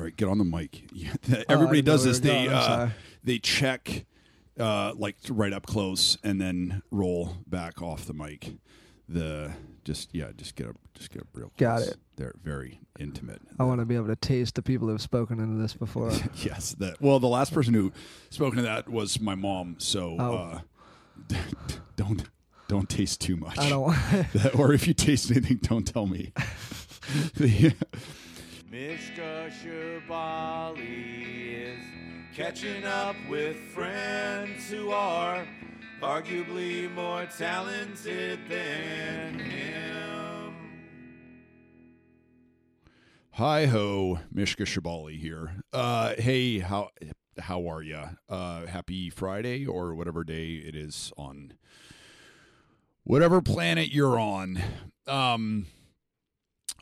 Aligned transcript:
All 0.00 0.04
right, 0.04 0.16
get 0.16 0.28
on 0.28 0.38
the 0.38 0.44
mic. 0.44 0.84
Yeah, 0.94 1.12
Everybody 1.46 1.80
I 1.80 1.82
didn't 1.82 1.84
does 1.84 2.04
this. 2.04 2.20
They 2.20 2.28
going, 2.46 2.48
uh, 2.48 2.90
they 3.22 3.38
check 3.38 4.06
uh, 4.58 4.94
like 4.96 5.16
right 5.28 5.52
up 5.52 5.66
close 5.66 6.16
and 6.24 6.40
then 6.40 6.80
roll 6.90 7.36
back 7.46 7.82
off 7.82 8.06
the 8.06 8.14
mic. 8.14 8.54
The 9.10 9.52
just 9.84 10.14
yeah, 10.14 10.28
just 10.34 10.54
get 10.56 10.68
up, 10.68 10.76
just 10.94 11.10
get 11.10 11.20
up 11.20 11.28
real 11.34 11.50
close. 11.50 11.58
Got 11.58 11.82
it. 11.82 11.96
They're 12.16 12.34
very 12.42 12.80
intimate. 12.98 13.42
I 13.58 13.64
want 13.64 13.80
to 13.80 13.84
be 13.84 13.94
able 13.94 14.06
to 14.06 14.16
taste 14.16 14.54
the 14.54 14.62
people 14.62 14.88
who've 14.88 15.02
spoken 15.02 15.38
into 15.38 15.60
this 15.60 15.74
before. 15.74 16.12
yes. 16.36 16.72
That 16.78 16.98
well, 17.02 17.20
the 17.20 17.28
last 17.28 17.52
person 17.52 17.74
who 17.74 17.92
spoke 18.30 18.54
to 18.54 18.62
that 18.62 18.88
was 18.88 19.20
my 19.20 19.34
mom. 19.34 19.74
So 19.78 20.16
Oh. 20.18 20.60
uh, 21.34 21.36
don't 21.96 22.24
don't 22.68 22.88
taste 22.88 23.20
too 23.20 23.36
much. 23.36 23.58
I 23.58 23.68
don't 23.68 23.82
want. 23.82 23.98
That- 24.32 24.54
or 24.54 24.72
if 24.72 24.88
you 24.88 24.94
taste 24.94 25.30
anything, 25.30 25.58
don't 25.62 25.86
tell 25.86 26.06
me. 26.06 26.32
The- 27.34 27.74
Mishka 29.50 30.00
Shubaly 30.08 31.74
is 31.74 31.84
catching 32.36 32.84
up 32.84 33.16
with 33.28 33.56
friends 33.56 34.70
who 34.70 34.90
are 34.92 35.44
arguably 36.00 36.88
more 36.92 37.26
talented 37.36 38.38
than 38.48 39.40
him. 39.40 40.54
Hi 43.32 43.66
ho, 43.66 44.20
Mishka 44.32 44.62
Shubaly 44.62 45.18
here. 45.18 45.56
Uh, 45.72 46.14
hey, 46.16 46.60
how 46.60 46.90
how 47.40 47.66
are 47.66 47.82
you? 47.82 48.02
Uh, 48.28 48.66
happy 48.66 49.10
Friday 49.10 49.66
or 49.66 49.96
whatever 49.96 50.22
day 50.22 50.62
it 50.64 50.76
is 50.76 51.12
on 51.16 51.54
whatever 53.02 53.42
planet 53.42 53.88
you're 53.88 54.18
on. 54.18 54.62
Um, 55.08 55.66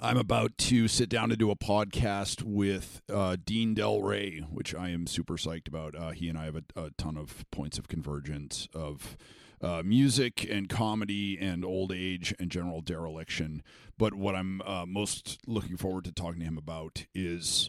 I'm 0.01 0.17
about 0.17 0.57
to 0.59 0.87
sit 0.87 1.09
down 1.09 1.29
to 1.31 1.37
do 1.37 1.51
a 1.51 1.57
podcast 1.57 2.45
with 2.45 3.03
uh, 3.13 3.37
Dean 3.45 3.75
Delray, 3.75 4.49
which 4.49 4.73
I 4.73 4.91
am 4.91 5.09
super 5.09 5.35
psyched 5.35 5.67
about. 5.67 5.97
Uh, 5.97 6.11
he 6.11 6.29
and 6.29 6.39
I 6.39 6.45
have 6.45 6.55
a, 6.55 6.63
a 6.77 6.91
ton 6.91 7.17
of 7.17 7.45
points 7.51 7.79
of 7.79 7.89
convergence 7.89 8.69
of 8.73 9.17
uh, 9.61 9.83
music 9.85 10.47
and 10.49 10.69
comedy 10.69 11.37
and 11.41 11.65
old 11.65 11.91
age 11.91 12.33
and 12.39 12.49
general 12.49 12.81
dereliction. 12.81 13.61
But 13.99 14.15
what 14.15 14.37
I'm 14.37 14.63
uh, 14.63 14.87
most 14.87 15.41
looking 15.49 15.77
forward 15.77 16.05
to 16.05 16.13
talking 16.13 16.39
to 16.41 16.47
him 16.47 16.59
about 16.59 17.07
is 17.13 17.69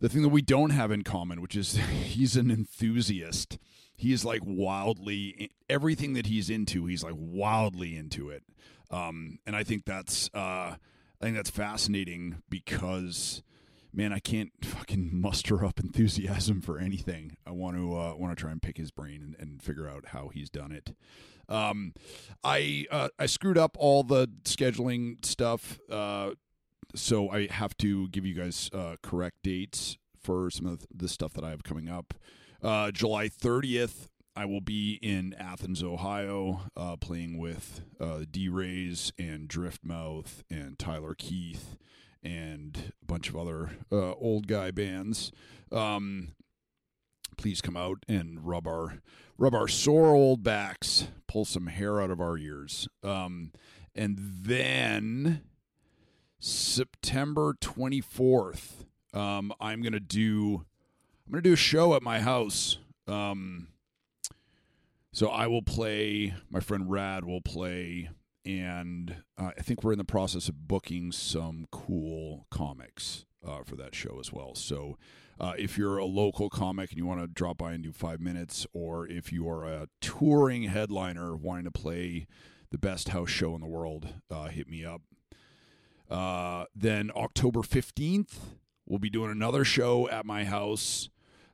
the 0.00 0.08
thing 0.08 0.22
that 0.22 0.30
we 0.30 0.40
don't 0.40 0.70
have 0.70 0.90
in 0.90 1.02
common, 1.04 1.42
which 1.42 1.56
is 1.56 1.76
he's 2.04 2.36
an 2.36 2.50
enthusiast. 2.50 3.58
He's 3.94 4.24
like 4.24 4.40
wildly 4.46 5.50
everything 5.68 6.14
that 6.14 6.24
he's 6.24 6.48
into. 6.48 6.86
He's 6.86 7.04
like 7.04 7.16
wildly 7.16 7.98
into 7.98 8.30
it, 8.30 8.44
um, 8.90 9.40
and 9.44 9.54
I 9.54 9.64
think 9.64 9.84
that's 9.84 10.30
uh, 10.32 10.76
I 11.20 11.24
think 11.24 11.36
that's 11.36 11.50
fascinating 11.50 12.42
because 12.48 13.42
man, 13.92 14.12
I 14.12 14.18
can't 14.18 14.52
fucking 14.62 15.10
muster 15.20 15.64
up 15.64 15.80
enthusiasm 15.80 16.60
for 16.60 16.78
anything. 16.78 17.36
I 17.46 17.50
want 17.50 17.76
to 17.76 17.96
uh, 17.96 18.14
want 18.14 18.36
to 18.36 18.40
try 18.40 18.52
and 18.52 18.62
pick 18.62 18.76
his 18.76 18.90
brain 18.90 19.22
and, 19.22 19.36
and 19.38 19.62
figure 19.62 19.88
out 19.88 20.06
how 20.08 20.28
he's 20.28 20.50
done 20.50 20.72
it. 20.72 20.94
Um, 21.48 21.94
I 22.44 22.86
uh, 22.90 23.08
I 23.18 23.26
screwed 23.26 23.58
up 23.58 23.76
all 23.78 24.02
the 24.02 24.28
scheduling 24.44 25.24
stuff, 25.24 25.78
uh, 25.90 26.32
so 26.94 27.30
I 27.30 27.48
have 27.50 27.76
to 27.78 28.08
give 28.08 28.26
you 28.26 28.34
guys 28.34 28.70
uh, 28.72 28.96
correct 29.02 29.38
dates 29.42 29.96
for 30.20 30.50
some 30.50 30.66
of 30.66 30.86
the 30.94 31.08
stuff 31.08 31.32
that 31.34 31.44
I 31.44 31.50
have 31.50 31.64
coming 31.64 31.88
up. 31.88 32.14
Uh, 32.62 32.90
July 32.90 33.28
thirtieth, 33.28 34.08
I 34.38 34.44
will 34.44 34.60
be 34.60 35.00
in 35.02 35.34
Athens, 35.36 35.82
Ohio, 35.82 36.60
uh, 36.76 36.94
playing 36.94 37.38
with 37.38 37.80
uh, 37.98 38.20
D 38.30 38.48
Rays 38.48 39.12
and 39.18 39.48
Driftmouth 39.48 40.44
and 40.48 40.78
Tyler 40.78 41.16
Keith 41.18 41.76
and 42.22 42.92
a 43.02 43.04
bunch 43.04 43.28
of 43.28 43.34
other 43.36 43.70
uh, 43.90 44.12
old 44.12 44.46
guy 44.46 44.70
bands. 44.70 45.32
Um, 45.72 46.36
please 47.36 47.60
come 47.60 47.76
out 47.76 48.04
and 48.06 48.46
rub 48.46 48.68
our 48.68 49.00
rub 49.38 49.56
our 49.56 49.66
sore 49.66 50.14
old 50.14 50.44
backs, 50.44 51.08
pull 51.26 51.44
some 51.44 51.66
hair 51.66 52.00
out 52.00 52.12
of 52.12 52.20
our 52.20 52.38
ears. 52.38 52.86
Um, 53.02 53.50
and 53.96 54.20
then 54.20 55.42
September 56.38 57.54
24th, 57.60 58.84
um, 59.12 59.52
I'm 59.60 59.82
to 59.94 59.98
do 59.98 60.64
I'm 61.26 61.32
to 61.34 61.42
do 61.42 61.54
a 61.54 61.56
show 61.56 61.94
at 61.94 62.04
my 62.04 62.20
house. 62.20 62.78
Um, 63.08 63.66
so 65.12 65.28
I 65.28 65.46
will 65.46 65.62
play, 65.62 66.34
my 66.50 66.60
friend 66.60 66.90
Rad 66.90 67.24
will 67.24 67.40
play, 67.40 68.10
and 68.44 69.16
uh, 69.36 69.50
I 69.56 69.62
think 69.62 69.82
we're 69.82 69.92
in 69.92 69.98
the 69.98 70.04
process 70.04 70.48
of 70.48 70.68
booking 70.68 71.12
some 71.12 71.66
cool 71.70 72.46
comics 72.50 73.24
uh, 73.46 73.62
for 73.64 73.76
that 73.76 73.94
show 73.94 74.18
as 74.20 74.32
well. 74.32 74.54
So 74.54 74.96
uh, 75.40 75.52
if 75.58 75.78
you're 75.78 75.98
a 75.98 76.04
local 76.04 76.50
comic 76.50 76.90
and 76.90 76.98
you 76.98 77.06
want 77.06 77.20
to 77.20 77.26
drop 77.26 77.58
by 77.58 77.72
and 77.72 77.82
do 77.82 77.92
five 77.92 78.20
minutes, 78.20 78.66
or 78.72 79.06
if 79.06 79.32
you 79.32 79.48
are 79.48 79.64
a 79.64 79.88
touring 80.00 80.64
headliner 80.64 81.36
wanting 81.36 81.64
to 81.64 81.70
play 81.70 82.26
the 82.70 82.78
best 82.78 83.10
house 83.10 83.30
show 83.30 83.54
in 83.54 83.60
the 83.60 83.66
world, 83.66 84.14
uh, 84.30 84.48
hit 84.48 84.68
me 84.68 84.84
up. 84.84 85.02
Uh, 86.10 86.64
then 86.74 87.10
October 87.14 87.60
15th, 87.60 88.38
we'll 88.86 88.98
be 88.98 89.10
doing 89.10 89.30
another 89.30 89.64
show 89.64 90.08
at 90.08 90.26
my 90.26 90.44
house. 90.44 91.08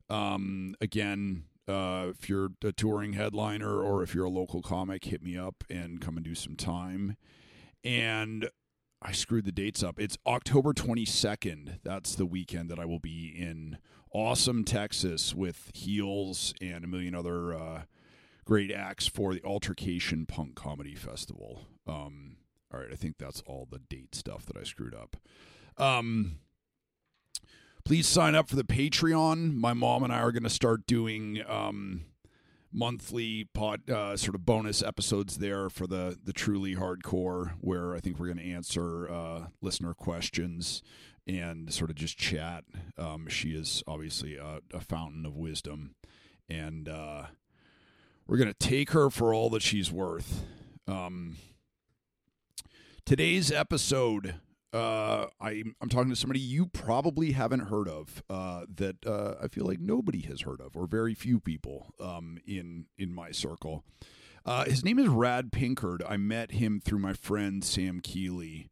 Um, 0.08 0.74
again, 0.80 1.44
uh, 1.68 2.06
if 2.10 2.28
you're 2.28 2.50
a 2.62 2.72
touring 2.72 3.14
headliner 3.14 3.80
or 3.80 4.02
if 4.02 4.14
you're 4.14 4.24
a 4.24 4.30
local 4.30 4.62
comic, 4.62 5.04
hit 5.04 5.22
me 5.22 5.36
up 5.36 5.64
and 5.70 6.00
come 6.00 6.16
and 6.16 6.24
do 6.24 6.34
some 6.34 6.56
time. 6.56 7.16
And 7.82 8.48
I 9.02 9.12
screwed 9.12 9.44
the 9.44 9.52
dates 9.52 9.82
up. 9.82 10.00
It's 10.00 10.16
October 10.26 10.72
22nd. 10.72 11.80
That's 11.82 12.14
the 12.14 12.26
weekend 12.26 12.70
that 12.70 12.78
I 12.78 12.84
will 12.84 13.00
be 13.00 13.34
in 13.36 13.78
Austin 14.12 14.64
Texas 14.64 15.34
with 15.34 15.70
Heels 15.74 16.54
and 16.60 16.84
a 16.84 16.88
million 16.88 17.14
other 17.14 17.54
uh, 17.54 17.82
great 18.44 18.70
acts 18.70 19.06
for 19.06 19.34
the 19.34 19.44
Altercation 19.44 20.24
Punk 20.26 20.54
Comedy 20.54 20.94
Festival. 20.94 21.66
Um, 21.86 22.36
all 22.72 22.80
right, 22.80 22.92
I 22.92 22.96
think 22.96 23.18
that's 23.18 23.42
all 23.46 23.68
the 23.70 23.78
date 23.78 24.14
stuff 24.14 24.46
that 24.46 24.56
I 24.56 24.62
screwed 24.62 24.94
up. 24.94 25.16
Um, 25.76 26.38
please 27.84 28.06
sign 28.06 28.34
up 28.34 28.48
for 28.48 28.56
the 28.56 28.64
Patreon. 28.64 29.54
My 29.54 29.74
mom 29.74 30.02
and 30.02 30.12
I 30.12 30.20
are 30.20 30.32
going 30.32 30.42
to 30.44 30.50
start 30.50 30.86
doing 30.86 31.42
um, 31.46 32.06
monthly 32.72 33.44
pod, 33.52 33.88
uh, 33.90 34.16
sort 34.16 34.34
of 34.34 34.46
bonus 34.46 34.82
episodes 34.82 35.38
there 35.38 35.68
for 35.68 35.86
the 35.86 36.18
the 36.22 36.32
truly 36.32 36.74
hardcore, 36.76 37.52
where 37.60 37.94
I 37.94 38.00
think 38.00 38.18
we're 38.18 38.26
going 38.26 38.38
to 38.38 38.50
answer 38.50 39.10
uh, 39.10 39.46
listener 39.60 39.94
questions 39.94 40.82
and 41.26 41.72
sort 41.72 41.90
of 41.90 41.96
just 41.96 42.18
chat. 42.18 42.64
Um, 42.98 43.28
she 43.28 43.50
is 43.50 43.82
obviously 43.86 44.36
a, 44.36 44.60
a 44.72 44.80
fountain 44.80 45.26
of 45.26 45.36
wisdom, 45.36 45.94
and 46.48 46.88
uh, 46.88 47.24
we're 48.26 48.38
going 48.38 48.52
to 48.52 48.54
take 48.54 48.90
her 48.90 49.10
for 49.10 49.34
all 49.34 49.50
that 49.50 49.62
she's 49.62 49.92
worth. 49.92 50.44
Um, 50.88 51.36
today's 53.04 53.52
episode 53.52 54.36
uh, 54.74 55.28
I, 55.40 55.62
I'm 55.80 55.88
talking 55.88 56.10
to 56.10 56.16
somebody 56.16 56.40
you 56.40 56.66
probably 56.66 57.32
haven't 57.32 57.60
heard 57.60 57.88
of 57.88 58.22
uh, 58.28 58.62
that 58.74 59.06
uh, 59.06 59.34
I 59.40 59.48
feel 59.48 59.64
like 59.64 59.80
nobody 59.80 60.22
has 60.22 60.40
heard 60.42 60.60
of, 60.60 60.76
or 60.76 60.86
very 60.86 61.14
few 61.14 61.38
people 61.38 61.94
um, 62.00 62.38
in 62.46 62.86
in 62.98 63.14
my 63.14 63.30
circle. 63.30 63.84
Uh, 64.44 64.64
his 64.64 64.84
name 64.84 64.98
is 64.98 65.08
Rad 65.08 65.52
Pinckard. 65.52 66.00
I 66.06 66.16
met 66.16 66.52
him 66.52 66.80
through 66.84 66.98
my 66.98 67.14
friend 67.14 67.64
Sam 67.64 68.00
Keeley, 68.00 68.68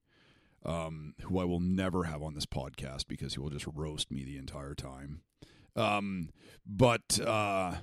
um, 0.67 1.15
who 1.23 1.39
I 1.39 1.45
will 1.45 1.61
never 1.61 2.05
have 2.05 2.23
on 2.23 2.35
this 2.35 2.47
podcast 2.47 3.07
because 3.07 3.35
he 3.35 3.41
will 3.41 3.51
just 3.51 3.67
roast 3.73 4.11
me 4.11 4.25
the 4.25 4.37
entire 4.37 4.75
time. 4.75 5.23
Um, 5.77 6.31
but 6.67 7.21
uh, 7.25 7.77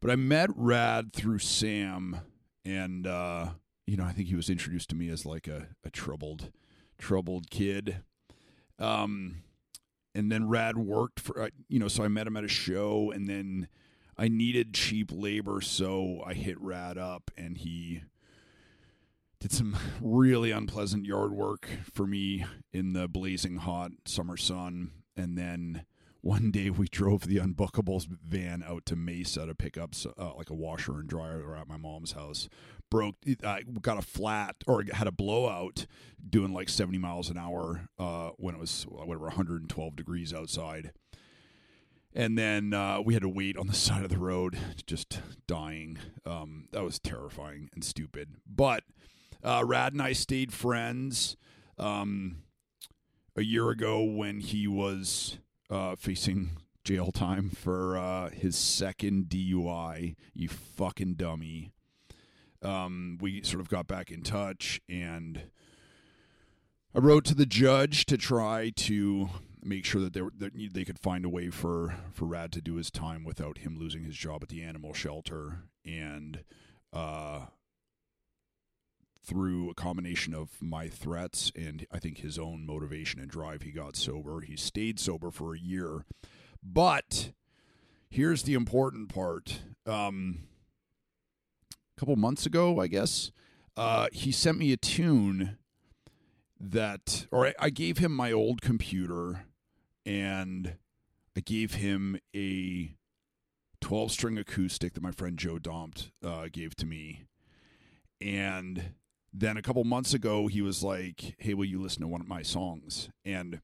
but 0.00 0.10
I 0.10 0.16
met 0.16 0.50
Rad 0.56 1.12
through 1.12 1.38
Sam, 1.38 2.20
and 2.64 3.06
uh, 3.06 3.50
you 3.86 3.96
know 3.96 4.04
I 4.04 4.12
think 4.12 4.28
he 4.28 4.34
was 4.34 4.50
introduced 4.50 4.90
to 4.90 4.96
me 4.96 5.08
as 5.10 5.24
like 5.24 5.46
a, 5.46 5.68
a 5.84 5.90
troubled 5.90 6.50
troubled 6.98 7.50
kid. 7.50 8.02
Um, 8.78 9.42
and 10.14 10.30
then 10.30 10.48
Rad 10.48 10.76
worked 10.76 11.20
for, 11.20 11.42
uh, 11.42 11.48
you 11.68 11.78
know, 11.78 11.88
so 11.88 12.04
I 12.04 12.08
met 12.08 12.26
him 12.26 12.36
at 12.36 12.44
a 12.44 12.48
show 12.48 13.10
and 13.10 13.28
then 13.28 13.68
I 14.16 14.28
needed 14.28 14.74
cheap 14.74 15.10
labor. 15.12 15.60
So 15.60 16.22
I 16.24 16.34
hit 16.34 16.60
Rad 16.60 16.98
up 16.98 17.30
and 17.36 17.58
he 17.58 18.02
did 19.40 19.52
some 19.52 19.76
really 20.00 20.50
unpleasant 20.50 21.04
yard 21.04 21.32
work 21.32 21.68
for 21.92 22.06
me 22.06 22.44
in 22.72 22.92
the 22.92 23.08
blazing 23.08 23.56
hot 23.56 23.92
summer 24.06 24.36
sun. 24.36 24.92
And 25.16 25.36
then 25.36 25.84
one 26.24 26.50
day 26.50 26.70
we 26.70 26.88
drove 26.88 27.26
the 27.26 27.36
Unbookables 27.36 28.06
van 28.06 28.64
out 28.66 28.86
to 28.86 28.96
Mesa 28.96 29.44
to 29.44 29.54
pick 29.54 29.76
up 29.76 29.94
uh, 30.18 30.34
like 30.36 30.48
a 30.48 30.54
washer 30.54 30.98
and 30.98 31.06
dryer 31.06 31.54
at 31.54 31.68
my 31.68 31.76
mom's 31.76 32.12
house. 32.12 32.48
Broke, 32.90 33.16
uh, 33.42 33.58
got 33.82 33.98
a 33.98 34.02
flat 34.02 34.56
or 34.66 34.82
had 34.90 35.06
a 35.06 35.12
blowout 35.12 35.84
doing 36.26 36.54
like 36.54 36.70
70 36.70 36.96
miles 36.96 37.28
an 37.28 37.36
hour 37.36 37.88
uh, 37.98 38.30
when 38.38 38.54
it 38.54 38.58
was 38.58 38.84
whatever 38.88 39.26
112 39.26 39.96
degrees 39.96 40.32
outside. 40.32 40.92
And 42.14 42.38
then 42.38 42.72
uh, 42.72 43.02
we 43.04 43.12
had 43.12 43.22
to 43.22 43.28
wait 43.28 43.58
on 43.58 43.66
the 43.66 43.74
side 43.74 44.02
of 44.02 44.10
the 44.10 44.18
road, 44.18 44.56
just 44.86 45.20
dying. 45.46 45.98
Um, 46.24 46.68
that 46.72 46.84
was 46.84 46.98
terrifying 46.98 47.68
and 47.74 47.84
stupid. 47.84 48.36
But 48.46 48.82
uh, 49.42 49.62
Rad 49.66 49.92
and 49.92 50.00
I 50.00 50.14
stayed 50.14 50.54
friends. 50.54 51.36
Um, 51.76 52.38
a 53.36 53.42
year 53.42 53.70
ago 53.70 54.00
when 54.00 54.38
he 54.38 54.68
was 54.68 55.38
uh, 55.70 55.96
facing 55.96 56.50
jail 56.84 57.10
time 57.10 57.50
for 57.50 57.96
uh, 57.96 58.30
his 58.30 58.56
second 58.56 59.26
DUI. 59.28 60.16
You 60.34 60.48
fucking 60.48 61.14
dummy. 61.14 61.72
Um, 62.62 63.18
we 63.20 63.42
sort 63.42 63.60
of 63.60 63.68
got 63.68 63.86
back 63.86 64.10
in 64.10 64.22
touch, 64.22 64.80
and 64.88 65.44
I 66.94 66.98
wrote 66.98 67.24
to 67.26 67.34
the 67.34 67.46
judge 67.46 68.06
to 68.06 68.16
try 68.16 68.70
to 68.76 69.28
make 69.62 69.84
sure 69.84 70.00
that 70.00 70.12
they 70.12 70.22
were, 70.22 70.32
that 70.38 70.52
they 70.72 70.84
could 70.84 70.98
find 70.98 71.24
a 71.24 71.28
way 71.28 71.50
for 71.50 71.96
for 72.12 72.26
Rad 72.26 72.52
to 72.52 72.62
do 72.62 72.76
his 72.76 72.90
time 72.90 73.24
without 73.24 73.58
him 73.58 73.78
losing 73.78 74.04
his 74.04 74.16
job 74.16 74.42
at 74.42 74.48
the 74.48 74.62
animal 74.62 74.94
shelter, 74.94 75.64
and 75.84 76.44
uh, 76.92 77.46
through 79.24 79.70
a 79.70 79.74
combination 79.74 80.34
of 80.34 80.50
my 80.60 80.88
threats 80.88 81.50
and 81.56 81.86
I 81.90 81.98
think 81.98 82.18
his 82.18 82.38
own 82.38 82.66
motivation 82.66 83.20
and 83.20 83.30
drive, 83.30 83.62
he 83.62 83.70
got 83.70 83.96
sober. 83.96 84.40
He 84.40 84.56
stayed 84.56 85.00
sober 85.00 85.30
for 85.30 85.54
a 85.54 85.58
year. 85.58 86.04
But 86.62 87.32
here's 88.10 88.42
the 88.42 88.54
important 88.54 89.08
part. 89.12 89.60
Um, 89.86 90.44
a 91.72 92.00
couple 92.00 92.16
months 92.16 92.46
ago, 92.46 92.80
I 92.80 92.86
guess, 92.86 93.30
uh, 93.76 94.08
he 94.12 94.30
sent 94.30 94.58
me 94.58 94.72
a 94.72 94.76
tune 94.76 95.58
that, 96.60 97.26
or 97.30 97.46
I, 97.48 97.54
I 97.58 97.70
gave 97.70 97.98
him 97.98 98.14
my 98.14 98.30
old 98.30 98.62
computer 98.62 99.46
and 100.06 100.76
I 101.36 101.40
gave 101.40 101.74
him 101.74 102.18
a 102.34 102.94
12 103.80 104.12
string 104.12 104.38
acoustic 104.38 104.94
that 104.94 105.02
my 105.02 105.10
friend 105.10 105.38
Joe 105.38 105.58
Dompt 105.58 106.10
uh, 106.24 106.48
gave 106.52 106.76
to 106.76 106.86
me. 106.86 107.24
And 108.20 108.94
then 109.34 109.56
a 109.56 109.62
couple 109.62 109.82
months 109.82 110.14
ago, 110.14 110.46
he 110.46 110.62
was 110.62 110.82
like, 110.84 111.34
"Hey, 111.38 111.54
will 111.54 111.64
you 111.64 111.82
listen 111.82 112.00
to 112.02 112.08
one 112.08 112.20
of 112.20 112.28
my 112.28 112.42
songs?" 112.42 113.10
And 113.24 113.60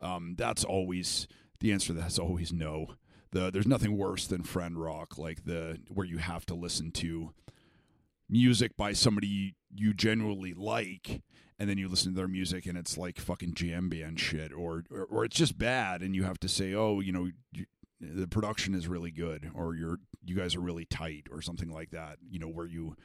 um, 0.00 0.34
that's 0.36 0.64
always 0.64 1.28
the 1.60 1.72
answer. 1.72 1.92
That's 1.92 2.18
always 2.18 2.52
no. 2.52 2.96
The 3.30 3.50
there's 3.50 3.68
nothing 3.68 3.96
worse 3.96 4.26
than 4.26 4.42
friend 4.42 4.76
rock, 4.76 5.16
like 5.16 5.44
the 5.44 5.78
where 5.88 6.06
you 6.06 6.18
have 6.18 6.44
to 6.46 6.54
listen 6.54 6.90
to 6.92 7.32
music 8.28 8.76
by 8.76 8.92
somebody 8.92 9.54
you 9.74 9.94
genuinely 9.94 10.54
like, 10.54 11.22
and 11.56 11.70
then 11.70 11.78
you 11.78 11.88
listen 11.88 12.12
to 12.12 12.16
their 12.16 12.28
music 12.28 12.66
and 12.66 12.76
it's 12.76 12.98
like 12.98 13.20
fucking 13.20 13.54
jam 13.54 13.88
band 13.88 14.18
shit, 14.18 14.52
or 14.52 14.82
or, 14.90 15.04
or 15.04 15.24
it's 15.24 15.36
just 15.36 15.56
bad, 15.56 16.02
and 16.02 16.16
you 16.16 16.24
have 16.24 16.40
to 16.40 16.48
say, 16.48 16.74
"Oh, 16.74 17.00
you 17.00 17.12
know." 17.12 17.30
You, 17.52 17.66
the 18.04 18.26
production 18.26 18.74
is 18.74 18.88
really 18.88 19.12
good 19.12 19.48
or 19.54 19.76
you're 19.76 20.00
you 20.26 20.34
guys 20.34 20.56
are 20.56 20.60
really 20.60 20.84
tight 20.84 21.28
or 21.30 21.40
something 21.40 21.70
like 21.70 21.90
that 21.90 22.18
you 22.28 22.40
know 22.40 22.48
where 22.48 22.66
you 22.66 22.96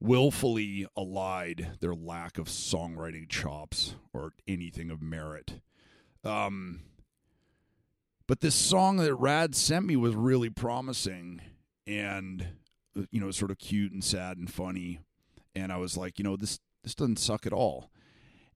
willfully 0.00 0.86
allied 0.96 1.72
their 1.80 1.94
lack 1.94 2.38
of 2.38 2.46
songwriting 2.46 3.28
chops 3.28 3.94
or 4.12 4.32
anything 4.46 4.90
of 4.90 5.00
merit. 5.00 5.60
Um, 6.24 6.80
but 8.26 8.40
this 8.40 8.54
song 8.54 8.96
that 8.98 9.14
Rad 9.14 9.54
sent 9.54 9.86
me 9.86 9.96
was 9.96 10.14
really 10.14 10.50
promising 10.50 11.40
and, 11.86 12.46
you 13.10 13.20
know, 13.20 13.30
sort 13.30 13.50
of 13.50 13.58
cute 13.58 13.92
and 13.92 14.02
sad 14.02 14.36
and 14.36 14.52
funny. 14.52 15.00
And 15.54 15.72
I 15.72 15.76
was 15.76 15.96
like, 15.96 16.18
you 16.18 16.24
know, 16.24 16.36
this 16.36 16.58
this 16.82 16.94
doesn't 16.94 17.18
suck 17.18 17.46
at 17.46 17.52
all. 17.52 17.90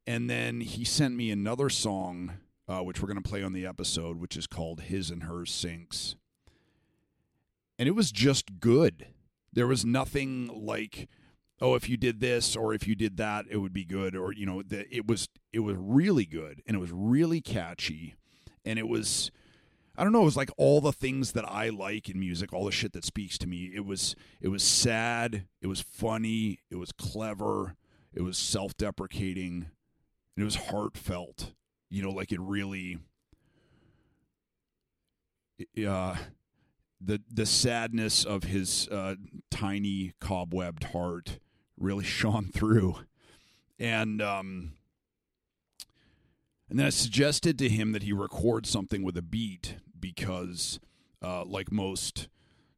And 0.06 0.28
then 0.28 0.60
he 0.60 0.84
sent 0.84 1.14
me 1.14 1.30
another 1.30 1.68
song, 1.68 2.34
uh, 2.68 2.80
which 2.80 3.00
we're 3.00 3.08
going 3.08 3.22
to 3.22 3.28
play 3.28 3.42
on 3.42 3.52
the 3.52 3.66
episode, 3.66 4.20
which 4.20 4.36
is 4.36 4.46
called 4.46 4.82
His 4.82 5.10
and 5.10 5.24
Hers 5.24 5.50
Sinks. 5.50 6.16
And 7.78 7.88
it 7.88 7.92
was 7.92 8.12
just 8.12 8.60
good. 8.60 9.08
There 9.52 9.66
was 9.66 9.84
nothing 9.84 10.48
like 10.52 11.08
oh 11.60 11.74
if 11.74 11.88
you 11.88 11.96
did 11.96 12.20
this 12.20 12.56
or 12.56 12.72
if 12.72 12.86
you 12.86 12.94
did 12.94 13.16
that 13.16 13.46
it 13.50 13.58
would 13.58 13.72
be 13.72 13.84
good 13.84 14.16
or 14.16 14.32
you 14.32 14.46
know 14.46 14.62
that 14.62 14.86
it 14.90 15.06
was 15.06 15.28
it 15.52 15.60
was 15.60 15.76
really 15.78 16.24
good 16.24 16.62
and 16.66 16.76
it 16.76 16.80
was 16.80 16.92
really 16.92 17.40
catchy 17.40 18.14
and 18.64 18.78
it 18.78 18.88
was 18.88 19.30
I 19.96 20.02
don't 20.02 20.12
know, 20.14 20.22
it 20.22 20.24
was 20.24 20.36
like 20.36 20.50
all 20.56 20.80
the 20.80 20.94
things 20.94 21.32
that 21.32 21.46
I 21.46 21.68
like 21.68 22.08
in 22.08 22.18
music, 22.18 22.54
all 22.54 22.64
the 22.64 22.72
shit 22.72 22.94
that 22.94 23.04
speaks 23.04 23.36
to 23.36 23.46
me. 23.46 23.70
It 23.74 23.84
was 23.84 24.16
it 24.40 24.48
was 24.48 24.62
sad, 24.62 25.46
it 25.60 25.66
was 25.66 25.82
funny, 25.82 26.60
it 26.70 26.76
was 26.76 26.90
clever, 26.92 27.76
it 28.14 28.22
was 28.22 28.38
self-deprecating, 28.38 29.66
and 30.36 30.42
it 30.42 30.44
was 30.44 30.54
heartfelt. 30.56 31.52
You 31.90 32.02
know, 32.02 32.10
like 32.12 32.32
it 32.32 32.40
really 32.40 32.98
uh 35.86 36.16
the 37.00 37.20
the 37.30 37.46
sadness 37.46 38.24
of 38.24 38.44
his 38.44 38.88
uh, 38.88 39.16
tiny 39.50 40.12
cobwebbed 40.20 40.92
heart 40.92 41.38
really 41.80 42.04
shone 42.20 42.50
through, 42.52 42.96
and 43.78 44.22
um, 44.22 44.74
and 46.70 46.78
then 46.78 46.86
I 46.86 46.90
suggested 46.90 47.58
to 47.58 47.68
him 47.68 47.90
that 47.92 48.04
he 48.04 48.12
record 48.12 48.64
something 48.64 49.02
with 49.02 49.16
a 49.16 49.22
beat 49.22 49.76
because, 49.98 50.78
uh, 51.20 51.44
like 51.44 51.72
most, 51.72 52.28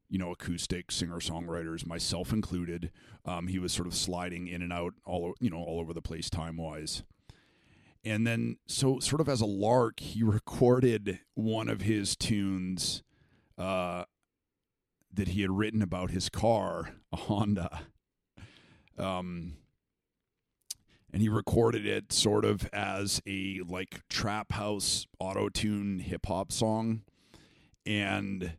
you 0.09 0.17
know, 0.17 0.31
acoustic 0.31 0.91
singer 0.91 1.19
songwriters, 1.19 1.85
myself 1.85 2.33
included, 2.33 2.91
um, 3.23 3.47
he 3.47 3.59
was 3.59 3.71
sort 3.71 3.87
of 3.87 3.93
sliding 3.93 4.47
in 4.47 4.63
and 4.63 4.73
out 4.73 4.93
all 5.05 5.35
you 5.39 5.49
know 5.49 5.57
all 5.57 5.79
over 5.79 5.93
the 5.93 6.01
place 6.01 6.29
time 6.29 6.57
wise. 6.57 7.03
And 8.03 8.27
then, 8.27 8.57
so 8.67 8.99
sort 8.99 9.21
of 9.21 9.29
as 9.29 9.39
a 9.39 9.45
lark, 9.45 9.99
he 9.99 10.23
recorded 10.23 11.19
one 11.35 11.69
of 11.69 11.81
his 11.81 12.17
tunes 12.17 13.01
uh, 13.57 14.03
that 15.13 15.29
he 15.29 15.41
had 15.41 15.51
written 15.51 15.81
about 15.81 16.11
his 16.11 16.27
car, 16.27 16.95
a 17.13 17.15
Honda. 17.15 17.83
Um, 18.97 19.57
and 21.13 21.21
he 21.21 21.29
recorded 21.29 21.85
it 21.85 22.11
sort 22.11 22.43
of 22.43 22.67
as 22.73 23.21
a 23.27 23.61
like 23.67 24.01
trap 24.09 24.51
house 24.53 25.05
auto 25.19 25.47
tune 25.47 25.99
hip 25.99 26.25
hop 26.25 26.51
song. 26.51 27.01
And 27.85 28.53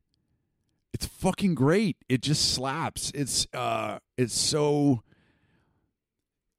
it's 0.93 1.07
fucking 1.07 1.57
great. 1.57 1.97
It 2.09 2.23
just 2.23 2.53
slaps. 2.53 3.11
It's 3.15 3.49
uh 3.53 3.99
it's 4.17 4.39
so 4.39 5.03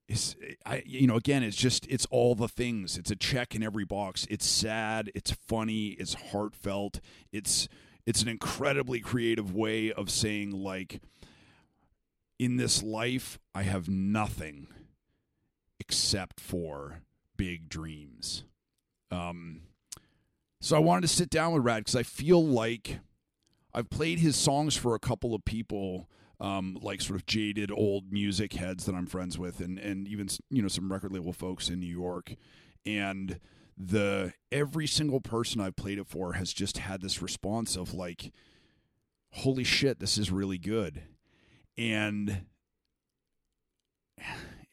it's 0.09 0.35
I 0.65 0.83
you 0.85 1.07
know 1.07 1.15
again 1.15 1.41
it's 1.41 1.55
just 1.55 1.87
it's 1.87 2.05
all 2.07 2.35
the 2.35 2.49
things. 2.49 2.97
It's 2.97 3.11
a 3.11 3.15
check 3.15 3.55
in 3.55 3.63
every 3.63 3.85
box. 3.85 4.27
It's 4.29 4.45
sad, 4.45 5.09
it's 5.15 5.31
funny, 5.31 5.89
it's 5.91 6.15
heartfelt. 6.15 6.99
It's 7.31 7.69
it's 8.05 8.21
an 8.21 8.27
incredibly 8.27 8.99
creative 8.99 9.55
way 9.55 9.93
of 9.93 10.09
saying 10.09 10.51
like 10.51 11.01
in 12.39 12.57
this 12.57 12.83
life 12.83 13.39
I 13.53 13.63
have 13.63 13.89
nothing 13.89 14.67
except 15.79 16.39
for 16.39 17.01
big 17.37 17.69
dreams. 17.69 18.43
Um 19.11 19.61
so 20.61 20.75
I 20.75 20.79
wanted 20.79 21.01
to 21.01 21.07
sit 21.07 21.29
down 21.29 21.53
with 21.53 21.63
Rad 21.63 21.85
cuz 21.85 21.95
I 21.95 22.03
feel 22.03 22.45
like 22.45 22.99
I've 23.73 23.89
played 23.89 24.19
his 24.19 24.35
songs 24.35 24.75
for 24.75 24.95
a 24.95 24.99
couple 24.99 25.35
of 25.35 25.43
people 25.43 26.09
um, 26.39 26.77
like 26.81 27.01
sort 27.01 27.19
of 27.19 27.25
jaded 27.25 27.71
old 27.71 28.11
music 28.11 28.53
heads 28.53 28.85
that 28.85 28.95
I'm 28.95 29.05
friends 29.05 29.37
with, 29.37 29.59
and 29.59 29.79
and 29.79 30.07
even 30.07 30.27
you 30.49 30.61
know 30.61 30.67
some 30.67 30.91
record 30.91 31.11
label 31.11 31.33
folks 31.33 31.69
in 31.69 31.79
New 31.79 31.85
York, 31.85 32.35
and 32.85 33.39
the 33.77 34.33
every 34.51 34.87
single 34.87 35.21
person 35.21 35.61
I've 35.61 35.75
played 35.75 35.99
it 35.99 36.07
for 36.07 36.33
has 36.33 36.53
just 36.53 36.77
had 36.79 37.01
this 37.01 37.21
response 37.21 37.75
of 37.75 37.93
like, 37.93 38.31
"Holy 39.31 39.63
shit, 39.63 39.99
this 39.99 40.17
is 40.17 40.31
really 40.31 40.57
good," 40.57 41.03
and 41.77 42.45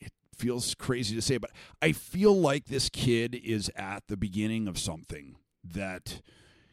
it 0.00 0.12
feels 0.36 0.74
crazy 0.74 1.14
to 1.14 1.22
say, 1.22 1.38
but 1.38 1.50
I 1.80 1.92
feel 1.92 2.38
like 2.38 2.66
this 2.66 2.88
kid 2.88 3.34
is 3.34 3.70
at 3.76 4.04
the 4.08 4.16
beginning 4.16 4.68
of 4.68 4.78
something 4.78 5.36
that 5.64 6.20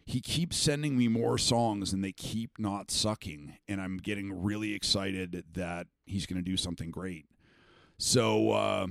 he 0.09 0.21
keeps 0.21 0.57
sending 0.57 0.97
me 0.97 1.07
more 1.07 1.37
songs 1.37 1.93
and 1.93 2.03
they 2.03 2.11
keep 2.11 2.57
not 2.57 2.89
sucking 2.89 3.57
and 3.67 3.79
i'm 3.79 3.97
getting 3.97 4.41
really 4.43 4.73
excited 4.73 5.43
that 5.53 5.85
he's 6.07 6.25
going 6.25 6.43
to 6.43 6.49
do 6.49 6.57
something 6.57 6.89
great. 6.89 7.27
So 7.99 8.51
uh, 8.51 8.87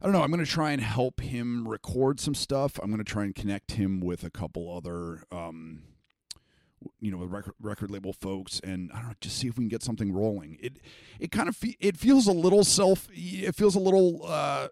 i 0.00 0.04
don't 0.04 0.12
know 0.12 0.22
i'm 0.22 0.30
going 0.30 0.44
to 0.44 0.50
try 0.50 0.72
and 0.72 0.82
help 0.82 1.20
him 1.20 1.66
record 1.66 2.20
some 2.20 2.34
stuff. 2.34 2.78
I'm 2.82 2.90
going 2.90 3.02
to 3.02 3.10
try 3.10 3.24
and 3.24 3.34
connect 3.34 3.72
him 3.72 4.00
with 4.00 4.22
a 4.22 4.30
couple 4.30 4.76
other 4.76 5.24
um, 5.32 5.84
you 7.00 7.10
know 7.10 7.18
record, 7.18 7.54
record 7.60 7.90
label 7.90 8.12
folks 8.12 8.60
and 8.64 8.90
i 8.92 8.98
don't 8.98 9.08
know 9.08 9.14
just 9.20 9.38
see 9.38 9.48
if 9.48 9.58
we 9.58 9.64
can 9.64 9.68
get 9.68 9.82
something 9.82 10.12
rolling 10.12 10.56
it 10.60 10.78
it 11.18 11.30
kind 11.30 11.48
of 11.48 11.56
fe- 11.56 11.76
it 11.78 11.96
feels 11.96 12.26
a 12.26 12.32
little 12.32 12.64
self 12.64 13.08
it 13.12 13.54
feels 13.54 13.74
a 13.74 13.80
little 13.80 14.22
uh 14.24 14.68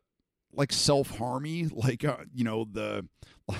like 0.54 0.72
self-harmy 0.72 1.66
like 1.66 2.04
uh, 2.04 2.16
you 2.32 2.44
know 2.44 2.66
the 2.70 3.06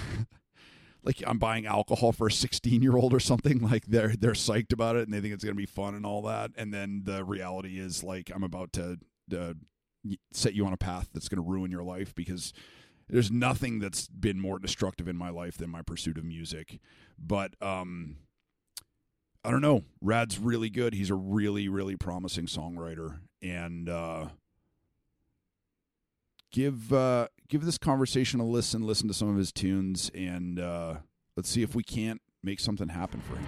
like 1.05 1.23
I'm 1.26 1.38
buying 1.38 1.67
alcohol 1.67 2.12
for 2.12 2.26
a 2.26 2.33
16 2.33 2.83
year 2.83 2.97
old 2.97 3.14
or 3.14 3.21
something. 3.21 3.59
Like 3.61 3.87
they're 3.87 4.14
they're 4.17 4.33
psyched 4.33 4.73
about 4.73 4.97
it 4.97 5.02
and 5.05 5.12
they 5.12 5.21
think 5.21 5.35
it's 5.35 5.45
gonna 5.45 5.55
be 5.55 5.67
fun 5.67 5.95
and 5.95 6.05
all 6.05 6.23
that. 6.23 6.50
And 6.57 6.73
then 6.73 7.02
the 7.05 7.25
reality 7.25 7.78
is 7.78 8.02
like 8.02 8.31
I'm 8.35 8.45
about 8.45 8.73
to 8.75 8.99
set 10.33 10.55
you 10.55 10.64
on 10.67 10.73
a 10.73 10.76
path 10.78 11.09
that's 11.12 11.28
gonna 11.28 11.43
ruin 11.43 11.71
your 11.71 11.83
life 11.83 12.14
because 12.14 12.52
there's 13.09 13.31
nothing 13.31 13.78
that's 13.78 14.09
been 14.09 14.40
more 14.40 14.59
destructive 14.59 15.09
in 15.09 15.17
my 15.17 15.31
life 15.31 15.57
than 15.57 15.71
my 15.71 15.83
pursuit 15.83 16.19
of 16.19 16.25
music. 16.25 16.78
But 17.19 17.55
um, 17.62 18.17
I 19.49 19.50
don't 19.50 19.62
know. 19.62 19.83
Rad's 20.02 20.38
really 20.38 20.69
good. 20.69 20.93
He's 20.93 21.11
a 21.11 21.14
really 21.14 21.69
really 21.69 21.97
promising 21.97 22.47
songwriter 22.47 23.21
and. 23.43 23.88
uh 23.88 24.28
give 26.50 26.93
uh, 26.93 27.28
give 27.49 27.64
this 27.64 27.78
conversation 27.78 28.40
a 28.40 28.45
listen. 28.47 28.83
Listen 28.83 29.09
to 29.09 29.14
some 29.14 29.28
of 29.28 29.37
his 29.37 29.52
tunes, 29.52 30.11
and 30.14 30.59
uh, 30.59 30.97
let's 31.37 31.49
see 31.49 31.62
if 31.62 31.75
we 31.75 31.83
can't 31.83 32.21
make 32.43 32.61
something 32.61 32.88
happen 32.88 33.21
for 33.21 33.37
him. 33.37 33.47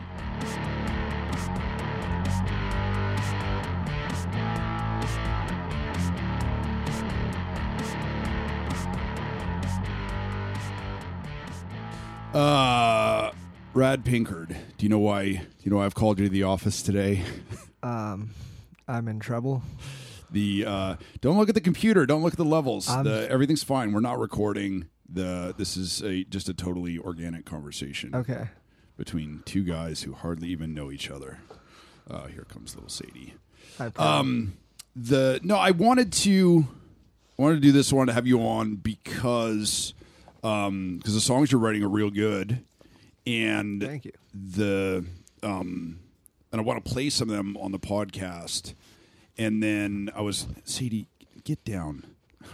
Uh, 12.33 13.33
Rad 13.73 14.05
Pinckard, 14.05 14.49
do 14.49 14.85
you 14.85 14.89
know 14.89 14.99
why? 14.99 15.25
Do 15.29 15.39
you 15.63 15.71
know 15.71 15.77
why 15.79 15.85
I've 15.85 15.95
called 15.95 16.19
you 16.19 16.25
to 16.27 16.31
the 16.31 16.43
office 16.43 16.83
today? 16.83 17.23
Um, 17.83 18.31
I'm 18.89 19.07
in 19.09 19.21
trouble. 19.21 19.63
The 20.31 20.65
uh, 20.67 20.97
don't 21.21 21.39
look 21.39 21.49
at 21.49 21.55
the 21.55 21.61
computer. 21.61 22.05
Don't 22.05 22.23
look 22.23 22.35
at 22.35 22.37
the 22.39 22.45
levels. 22.45 22.89
I'm- 22.91 23.05
the, 23.05 23.27
everything's 23.31 23.63
fine. 23.63 23.93
We're 23.93 24.01
not 24.01 24.19
recording. 24.19 24.87
The 25.09 25.55
this 25.57 25.77
is 25.77 26.03
a 26.03 26.25
just 26.25 26.49
a 26.49 26.55
totally 26.55 26.99
organic 26.99 27.45
conversation 27.45 28.15
Okay. 28.15 28.49
between 28.97 29.43
two 29.45 29.65
guys 29.65 30.03
who 30.03 30.13
hardly 30.13 30.49
even 30.49 30.75
know 30.75 30.91
each 30.93 31.11
other. 31.11 31.39
Uh, 32.09 32.27
here 32.27 32.45
comes 32.49 32.75
little 32.75 32.91
Sadie. 32.91 33.35
I. 33.79 33.87
Um, 33.97 34.55
the 34.95 35.41
no, 35.43 35.57
I 35.57 35.71
wanted 35.71 36.13
to 36.13 36.67
I 37.39 37.43
wanted 37.43 37.55
to 37.57 37.61
do 37.63 37.73
this. 37.73 37.93
I 37.93 37.97
wanted 37.97 38.11
to 38.11 38.15
have 38.15 38.27
you 38.27 38.41
on 38.47 38.77
because 38.77 39.95
um 40.45 40.99
because 40.99 41.15
the 41.15 41.21
songs 41.21 41.51
you're 41.51 41.61
writing 41.61 41.83
are 41.83 41.89
real 41.89 42.11
good, 42.11 42.63
and 43.27 43.83
Thank 43.83 44.05
you. 44.05 44.13
the 44.35 45.05
um 45.43 46.01
and 46.53 46.61
I 46.61 46.65
want 46.65 46.85
to 46.85 46.91
play 46.91 47.11
some 47.11 47.31
of 47.31 47.37
them 47.37 47.57
on 47.57 47.73
the 47.73 47.79
podcast. 47.79 48.75
And 49.39 49.63
then 49.63 50.11
I 50.15 50.21
was 50.21 50.47
Sadie, 50.65 51.07
get 51.45 51.65
down. 51.65 52.05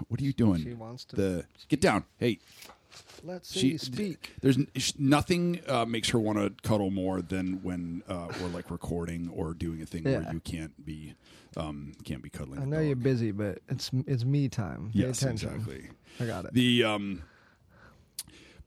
What 0.08 0.20
are 0.20 0.24
you 0.24 0.32
doing? 0.32 0.62
She 0.62 0.74
wants 0.74 1.04
to 1.06 1.16
the 1.16 1.44
get 1.68 1.80
down. 1.80 2.04
Hey, 2.18 2.38
Let's 3.22 3.52
she 3.52 3.76
see. 3.76 3.78
Speak. 3.78 4.34
There's 4.40 4.58
nothing 4.98 5.60
uh, 5.68 5.84
makes 5.84 6.10
her 6.10 6.18
want 6.18 6.38
to 6.38 6.52
cuddle 6.68 6.90
more 6.90 7.22
than 7.22 7.62
when 7.62 8.02
uh, 8.08 8.28
we're 8.40 8.48
like 8.48 8.70
recording 8.70 9.30
or 9.34 9.54
doing 9.54 9.82
a 9.82 9.86
thing 9.86 10.04
where 10.04 10.26
you 10.32 10.40
can't 10.40 10.84
be 10.84 11.14
um, 11.56 11.92
can't 12.04 12.22
be 12.22 12.28
cuddling. 12.30 12.60
I 12.60 12.64
know 12.64 12.80
you're 12.80 12.96
busy, 12.96 13.32
but 13.32 13.58
it's 13.68 13.90
it's 14.06 14.24
me 14.24 14.48
time. 14.48 14.90
Yes, 14.92 15.22
exactly. 15.22 15.88
I 16.20 16.26
got 16.26 16.44
it. 16.46 16.54
The 16.54 16.84
um, 16.84 17.22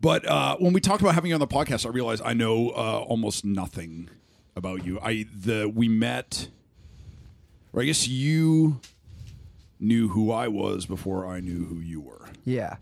but 0.02 0.26
uh, 0.28 0.56
when 0.58 0.74
we 0.74 0.80
talked 0.82 1.02
about 1.02 1.16
having 1.16 1.30
you 1.30 1.36
on 1.36 1.40
the 1.40 1.48
podcast, 1.48 1.86
I 1.86 1.90
realized 1.90 2.22
I 2.26 2.34
know 2.34 2.70
uh, 2.70 3.00
almost 3.08 3.44
nothing 3.46 4.10
about 4.56 4.86
you. 4.86 5.00
I 5.02 5.26
the 5.34 5.68
we 5.74 5.88
met, 5.88 6.50
or 7.74 7.82
I 7.82 7.86
guess 7.86 8.08
you 8.08 8.80
knew 9.80 10.10
who 10.10 10.32
I 10.32 10.48
was 10.50 10.86
before 10.86 11.26
I 11.26 11.40
knew 11.40 11.66
who 11.66 11.80
you 11.80 12.02
were. 12.02 12.30
yeah. 12.46 12.78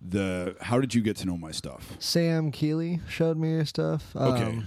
The 0.00 0.54
how 0.60 0.80
did 0.80 0.94
you 0.94 1.02
get 1.02 1.16
to 1.16 1.26
know 1.26 1.36
my 1.36 1.50
stuff? 1.50 1.96
Sam 1.98 2.52
Keeley 2.52 3.00
showed 3.08 3.36
me 3.36 3.50
your 3.50 3.64
stuff. 3.64 4.14
Um, 4.14 4.32
Okay. 4.32 4.62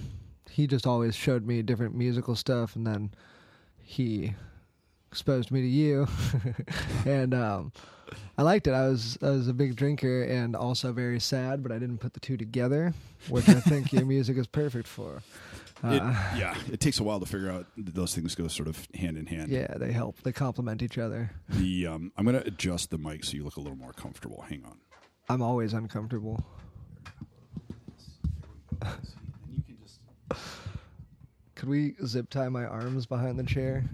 He 0.50 0.66
just 0.66 0.86
always 0.86 1.14
showed 1.16 1.46
me 1.46 1.62
different 1.62 1.94
musical 1.94 2.36
stuff, 2.36 2.76
and 2.76 2.86
then 2.86 3.14
he 3.82 4.34
exposed 5.10 5.50
me 5.50 5.62
to 5.62 5.66
you, 5.66 6.06
and 7.06 7.32
um, 7.32 7.72
I 8.38 8.42
liked 8.42 8.66
it. 8.66 8.72
I 8.72 8.88
was 8.88 9.18
I 9.22 9.30
was 9.30 9.48
a 9.48 9.52
big 9.52 9.76
drinker 9.76 10.22
and 10.24 10.54
also 10.56 10.92
very 10.92 11.20
sad, 11.20 11.62
but 11.62 11.72
I 11.72 11.78
didn't 11.78 11.98
put 11.98 12.12
the 12.14 12.20
two 12.20 12.36
together, 12.36 12.94
which 13.28 13.48
I 13.48 13.60
think 13.60 13.92
your 13.92 14.04
music 14.06 14.36
is 14.36 14.46
perfect 14.46 14.86
for. 14.88 15.22
It, 15.84 16.00
Uh, 16.00 16.14
yeah, 16.36 16.54
it 16.70 16.78
takes 16.78 17.00
a 17.00 17.02
while 17.02 17.18
to 17.18 17.26
figure 17.26 17.50
out 17.50 17.66
that 17.76 17.92
those 17.96 18.14
things 18.14 18.36
go 18.36 18.46
sort 18.46 18.68
of 18.68 18.86
hand 18.94 19.18
in 19.18 19.26
hand. 19.26 19.50
yeah, 19.50 19.66
they 19.78 19.90
help. 19.90 20.22
They 20.22 20.30
complement 20.30 20.80
each 20.80 20.96
other. 20.96 21.32
The 21.48 21.88
um, 21.88 22.12
I'm 22.16 22.24
going 22.24 22.40
to 22.40 22.46
adjust 22.46 22.90
the 22.90 22.98
mic 22.98 23.24
so 23.24 23.32
you 23.36 23.42
look 23.42 23.56
a 23.56 23.60
little 23.60 23.76
more 23.76 23.92
comfortable. 23.92 24.44
Hang 24.48 24.62
on. 24.64 24.78
I'm 25.28 25.42
always 25.42 25.72
uncomfortable. 25.72 26.44
Could 31.54 31.68
we 31.68 31.94
zip 32.06 32.30
tie 32.30 32.48
my 32.48 32.64
arms 32.64 33.06
behind 33.06 33.38
the 33.38 33.44
chair? 33.44 33.84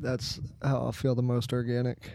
That's 0.00 0.40
how 0.62 0.76
I'll 0.78 0.92
feel 0.92 1.14
the 1.14 1.22
most 1.22 1.52
organic. 1.52 2.10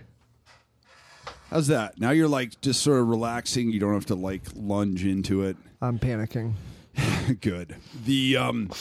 How's 1.53 1.67
that? 1.67 2.00
Now 2.00 2.10
you're 2.10 2.27
like 2.27 2.60
just 2.62 2.81
sort 2.81 3.00
of 3.00 3.07
relaxing. 3.10 3.72
You 3.72 3.79
don't 3.79 3.93
have 3.93 4.07
to 4.07 4.15
like 4.15 4.41
lunge 4.55 5.05
into 5.05 5.43
it. 5.43 5.55
I'm 5.83 6.00
panicking. 6.00 6.53
Good. 7.41 7.75
The 8.05 8.38
um, 8.38 8.72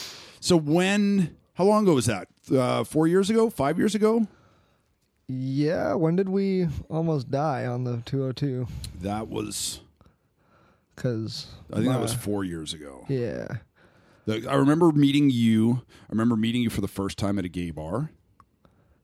so 0.40 0.56
when? 0.56 1.36
How 1.52 1.64
long 1.64 1.82
ago 1.82 1.94
was 1.96 2.06
that? 2.06 2.28
Uh, 2.50 2.82
four 2.84 3.06
years 3.06 3.28
ago? 3.28 3.50
Five 3.50 3.76
years 3.76 3.94
ago? 3.94 4.26
Yeah, 5.28 5.92
when 5.94 6.16
did 6.16 6.30
we 6.30 6.66
almost 6.88 7.30
die 7.30 7.66
on 7.66 7.84
the 7.84 8.02
202? 8.06 8.66
That 9.02 9.28
was. 9.28 9.80
Because 10.96 11.48
I 11.70 11.76
think 11.76 11.88
that 11.88 12.00
was 12.00 12.14
four 12.14 12.42
years 12.42 12.72
ago. 12.72 13.04
Yeah, 13.06 13.48
The- 14.24 14.46
I 14.48 14.54
remember 14.54 14.92
meeting 14.92 15.28
you. 15.28 15.82
I 16.04 16.12
remember 16.12 16.36
meeting 16.36 16.62
you 16.62 16.70
for 16.70 16.80
the 16.80 16.88
first 16.88 17.18
time 17.18 17.38
at 17.38 17.44
a 17.44 17.48
gay 17.50 17.70
bar. 17.70 18.10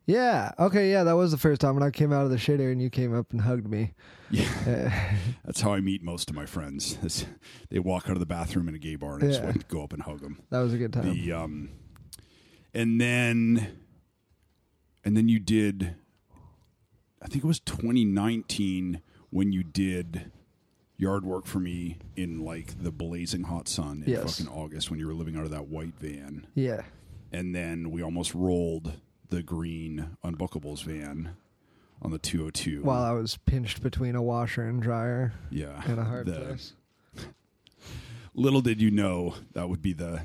Yeah. 0.08 0.50
Okay, 0.58 0.90
yeah, 0.90 1.04
that 1.04 1.12
was 1.12 1.30
the 1.30 1.38
first 1.38 1.60
time 1.60 1.74
when 1.74 1.82
I 1.84 1.90
came 1.90 2.12
out 2.12 2.24
of 2.24 2.30
the 2.30 2.36
shitter 2.36 2.72
and 2.72 2.82
you 2.82 2.90
came 2.90 3.14
up 3.14 3.30
and 3.30 3.40
hugged 3.42 3.68
me. 3.68 3.94
Yeah, 4.30 4.48
Uh, 4.66 4.90
that's 5.44 5.60
how 5.60 5.72
I 5.72 5.80
meet 5.80 6.02
most 6.02 6.28
of 6.30 6.34
my 6.34 6.46
friends. 6.46 6.98
is 7.04 7.26
They 7.70 7.78
walk 7.78 8.06
out 8.06 8.12
of 8.14 8.18
the 8.20 8.26
bathroom 8.26 8.68
in 8.68 8.74
a 8.74 8.78
gay 8.78 8.96
bar 8.96 9.14
and 9.14 9.22
I 9.24 9.26
just 9.28 9.42
Yeah. 9.42 9.52
to 9.52 9.58
go 9.68 9.82
up 9.84 9.92
and 9.92 10.02
hug 10.02 10.20
them. 10.20 10.40
that 10.50 10.58
was 10.60 10.72
a 10.74 10.78
good 10.78 10.92
time. 10.92 11.14
The 11.14 11.32
um, 11.32 11.68
and 12.74 13.00
then, 13.00 13.78
and 15.04 15.16
then 15.16 15.28
you 15.28 15.38
did. 15.38 15.94
I 17.22 17.26
think 17.26 17.42
it 17.44 17.46
was 17.46 17.60
2019 17.60 19.00
when 19.30 19.52
you 19.52 19.62
did 19.62 20.30
yard 20.96 21.24
work 21.24 21.46
for 21.46 21.60
me 21.60 21.96
in 22.16 22.44
like 22.44 22.82
the 22.82 22.90
blazing 22.90 23.44
hot 23.44 23.68
sun 23.68 24.02
in 24.06 24.12
Yes. 24.12 24.38
fucking 24.38 24.52
August 24.52 24.90
when 24.90 24.98
you 24.98 25.06
were 25.06 25.14
living 25.14 25.36
out 25.36 25.44
of 25.44 25.50
that 25.50 25.68
white 25.68 25.94
van, 25.98 26.46
yeah, 26.54 26.82
and 27.32 27.54
then 27.54 27.90
we 27.90 28.02
almost 28.02 28.34
rolled 28.34 28.94
the 29.30 29.42
green 29.42 30.16
unbookables 30.24 30.82
van 30.82 31.36
on 32.00 32.10
the 32.10 32.18
202. 32.18 32.82
while 32.82 33.02
I 33.02 33.12
was 33.12 33.36
pinched 33.46 33.82
between 33.82 34.14
a 34.14 34.22
washer 34.22 34.62
and 34.62 34.80
dryer 34.82 35.32
yeah, 35.50 35.82
in 35.90 35.98
a 35.98 36.04
hard 36.04 36.26
the- 36.26 36.32
place. 36.40 36.72
Little 38.34 38.60
did 38.60 38.80
you 38.80 38.90
know 38.90 39.34
that 39.54 39.68
would 39.68 39.82
be 39.82 39.92
the 39.92 40.22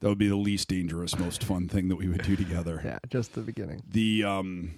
that 0.00 0.08
would 0.10 0.18
be 0.18 0.28
the 0.28 0.36
least 0.36 0.68
dangerous, 0.68 1.18
most 1.18 1.42
fun 1.42 1.66
thing 1.66 1.88
that 1.88 1.96
we 1.96 2.08
would 2.08 2.22
do 2.22 2.36
together. 2.36 2.80
Yeah, 2.84 2.98
just 3.08 3.34
the 3.34 3.40
beginning. 3.40 3.82
The 3.88 4.24
um 4.24 4.74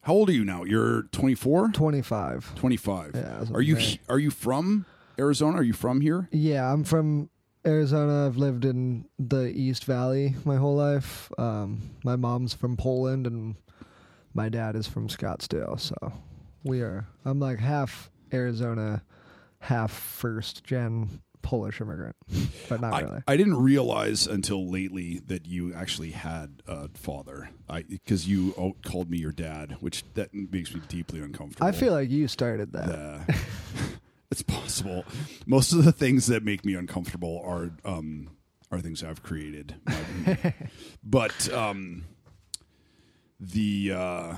How 0.00 0.14
old 0.14 0.28
are 0.30 0.32
you 0.32 0.44
now? 0.44 0.64
You're 0.64 1.02
24? 1.12 1.68
25. 1.68 2.54
25. 2.56 3.12
Yeah, 3.14 3.44
Are 3.54 3.62
you 3.62 3.78
are 4.08 4.18
you 4.18 4.30
from 4.30 4.84
Arizona? 5.18 5.58
Are 5.58 5.62
you 5.62 5.74
from 5.74 6.00
here? 6.00 6.28
Yeah, 6.32 6.72
I'm 6.72 6.82
from 6.82 7.30
Arizona. 7.66 8.26
I've 8.26 8.36
lived 8.36 8.64
in 8.64 9.06
the 9.18 9.46
East 9.46 9.84
Valley 9.84 10.34
my 10.44 10.56
whole 10.56 10.76
life. 10.76 11.30
Um, 11.38 11.90
my 12.04 12.16
mom's 12.16 12.54
from 12.54 12.76
Poland 12.76 13.26
and 13.26 13.56
my 14.34 14.48
dad 14.48 14.76
is 14.76 14.86
from 14.86 15.08
Scottsdale. 15.08 15.78
So 15.78 16.12
we 16.64 16.80
are, 16.80 17.06
I'm 17.24 17.38
like 17.40 17.58
half 17.58 18.10
Arizona, 18.32 19.02
half 19.60 19.92
first 19.92 20.64
gen 20.64 21.22
Polish 21.42 21.80
immigrant, 21.80 22.16
but 22.68 22.80
not 22.80 22.94
I, 22.94 23.00
really. 23.00 23.22
I 23.26 23.36
didn't 23.36 23.56
realize 23.56 24.26
until 24.26 24.70
lately 24.70 25.20
that 25.26 25.44
you 25.44 25.74
actually 25.74 26.12
had 26.12 26.62
a 26.66 26.88
father. 26.94 27.50
I 27.68 27.82
because 27.82 28.28
you 28.28 28.74
called 28.84 29.10
me 29.10 29.18
your 29.18 29.32
dad, 29.32 29.76
which 29.80 30.04
that 30.14 30.32
makes 30.32 30.72
me 30.72 30.80
deeply 30.88 31.20
uncomfortable. 31.20 31.66
I 31.66 31.72
feel 31.72 31.92
like 31.92 32.10
you 32.10 32.28
started 32.28 32.72
that. 32.72 32.88
Uh, 32.88 33.32
it's 34.38 34.42
possible. 34.42 35.04
Most 35.46 35.72
of 35.72 35.84
the 35.84 35.92
things 35.92 36.26
that 36.26 36.42
make 36.42 36.64
me 36.64 36.74
uncomfortable 36.74 37.42
are 37.44 37.70
um, 37.84 38.30
are 38.70 38.80
things 38.80 39.04
I've 39.04 39.22
created. 39.22 39.76
But 41.04 41.52
um, 41.52 42.04
the 43.40 43.92
uh, 43.94 44.34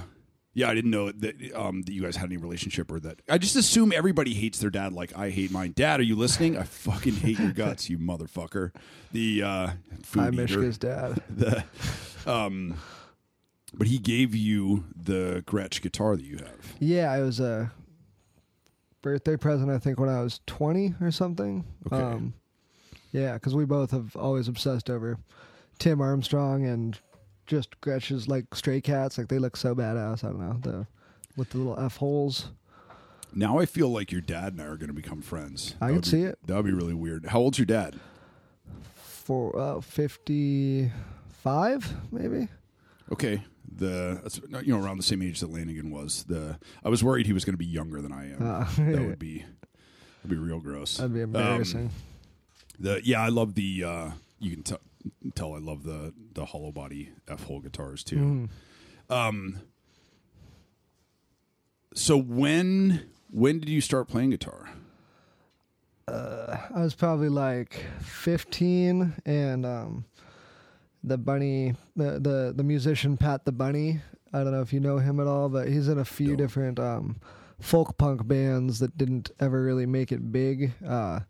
yeah, 0.55 0.69
I 0.69 0.75
didn't 0.75 0.91
know 0.91 1.13
that 1.13 1.53
um, 1.55 1.83
that 1.83 1.93
you 1.93 2.03
guys 2.03 2.17
had 2.17 2.27
any 2.27 2.39
relationship 2.39 2.91
or 2.91 2.99
that. 3.01 3.21
I 3.29 3.39
just 3.39 3.55
assume 3.55 3.93
everybody 3.93 4.35
hates 4.35 4.59
their 4.59 4.71
dad 4.71 4.93
like 4.93 5.17
I 5.17 5.31
hate 5.31 5.51
mine. 5.51 5.75
Dad, 5.77 6.01
are 6.01 6.05
you 6.05 6.17
listening? 6.17 6.57
I 6.57 6.63
fucking 6.63 7.15
hate 7.15 7.39
your 7.39 7.53
guts, 7.53 7.91
you 7.91 7.99
motherfucker. 7.99 8.73
The 9.13 9.43
uh, 9.43 9.71
food 10.03 10.23
I'm 10.23 10.35
eater. 10.35 10.59
Mishka's 10.59 10.79
dad. 10.79 11.23
The 11.31 11.65
um, 12.27 12.77
but 13.75 13.89
he 13.89 13.99
gave 13.99 14.35
you 14.35 14.85
the 14.97 15.45
Gretsch 15.47 15.83
guitar 15.83 16.17
that 16.17 16.25
you 16.25 16.39
have. 16.39 16.75
Yeah, 16.81 17.15
it 17.15 17.23
was 17.23 17.41
a 17.41 17.73
birthday 19.05 19.37
present. 19.37 19.71
I 19.71 19.79
think 19.79 20.01
when 20.01 20.09
I 20.09 20.21
was 20.23 20.41
twenty 20.47 20.95
or 21.01 21.11
something. 21.13 21.65
Okay. 21.87 22.03
Um, 22.03 22.35
yeah, 23.13 23.35
because 23.35 23.55
we 23.55 23.65
both 23.67 23.93
have 23.93 24.17
always 24.17 24.49
obsessed 24.49 24.91
over 24.91 25.19
Tim 25.79 26.01
Armstrong 26.01 26.65
and 26.67 26.99
just 27.47 27.81
Gretsch's 27.83 28.27
like 28.27 28.53
Stray 28.55 28.81
Cats. 28.81 29.19
Like 29.19 29.29
they 29.29 29.39
look 29.39 29.57
so 29.57 29.75
badass. 29.75 30.25
I 30.25 30.29
don't 30.29 30.41
know 30.41 30.59
the 30.61 30.87
with 31.37 31.51
the 31.51 31.59
little 31.59 31.79
f 31.79 31.99
holes. 31.99 32.51
Now 33.37 33.59
I 33.59 33.67
feel 33.67 33.89
like 33.91 34.11
your 34.11 34.21
dad 34.21 34.53
and 34.55 34.63
I 34.63 34.67
are 34.67 34.77
going 34.77 34.89
to 34.89 34.95
become 34.95 35.21
friends. 35.21 35.75
I 35.81 35.89
That 35.89 35.93
can 35.93 36.01
be- 36.01 36.09
see 36.09 36.23
it. 36.23 36.39
That 36.47 36.57
would 36.57 36.65
be 36.65 36.73
really 36.73 36.95
weird. 36.95 37.27
How 37.27 37.41
old's 37.41 37.59
your 37.59 37.67
dad? 37.67 37.99
For 38.95 39.57
uh, 39.59 39.81
fifty 39.81 40.91
five 41.43 41.93
maybe. 42.11 42.49
Okay. 43.13 43.43
The 43.77 44.61
you 44.65 44.73
know 44.77 44.83
around 44.85 44.99
the 44.99 45.03
same 45.03 45.23
age 45.23 45.41
that 45.41 45.51
Lanigan 45.51 45.91
was. 45.91 46.25
The 46.25 46.59
I 46.85 46.89
was 46.89 47.03
worried 47.03 47.27
he 47.27 47.33
was 47.33 47.45
going 47.45 47.55
to 47.55 47.59
be 47.59 47.67
younger 47.67 48.01
than 48.01 48.13
I 48.13 48.33
am. 48.33 48.43
Uh, 48.43 48.65
that 48.93 49.03
would 49.07 49.19
be 49.19 49.39
that'd 50.23 50.31
be 50.31 50.37
real 50.37 50.61
gross. 50.61 50.97
That'd 50.99 51.13
be 51.15 51.23
Um, 51.23 51.35
embarrassing. 51.35 51.91
the 52.79 53.01
yeah, 53.05 53.21
I 53.21 53.29
love 53.29 53.55
the. 53.55 53.85
uh 53.85 54.11
You 54.39 54.51
can 54.53 54.63
tell 54.63 54.81
tell 55.35 55.55
I 55.55 55.59
love 55.59 55.83
the 55.85 56.13
the 56.35 56.45
hollow 56.47 56.73
body 56.73 57.11
F 57.29 57.45
hole 57.45 57.61
guitars 57.61 58.03
too. 58.05 58.49
Mm. 59.11 59.15
Um. 59.15 59.61
So 61.95 62.17
when 62.17 63.07
when 63.31 63.59
did 63.61 63.69
you 63.69 63.81
start 63.81 64.09
playing 64.09 64.31
guitar? 64.31 64.69
I 66.07 66.83
was 66.83 66.95
probably 66.95 67.31
like 67.31 67.83
15, 68.03 69.15
and 69.25 69.65
um, 69.67 70.05
the 71.07 71.19
bunny, 71.19 71.75
the, 71.97 72.19
the 72.19 72.53
the 72.57 72.65
musician 72.65 73.17
Pat 73.17 73.45
the 73.45 73.53
Bunny. 73.53 74.01
I 74.33 74.39
don't 74.43 74.53
know 74.53 74.63
if 74.63 74.73
you 74.73 74.81
know 74.81 74.99
him 74.99 75.21
at 75.21 75.27
all, 75.27 75.49
but 75.49 75.69
he's 75.69 75.87
in 75.89 75.99
a 75.99 76.05
few 76.05 76.31
No. 76.31 76.37
different 76.37 76.81
um, 76.81 77.17
folk 77.61 77.97
punk 77.99 78.27
bands 78.27 78.79
that 78.81 78.97
didn't 78.99 79.31
ever 79.39 79.63
really 79.63 79.87
make 79.87 80.11
it 80.11 80.33
big. 80.33 80.73
Uh, 80.85 81.21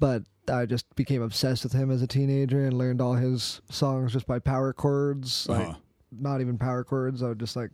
but 0.00 0.22
I 0.50 0.64
just 0.66 0.92
became 0.96 1.22
obsessed 1.22 1.62
with 1.62 1.72
him 1.74 1.90
as 1.90 2.02
a 2.02 2.06
teenager 2.06 2.64
and 2.64 2.76
learned 2.76 3.00
all 3.00 3.14
his 3.14 3.60
songs 3.70 4.12
just 4.14 4.26
by 4.26 4.38
power 4.40 4.72
chords. 4.72 5.46
Uh-huh. 5.48 5.74
not 6.10 6.40
even 6.40 6.56
power 6.58 6.82
chords. 6.84 7.22
I 7.22 7.28
would 7.28 7.38
just 7.38 7.54
like 7.54 7.70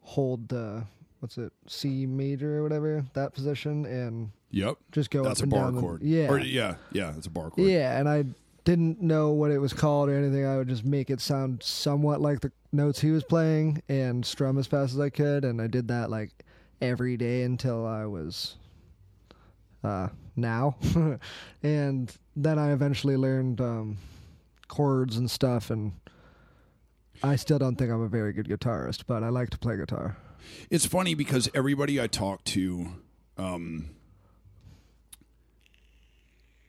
hold 0.00 0.48
the 0.48 0.84
what's 1.20 1.38
it 1.38 1.52
C 1.66 2.06
major 2.06 2.58
or 2.58 2.62
whatever 2.62 3.04
that 3.14 3.32
position 3.34 3.86
and 3.86 4.30
Yep, 4.50 4.76
just 4.92 5.10
go 5.10 5.24
that's 5.24 5.40
up 5.40 5.42
a 5.42 5.44
and 5.44 5.50
bar 5.50 5.62
down 5.64 5.74
the- 5.74 5.80
chord. 5.80 6.02
yeah, 6.02 6.28
or, 6.30 6.38
yeah, 6.38 6.76
yeah, 6.92 7.12
It's 7.16 7.26
a 7.26 7.30
bar 7.30 7.50
chord. 7.50 7.66
yeah, 7.68 7.98
and 7.98 8.08
I 8.08 8.24
didn't 8.64 9.00
know 9.00 9.30
what 9.30 9.50
it 9.50 9.58
was 9.58 9.72
called 9.72 10.08
or 10.08 10.16
anything. 10.16 10.44
I 10.46 10.56
would 10.56 10.68
just 10.68 10.84
make 10.84 11.10
it 11.10 11.20
sound 11.20 11.62
somewhat 11.62 12.20
like 12.20 12.40
the 12.40 12.52
notes 12.72 13.00
he 13.00 13.10
was 13.10 13.24
playing 13.24 13.82
and 13.88 14.24
strum 14.24 14.58
as 14.58 14.66
fast 14.66 14.94
as 14.94 15.00
I 15.00 15.10
could, 15.10 15.44
and 15.44 15.60
I 15.60 15.66
did 15.66 15.88
that 15.88 16.10
like 16.10 16.30
every 16.80 17.16
day 17.16 17.42
until 17.42 17.86
I 17.86 18.06
was 18.06 18.56
uh, 19.82 20.08
now, 20.36 20.76
and 21.62 22.12
then 22.34 22.58
I 22.58 22.72
eventually 22.72 23.16
learned 23.16 23.60
um, 23.60 23.98
chords 24.68 25.16
and 25.16 25.30
stuff, 25.30 25.70
and 25.70 25.92
I 27.22 27.36
still 27.36 27.58
don't 27.58 27.76
think 27.76 27.90
I'm 27.90 28.02
a 28.02 28.08
very 28.08 28.32
good 28.32 28.48
guitarist, 28.48 29.04
but 29.06 29.22
I 29.22 29.28
like 29.28 29.50
to 29.50 29.58
play 29.58 29.76
guitar. 29.76 30.16
It's 30.70 30.86
funny 30.86 31.14
because 31.14 31.48
everybody 31.54 32.00
I 32.00 32.06
talk 32.06 32.44
to, 32.44 32.88
um, 33.38 33.90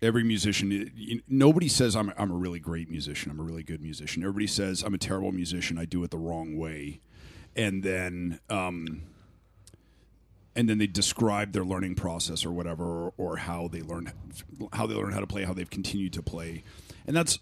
every 0.05 0.23
musician, 0.23 1.21
nobody 1.27 1.67
says 1.67 1.95
I'm 1.95 2.13
I'm 2.17 2.31
a 2.31 2.35
really 2.35 2.59
great 2.59 2.89
musician. 2.89 3.31
I'm 3.31 3.39
a 3.39 3.43
really 3.43 3.63
good 3.63 3.81
musician. 3.81 4.23
Everybody 4.23 4.47
says 4.47 4.83
I'm 4.83 4.93
a 4.93 4.97
terrible 4.97 5.31
musician. 5.31 5.77
I 5.77 5.85
do 5.85 6.03
it 6.03 6.11
the 6.11 6.17
wrong 6.17 6.57
way, 6.57 6.99
and 7.55 7.83
then 7.83 8.39
um, 8.49 9.01
and 10.55 10.69
then 10.69 10.77
they 10.77 10.87
describe 10.87 11.51
their 11.51 11.65
learning 11.65 11.95
process 11.95 12.45
or 12.45 12.51
whatever, 12.51 12.83
or, 12.85 13.13
or 13.17 13.37
how 13.37 13.67
they 13.67 13.81
learn 13.81 14.11
how 14.73 14.85
they 14.87 14.93
learn 14.95 15.11
how 15.11 15.19
to 15.19 15.27
play, 15.27 15.43
how 15.43 15.53
they've 15.53 15.69
continued 15.69 16.13
to 16.13 16.21
play, 16.21 16.63
and 17.05 17.15
that's 17.15 17.39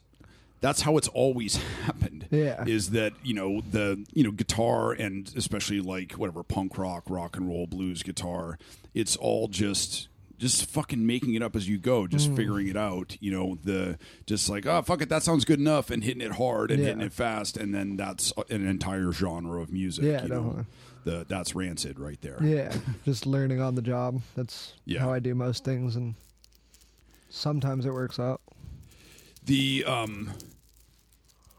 that's 0.61 0.81
how 0.81 0.95
it's 0.97 1.09
always 1.09 1.57
happened 1.85 2.27
Yeah. 2.31 2.63
is 2.65 2.91
that 2.91 3.13
you 3.23 3.33
know 3.33 3.61
the 3.69 4.03
you 4.13 4.23
know 4.23 4.31
guitar 4.31 4.93
and 4.93 5.31
especially 5.35 5.81
like 5.81 6.13
whatever 6.13 6.41
punk 6.41 6.77
rock 6.77 7.03
rock 7.09 7.35
and 7.37 7.47
roll 7.49 7.67
blues 7.67 8.01
guitar 8.01 8.57
it's 8.93 9.17
all 9.17 9.49
just 9.49 10.07
just 10.37 10.65
fucking 10.69 11.05
making 11.05 11.35
it 11.35 11.41
up 11.43 11.55
as 11.55 11.67
you 11.69 11.77
go 11.77 12.07
just 12.07 12.29
Mm. 12.31 12.35
figuring 12.35 12.67
it 12.67 12.75
out 12.77 13.15
you 13.21 13.31
know 13.31 13.57
the 13.63 13.97
just 14.25 14.49
like 14.49 14.65
oh 14.65 14.81
fuck 14.81 15.01
it 15.01 15.09
that 15.09 15.23
sounds 15.23 15.45
good 15.45 15.59
enough 15.59 15.89
and 15.89 16.03
hitting 16.03 16.21
it 16.21 16.33
hard 16.33 16.71
and 16.71 16.79
Yeah. 16.81 16.87
hitting 16.87 17.01
it 17.01 17.13
fast 17.13 17.55
and 17.55 17.73
then 17.73 17.95
that's 17.97 18.33
an 18.49 18.65
entire 18.67 19.11
genre 19.11 19.61
of 19.61 19.71
music 19.71 20.03
Yeah, 20.05 20.23
you 20.23 20.29
know 20.29 20.65
the 21.05 21.25
that's 21.27 21.53
rancid 21.55 21.99
right 21.99 22.19
there 22.21 22.37
Yeah, 22.41 22.73
just 23.05 23.25
learning 23.25 23.59
on 23.61 23.75
the 23.75 23.81
job. 23.81 24.21
That's 24.35 24.73
Yeah. 24.85 24.99
how 25.01 25.11
I 25.13 25.19
do 25.19 25.35
most 25.35 25.63
things, 25.65 25.95
and 25.97 26.15
sometimes 27.29 27.85
it 27.85 27.93
works 27.93 28.19
out. 28.19 28.41
the 29.45 29.83
um 29.85 30.31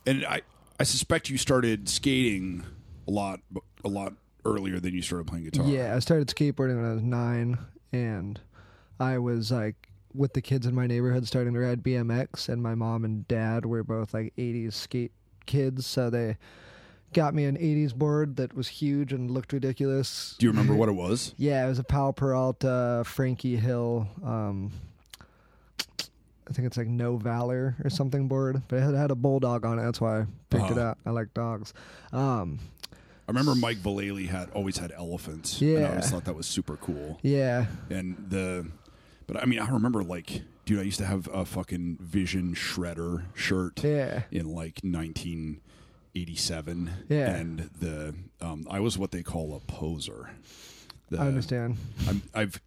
and 0.07 0.25
i 0.25 0.41
i 0.81 0.83
suspect 0.85 1.29
you 1.29 1.37
started 1.37 1.87
skating 1.89 2.65
a 3.07 3.11
lot 3.11 3.41
a 3.85 3.89
lot 3.89 4.15
earlier 4.47 4.81
than 4.81 4.95
you 4.95 5.03
started 5.03 5.27
playing 5.27 5.45
guitar 5.45 5.67
Yeah, 5.67 5.95
I 5.95 5.99
started 5.99 6.29
skateboarding 6.29 6.77
when 6.77 6.85
I 6.91 6.95
was 6.95 7.03
nine, 7.03 7.59
and 7.93 8.41
I 9.05 9.19
was 9.19 9.51
like 9.51 9.89
with 10.15 10.33
the 10.33 10.41
kids 10.43 10.67
in 10.67 10.75
my 10.75 10.87
neighborhood 10.87 11.27
starting 11.27 11.53
to 11.55 11.61
ride 11.61 11.83
BMX, 11.83 12.49
and 12.49 12.63
my 12.63 12.75
mom 12.75 13.05
and 13.05 13.27
dad 13.29 13.67
were 13.67 13.83
both 13.83 14.15
like 14.15 14.33
80s 14.37 14.73
skate 14.75 15.13
kids, 15.47 15.87
so 15.87 16.09
they 16.11 16.37
got 17.13 17.35
me 17.35 17.45
an 17.45 17.57
80s 17.57 17.95
board 17.95 18.37
that 18.37 18.55
was 18.55 18.67
huge 18.69 19.13
and 19.13 19.31
looked 19.31 19.53
ridiculous. 19.53 20.35
do 20.39 20.47
you 20.47 20.51
remember 20.51 20.75
what 20.75 20.89
it 20.89 20.93
was 20.97 21.35
Yeah, 21.37 21.65
it 21.65 21.69
was 21.69 21.79
a 21.79 21.85
Powell 21.85 22.13
Peralta, 22.13 23.03
Frankie 23.07 23.57
Hill. 23.57 24.09
Um, 24.25 24.73
I 26.49 26.53
think 26.53 26.67
it's 26.67 26.77
like 26.77 26.89
No 26.89 27.17
Valor 27.17 27.77
or 27.83 27.91
something 27.91 28.29
board, 28.29 28.63
but 28.69 28.77
it 28.77 28.95
had, 28.95 29.11
a 29.11 29.15
bulldog 29.15 29.65
on 29.65 29.79
it. 29.79 29.83
That's 29.83 30.01
why 30.01 30.21
I 30.21 30.27
picked 30.51 30.71
it 30.71 30.79
Uh-huh. 30.79 30.91
up. 30.91 30.99
I 31.07 31.11
like 31.11 31.33
dogs. 31.35 31.73
Um, 32.13 32.59
I 32.93 33.31
remember 33.33 33.55
Mike 33.55 33.79
Vallely 33.79 34.29
had 34.29 34.51
always 34.51 34.77
had 34.77 34.93
elephants. 34.93 35.61
and 35.61 35.85
I 35.87 35.89
always 35.91 36.11
thought 36.11 36.25
that 36.27 36.37
was 36.37 36.47
super 36.47 36.77
cool. 36.77 37.19
yeah, 37.23 37.67
And 37.91 38.17
the, 38.29 38.67
but 39.27 39.41
I 39.41 39.47
mean, 39.47 39.59
I 39.59 39.71
remember 39.71 40.03
like, 40.03 40.43
dude, 40.65 40.81
I 40.81 40.83
used 40.83 40.99
to 40.99 41.07
have 41.07 41.29
a 41.33 41.45
fucking 41.45 41.99
Vision 42.01 42.55
Shredder 42.55 43.25
shirt 43.35 43.85
yeah, 43.85 44.23
in 44.31 44.47
like 44.47 44.81
1987. 44.83 46.91
Yeah. 47.09 47.35
And 47.35 47.71
the, 47.81 48.15
um, 48.41 48.67
I 48.71 48.81
was 48.81 48.99
what 48.99 49.11
they 49.11 49.23
call 49.23 49.55
a 49.55 49.61
poser. 49.61 50.31
The, 51.11 51.21
I 51.21 51.29
understand. 51.29 51.77
I'm, 52.09 52.23
I've, 52.35 52.61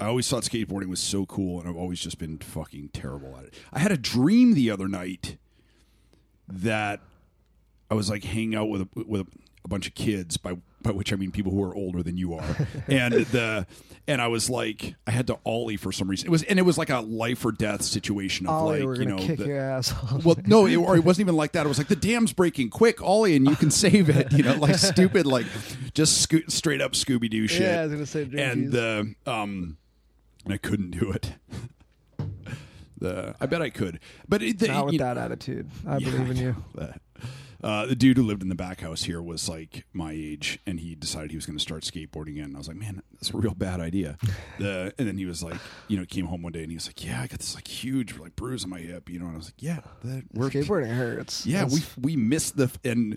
I 0.00 0.06
always 0.06 0.28
thought 0.28 0.44
skateboarding 0.44 0.88
was 0.88 1.00
so 1.00 1.26
cool, 1.26 1.60
and 1.60 1.68
I've 1.68 1.76
always 1.76 2.00
just 2.00 2.18
been 2.18 2.38
fucking 2.38 2.90
terrible 2.92 3.36
at 3.36 3.44
it. 3.44 3.54
I 3.72 3.80
had 3.80 3.92
a 3.92 3.96
dream 3.96 4.54
the 4.54 4.70
other 4.70 4.88
night 4.88 5.36
that 6.46 7.00
I 7.90 7.94
was 7.94 8.10
like 8.10 8.24
hanging 8.24 8.54
out 8.54 8.68
with 8.68 8.82
a, 8.82 8.88
with 9.06 9.22
a 9.22 9.26
bunch 9.66 9.88
of 9.88 9.94
kids, 9.94 10.36
by 10.36 10.56
by 10.80 10.92
which 10.92 11.12
I 11.12 11.16
mean 11.16 11.32
people 11.32 11.50
who 11.50 11.62
are 11.64 11.74
older 11.74 12.04
than 12.04 12.16
you 12.16 12.34
are, 12.34 12.68
and 12.86 13.12
the 13.14 13.66
and 14.06 14.22
I 14.22 14.28
was 14.28 14.48
like 14.48 14.94
I 15.06 15.10
had 15.10 15.26
to 15.26 15.38
ollie 15.44 15.76
for 15.76 15.90
some 15.90 16.08
reason. 16.08 16.28
It 16.28 16.30
was 16.30 16.44
and 16.44 16.58
it 16.58 16.62
was 16.62 16.78
like 16.78 16.90
a 16.90 17.00
life 17.00 17.44
or 17.44 17.50
death 17.50 17.82
situation 17.82 18.46
of 18.46 18.52
Ollie, 18.54 18.82
like 18.82 18.98
you 19.00 19.04
know 19.06 19.16
kick 19.16 19.38
the- 19.38 19.46
your 19.48 19.58
ass. 19.58 19.92
well, 20.24 20.36
no, 20.46 20.66
it, 20.66 20.76
or 20.76 20.94
it 20.96 21.04
wasn't 21.04 21.24
even 21.26 21.34
like 21.36 21.52
that. 21.52 21.66
It 21.66 21.68
was 21.68 21.78
like 21.78 21.88
the 21.88 21.96
dam's 21.96 22.32
breaking, 22.32 22.70
quick, 22.70 23.02
Ollie, 23.02 23.34
and 23.34 23.48
you 23.48 23.56
can 23.56 23.70
save 23.72 24.08
it. 24.08 24.32
You 24.32 24.44
know, 24.44 24.54
like 24.54 24.76
stupid, 24.76 25.26
like 25.26 25.46
just 25.94 26.22
sco- 26.22 26.46
straight 26.46 26.80
up 26.80 26.92
Scooby 26.92 27.28
Doo 27.28 27.48
shit. 27.48 27.62
Yeah, 27.62 27.80
I 27.80 27.82
was 27.86 27.92
gonna 27.92 28.06
say 28.06 28.22
and 28.38 28.70
the 28.70 29.14
um, 29.26 29.76
and 30.44 30.54
I 30.54 30.58
couldn't 30.58 30.92
do 30.92 31.10
it. 31.10 31.34
the 32.98 33.34
I 33.40 33.46
bet 33.46 33.62
I 33.62 33.70
could, 33.70 34.00
but 34.28 34.42
it, 34.42 34.58
the, 34.58 34.68
Not 34.68 34.86
with 34.86 34.98
that 34.98 35.18
attitude. 35.18 35.68
I 35.86 35.98
Yeah, 35.98 36.10
believe 36.10 36.30
in 36.30 36.36
you. 36.36 36.44
know 36.52 36.56
that. 36.76 37.00
Uh, 37.62 37.86
the 37.86 37.96
dude 37.96 38.16
who 38.16 38.22
lived 38.22 38.42
in 38.42 38.48
the 38.48 38.54
back 38.54 38.80
house 38.82 39.02
here 39.02 39.20
was 39.20 39.48
like 39.48 39.84
my 39.92 40.12
age, 40.12 40.60
and 40.66 40.78
he 40.78 40.94
decided 40.94 41.30
he 41.32 41.36
was 41.36 41.44
going 41.44 41.56
to 41.58 41.62
start 41.62 41.82
skateboarding 41.82 42.28
again. 42.32 42.44
And 42.44 42.54
I 42.56 42.58
was 42.58 42.68
like, 42.68 42.76
"Man, 42.76 43.02
that's 43.14 43.30
a 43.30 43.36
real 43.36 43.54
bad 43.54 43.80
idea." 43.80 44.16
the, 44.58 44.92
and 44.96 45.08
then 45.08 45.18
he 45.18 45.26
was 45.26 45.42
like, 45.42 45.58
you 45.88 45.98
know, 45.98 46.04
came 46.04 46.26
home 46.26 46.42
one 46.42 46.52
day 46.52 46.62
and 46.62 46.70
he 46.70 46.76
was 46.76 46.86
like, 46.86 47.04
"Yeah, 47.04 47.20
I 47.20 47.26
got 47.26 47.40
this 47.40 47.54
like 47.56 47.66
huge 47.66 48.16
like 48.18 48.36
bruise 48.36 48.62
on 48.64 48.70
my 48.70 48.78
hip," 48.78 49.08
you 49.10 49.18
know. 49.18 49.26
And 49.26 49.34
I 49.34 49.38
was 49.38 49.46
like, 49.48 49.60
"Yeah, 49.62 49.80
that 50.04 50.32
Skateboarding 50.34 50.94
hurts. 50.94 51.46
yeah, 51.46 51.64
That's- 51.64 51.96
we 51.98 52.14
we 52.14 52.16
missed 52.16 52.56
the 52.56 52.70
and 52.84 53.16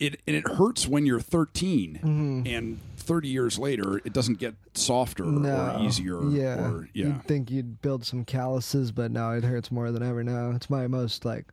it 0.00 0.20
and 0.26 0.34
it 0.36 0.46
hurts 0.48 0.86
when 0.88 1.06
you're 1.06 1.20
13 1.20 2.00
Mm-hmm. 2.02 2.46
and 2.46 2.78
30 2.98 3.28
years 3.28 3.58
later 3.58 3.96
it 4.04 4.12
doesn't 4.12 4.38
get 4.38 4.54
softer 4.74 5.24
no. 5.24 5.76
or 5.78 5.86
easier 5.86 6.22
Yeah, 6.28 6.68
or 6.70 6.88
yeah. 6.92 7.06
You'd 7.06 7.24
think 7.24 7.50
you'd 7.52 7.80
build 7.80 8.04
some 8.04 8.24
calluses, 8.24 8.90
but 8.92 9.10
now 9.12 9.30
it 9.32 9.44
hurts 9.44 9.70
more 9.70 9.90
than 9.92 10.02
ever 10.02 10.22
now. 10.24 10.50
It's 10.50 10.68
my 10.68 10.86
most 10.88 11.24
like 11.24 11.46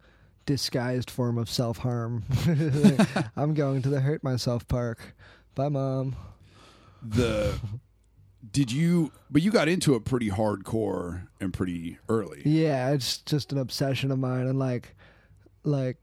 disguised 0.46 1.10
form 1.10 1.38
of 1.38 1.50
self 1.50 1.80
harm. 1.80 2.24
I'm 3.36 3.54
going 3.54 3.82
to 3.82 3.90
the 3.90 4.02
hurt 4.02 4.24
myself 4.24 4.68
park. 4.68 5.16
Bye, 5.56 5.70
mom. 5.70 6.16
The 7.02 7.60
did 8.52 8.72
you 8.72 9.12
but 9.30 9.42
you 9.42 9.52
got 9.52 9.68
into 9.68 9.96
it 9.96 10.06
pretty 10.06 10.30
hardcore 10.30 11.28
and 11.40 11.54
pretty 11.54 11.98
early. 12.10 12.42
Yeah, 12.46 12.92
it's 12.92 13.18
just 13.20 13.52
an 13.52 13.58
obsession 13.58 14.12
of 14.12 14.20
mine, 14.20 14.48
and 14.48 14.60
like, 14.60 14.96
like, 15.64 15.98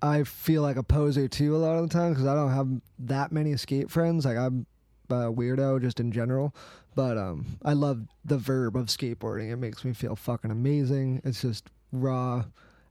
I 0.00 0.24
feel 0.24 0.62
like 0.62 0.76
a 0.76 0.82
poser 0.82 1.28
too 1.28 1.56
a 1.56 1.58
lot 1.58 1.76
of 1.76 1.88
the 1.88 1.92
time 1.92 2.12
because 2.12 2.26
I 2.26 2.34
don't 2.34 2.52
have 2.52 2.68
that 3.00 3.32
many 3.32 3.56
skate 3.56 3.90
friends. 3.90 4.24
Like 4.24 4.36
I'm 4.36 4.66
a 5.08 5.32
weirdo 5.32 5.80
just 5.80 6.00
in 6.00 6.12
general, 6.12 6.54
but 6.94 7.18
um, 7.18 7.58
I 7.62 7.72
love 7.74 8.06
the 8.24 8.38
verb 8.38 8.76
of 8.76 8.86
skateboarding. 8.86 9.52
It 9.52 9.56
makes 9.56 9.84
me 9.84 9.92
feel 9.92 10.16
fucking 10.16 10.50
amazing. 10.50 11.22
It's 11.24 11.42
just 11.42 11.68
raw 11.92 12.44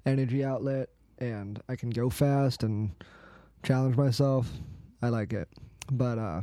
energy 0.05 0.43
outlet, 0.43 0.89
and 1.19 1.61
I 1.69 1.75
can 1.75 1.89
go 1.89 2.09
fast 2.09 2.63
and 2.63 2.91
challenge 3.63 3.95
myself. 3.97 4.49
I 5.01 5.09
like 5.09 5.33
it, 5.33 5.49
but 5.91 6.17
uh, 6.17 6.41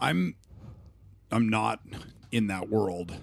I'm 0.00 0.34
I'm 1.30 1.48
not 1.48 1.80
in 2.30 2.46
that 2.48 2.68
world. 2.68 3.14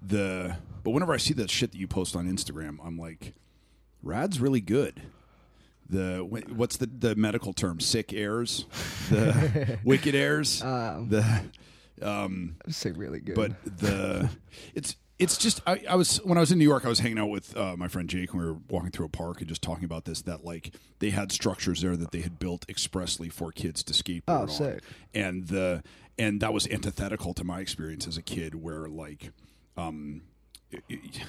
The 0.00 0.56
but 0.82 0.90
whenever 0.90 1.12
I 1.12 1.16
see 1.18 1.34
that 1.34 1.50
shit 1.50 1.72
that 1.72 1.78
you 1.78 1.86
post 1.86 2.16
on 2.16 2.28
Instagram, 2.28 2.78
I'm 2.84 2.98
like, 2.98 3.34
Rad's 4.02 4.40
really 4.40 4.60
good. 4.60 5.00
the 5.88 6.26
what's 6.54 6.76
the 6.78 6.86
the 6.86 7.14
medical 7.14 7.52
term? 7.52 7.78
Sick 7.80 8.12
airs, 8.12 8.66
the 9.10 9.78
wicked 9.84 10.14
airs, 10.14 10.62
Um, 10.62 11.08
the 11.08 11.42
um, 12.00 12.56
like 12.68 12.96
really 12.96 13.20
good. 13.20 13.36
but 13.36 13.52
the 13.64 14.28
it's 14.74 14.96
it's 15.22 15.36
just 15.38 15.60
I, 15.66 15.82
I 15.88 15.94
was 15.96 16.18
when 16.24 16.36
I 16.36 16.40
was 16.40 16.50
in 16.52 16.58
New 16.58 16.64
York 16.68 16.84
I 16.84 16.88
was 16.88 16.98
hanging 17.00 17.18
out 17.18 17.30
with 17.30 17.56
uh, 17.56 17.76
my 17.76 17.88
friend 17.88 18.08
Jake 18.08 18.32
and 18.32 18.40
we 18.40 18.46
were 18.46 18.58
walking 18.68 18.90
through 18.90 19.06
a 19.06 19.10
park 19.10 19.38
and 19.40 19.48
just 19.48 19.62
talking 19.62 19.84
about 19.84 20.04
this 20.04 20.22
that 20.22 20.44
like 20.44 20.74
they 20.98 21.10
had 21.10 21.32
structures 21.32 21.80
there 21.80 21.96
that 21.96 22.10
they 22.10 22.20
had 22.20 22.38
built 22.38 22.64
expressly 22.68 23.28
for 23.28 23.52
kids 23.52 23.82
to 23.84 23.92
skateboard 23.92 24.22
Oh, 24.28 24.46
on. 24.48 24.48
and 25.14 25.48
the 25.48 25.82
and 26.18 26.40
that 26.40 26.52
was 26.52 26.66
antithetical 26.68 27.32
to 27.34 27.44
my 27.44 27.60
experience 27.60 28.06
as 28.06 28.16
a 28.16 28.22
kid 28.22 28.54
where 28.54 28.88
like 28.88 29.30
um 29.76 30.22
it- 30.70 30.84
it- 30.88 31.20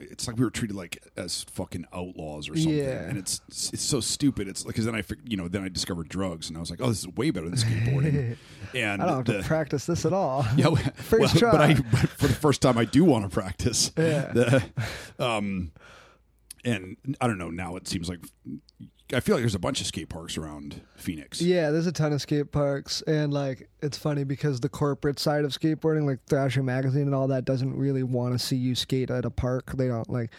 it's 0.00 0.26
like 0.26 0.36
we 0.36 0.44
were 0.44 0.50
treated 0.50 0.76
like 0.76 1.02
as 1.16 1.42
fucking 1.44 1.84
outlaws 1.92 2.48
or 2.48 2.56
something, 2.56 2.74
Yeah. 2.74 3.02
and 3.08 3.18
it's 3.18 3.40
it's 3.72 3.82
so 3.82 4.00
stupid. 4.00 4.48
It's 4.48 4.64
like 4.64 4.74
because 4.74 4.86
then 4.86 4.94
I 4.94 5.02
you 5.26 5.36
know 5.36 5.48
then 5.48 5.62
I 5.62 5.68
discovered 5.68 6.08
drugs 6.08 6.48
and 6.48 6.56
I 6.56 6.60
was 6.60 6.70
like, 6.70 6.80
oh, 6.82 6.88
this 6.88 7.00
is 7.00 7.08
way 7.08 7.30
better 7.30 7.48
than 7.48 7.58
skateboarding. 7.58 8.36
and 8.74 9.02
I 9.02 9.06
don't 9.06 9.16
have 9.16 9.24
the, 9.26 9.38
to 9.42 9.42
practice 9.42 9.86
this 9.86 10.04
at 10.04 10.12
all. 10.12 10.46
yeah, 10.56 10.68
well, 10.68 10.82
First 10.94 11.40
well, 11.42 11.52
But, 11.52 11.60
I, 11.60 11.74
try. 11.74 11.82
but 11.90 12.10
for 12.10 12.26
the 12.26 12.34
first 12.34 12.62
time, 12.62 12.78
I 12.78 12.84
do 12.84 13.04
want 13.04 13.24
to 13.24 13.30
practice. 13.30 13.92
Yeah. 13.96 14.32
The, 14.32 14.64
um, 15.18 15.72
and 16.64 16.96
I 17.20 17.26
don't 17.26 17.38
know. 17.38 17.50
Now 17.50 17.76
it 17.76 17.88
seems 17.88 18.08
like 18.08 18.20
I 19.12 19.20
feel 19.20 19.34
like 19.34 19.42
there's 19.42 19.54
a 19.54 19.60
bunch 19.60 19.80
of 19.80 19.86
skate 19.86 20.08
parks 20.08 20.36
around 20.36 20.82
Phoenix. 20.96 21.40
Yeah, 21.40 21.70
there's 21.70 21.86
a 21.86 21.92
ton 21.92 22.12
of 22.12 22.22
skate 22.22 22.52
parks, 22.52 23.02
and 23.02 23.32
like 23.32 23.68
it's 23.82 23.98
funny 23.98 24.24
because 24.24 24.60
the 24.60 24.68
corporate 24.68 25.18
side 25.18 25.44
of 25.44 25.52
skateboarding, 25.52 26.06
like 26.06 26.20
Thrasher 26.26 26.62
Magazine 26.62 27.02
and 27.02 27.14
all 27.14 27.28
that, 27.28 27.44
doesn't 27.44 27.76
really 27.76 28.02
want 28.02 28.32
to 28.32 28.38
see 28.38 28.56
you 28.56 28.74
skate 28.74 29.10
at 29.10 29.24
a 29.24 29.30
park. 29.30 29.72
They 29.76 29.88
don't 29.88 30.08
like 30.08 30.30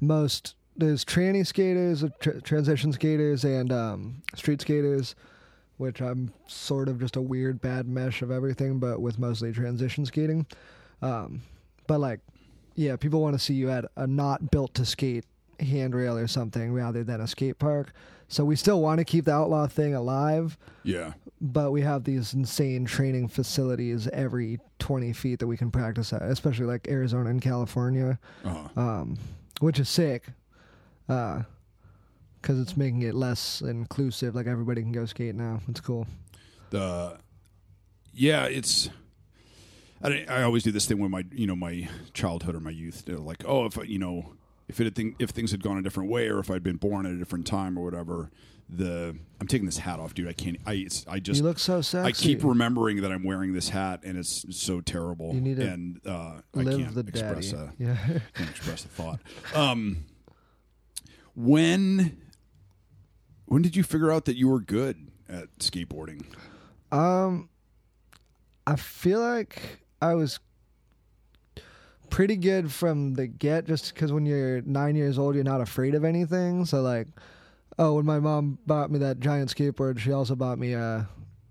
most. 0.00 0.54
There's 0.76 1.04
tranny 1.04 1.46
skaters, 1.46 2.04
uh, 2.04 2.08
tr- 2.20 2.40
transition 2.40 2.92
skaters, 2.92 3.44
and 3.44 3.72
um, 3.72 4.22
street 4.34 4.60
skaters, 4.60 5.14
which 5.78 6.00
I'm 6.00 6.32
sort 6.46 6.88
of 6.88 7.00
just 7.00 7.16
a 7.16 7.22
weird 7.22 7.60
bad 7.60 7.88
mesh 7.88 8.22
of 8.22 8.30
everything, 8.30 8.78
but 8.78 9.00
with 9.00 9.18
mostly 9.18 9.52
transition 9.52 10.04
skating. 10.04 10.46
Um, 11.00 11.42
but 11.86 12.00
like, 12.00 12.20
yeah, 12.74 12.96
people 12.96 13.22
want 13.22 13.34
to 13.34 13.38
see 13.38 13.54
you 13.54 13.70
at 13.70 13.86
a 13.96 14.06
not 14.06 14.50
built 14.50 14.74
to 14.74 14.84
skate 14.84 15.24
handrail 15.60 16.16
or 16.16 16.26
something 16.26 16.72
rather 16.72 17.02
than 17.04 17.20
a 17.20 17.26
skate 17.26 17.58
park. 17.58 17.92
So 18.28 18.44
we 18.44 18.56
still 18.56 18.80
want 18.80 18.98
to 18.98 19.04
keep 19.04 19.24
the 19.26 19.32
outlaw 19.32 19.66
thing 19.68 19.94
alive, 19.94 20.58
Yeah. 20.82 21.12
but 21.40 21.70
we 21.70 21.82
have 21.82 22.02
these 22.04 22.34
insane 22.34 22.84
training 22.84 23.28
facilities 23.28 24.08
every 24.08 24.58
20 24.80 25.12
feet 25.12 25.38
that 25.38 25.46
we 25.46 25.56
can 25.56 25.70
practice 25.70 26.12
at, 26.12 26.22
especially 26.22 26.66
like 26.66 26.88
Arizona 26.88 27.30
and 27.30 27.40
California, 27.40 28.18
Uh-huh. 28.44 28.80
um, 28.80 29.16
which 29.60 29.78
is 29.78 29.88
sick 29.88 30.24
because 31.06 31.44
it's 32.60 32.76
making 32.76 33.02
it 33.02 33.14
less 33.14 33.60
inclusive. 33.60 34.34
Like 34.34 34.46
everybody 34.46 34.82
can 34.82 34.92
go 34.92 35.06
skate 35.06 35.34
now. 35.34 35.60
It's 35.68 35.80
cool. 35.80 36.06
the 36.70 37.18
yeah 38.12 38.44
it's 38.46 38.88
I, 40.02 40.24
I 40.28 40.42
always 40.42 40.62
do 40.64 40.72
this 40.72 40.86
thing 40.86 40.98
with 40.98 41.10
my 41.10 41.24
you 41.32 41.46
know 41.46 41.54
my 41.54 41.88
childhood 42.12 42.54
or 42.56 42.60
my 42.60 42.70
youth 42.70 43.04
They're 43.04 43.18
like 43.18 43.44
oh 43.46 43.66
if 43.66 43.76
you 43.88 43.98
know 43.98 44.32
if 44.68 44.80
it 44.80 44.84
had 44.96 45.14
if 45.18 45.30
things 45.30 45.50
had 45.52 45.62
gone 45.62 45.78
a 45.78 45.82
different 45.82 46.10
way 46.10 46.28
or 46.28 46.38
if 46.38 46.50
I'd 46.50 46.62
been 46.62 46.76
born 46.76 47.06
at 47.06 47.12
a 47.12 47.16
different 47.16 47.46
time 47.46 47.78
or 47.78 47.84
whatever 47.84 48.30
the 48.68 49.16
I'm 49.40 49.46
taking 49.46 49.64
this 49.66 49.78
hat 49.78 50.00
off 50.00 50.12
dude 50.14 50.26
I 50.26 50.32
can't 50.32 50.56
I 50.66 50.72
it's, 50.74 51.04
I 51.08 51.20
just 51.20 51.40
you 51.40 51.46
look 51.46 51.58
so 51.60 51.80
sexy. 51.82 52.08
I 52.08 52.10
keep 52.12 52.42
remembering 52.42 53.02
that 53.02 53.12
I'm 53.12 53.22
wearing 53.22 53.52
this 53.52 53.68
hat 53.68 54.00
and 54.02 54.18
it's 54.18 54.44
so 54.56 54.80
terrible 54.80 55.34
You 55.34 55.40
need 55.40 55.56
to 55.58 55.70
and 55.70 56.00
uh, 56.04 56.40
I 56.54 56.58
live 56.60 56.80
can't 56.80 56.94
the 56.94 57.00
express 57.02 57.52
daddy. 57.52 57.62
a, 57.62 57.72
Yeah. 57.78 57.96
can't 58.34 58.50
express 58.50 58.82
the 58.82 58.88
thought. 58.88 59.20
Um, 59.54 60.06
when 61.34 62.16
when 63.44 63.62
did 63.62 63.76
you 63.76 63.84
figure 63.84 64.10
out 64.10 64.24
that 64.24 64.36
you 64.36 64.48
were 64.48 64.60
good 64.60 65.10
at 65.28 65.56
skateboarding? 65.58 66.24
Um, 66.90 67.48
I 68.66 68.76
feel 68.76 69.20
like 69.20 69.78
I 70.02 70.14
was 70.14 70.40
pretty 72.10 72.36
good 72.36 72.72
from 72.72 73.14
the 73.14 73.26
get, 73.26 73.66
just 73.66 73.94
because 73.94 74.12
when 74.12 74.26
you're 74.26 74.62
nine 74.62 74.96
years 74.96 75.18
old, 75.18 75.34
you're 75.34 75.44
not 75.44 75.60
afraid 75.60 75.94
of 75.94 76.04
anything. 76.04 76.64
So 76.64 76.82
like, 76.82 77.08
oh, 77.78 77.94
when 77.94 78.04
my 78.06 78.18
mom 78.18 78.58
bought 78.66 78.90
me 78.90 78.98
that 79.00 79.20
giant 79.20 79.54
skateboard, 79.54 79.98
she 79.98 80.12
also 80.12 80.34
bought 80.34 80.58
me 80.58 80.72
a, 80.72 81.08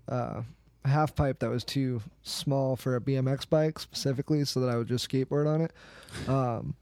a 0.08 0.44
half 0.84 1.14
pipe 1.14 1.38
that 1.40 1.50
was 1.50 1.64
too 1.64 2.02
small 2.22 2.76
for 2.76 2.96
a 2.96 3.00
BMX 3.00 3.48
bike 3.48 3.78
specifically, 3.78 4.44
so 4.44 4.60
that 4.60 4.68
I 4.68 4.76
would 4.76 4.88
just 4.88 5.08
skateboard 5.08 5.46
on 5.46 5.60
it. 5.62 5.72
Um. 6.28 6.74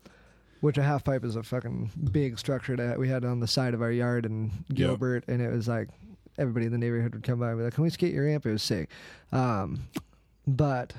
Which 0.60 0.78
a 0.78 0.82
half 0.82 1.04
pipe 1.04 1.26
is 1.26 1.36
a 1.36 1.42
fucking 1.42 1.90
big 2.10 2.38
structure 2.38 2.74
that 2.74 2.98
we 2.98 3.06
had 3.06 3.22
on 3.26 3.38
the 3.38 3.46
side 3.46 3.74
of 3.74 3.82
our 3.82 3.90
yard 3.90 4.24
in 4.24 4.50
Gilbert, 4.72 5.24
and 5.28 5.42
it 5.42 5.52
was 5.52 5.68
like 5.68 5.90
everybody 6.38 6.64
in 6.64 6.72
the 6.72 6.78
neighborhood 6.78 7.12
would 7.12 7.22
come 7.22 7.38
by 7.38 7.50
and 7.50 7.58
be 7.58 7.64
like, 7.64 7.74
"Can 7.74 7.84
we 7.84 7.90
skate 7.90 8.14
your 8.14 8.24
ramp?" 8.24 8.46
It 8.46 8.52
was 8.52 8.62
sick. 8.62 8.88
Um, 9.30 9.80
but 10.46 10.94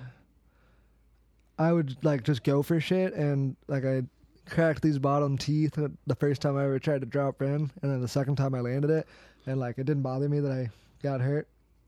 I 1.58 1.72
would 1.72 1.98
like 2.04 2.24
just 2.24 2.44
go 2.44 2.62
for 2.64 2.80
shit, 2.80 3.14
and 3.14 3.56
like 3.68 3.86
I 3.86 4.04
cracked 4.50 4.82
these 4.82 5.00
bottom 5.00 5.38
teeth 5.38 5.74
the 6.06 6.16
first 6.16 6.42
time 6.42 6.58
I 6.58 6.66
ever 6.66 6.80
tried 6.80 7.02
to 7.02 7.08
drop 7.08 7.42
in, 7.42 7.50
and 7.54 7.72
then 7.82 8.02
the 8.02 8.08
second 8.08 8.36
time 8.36 8.54
I 8.56 8.60
landed 8.62 8.92
it, 8.92 9.08
and 9.46 9.60
like 9.60 9.78
it 9.78 9.86
didn't 9.86 10.04
bother 10.04 10.28
me 10.30 10.40
that 10.42 10.52
I 10.52 10.70
got 11.02 11.22
hurt, 11.22 11.48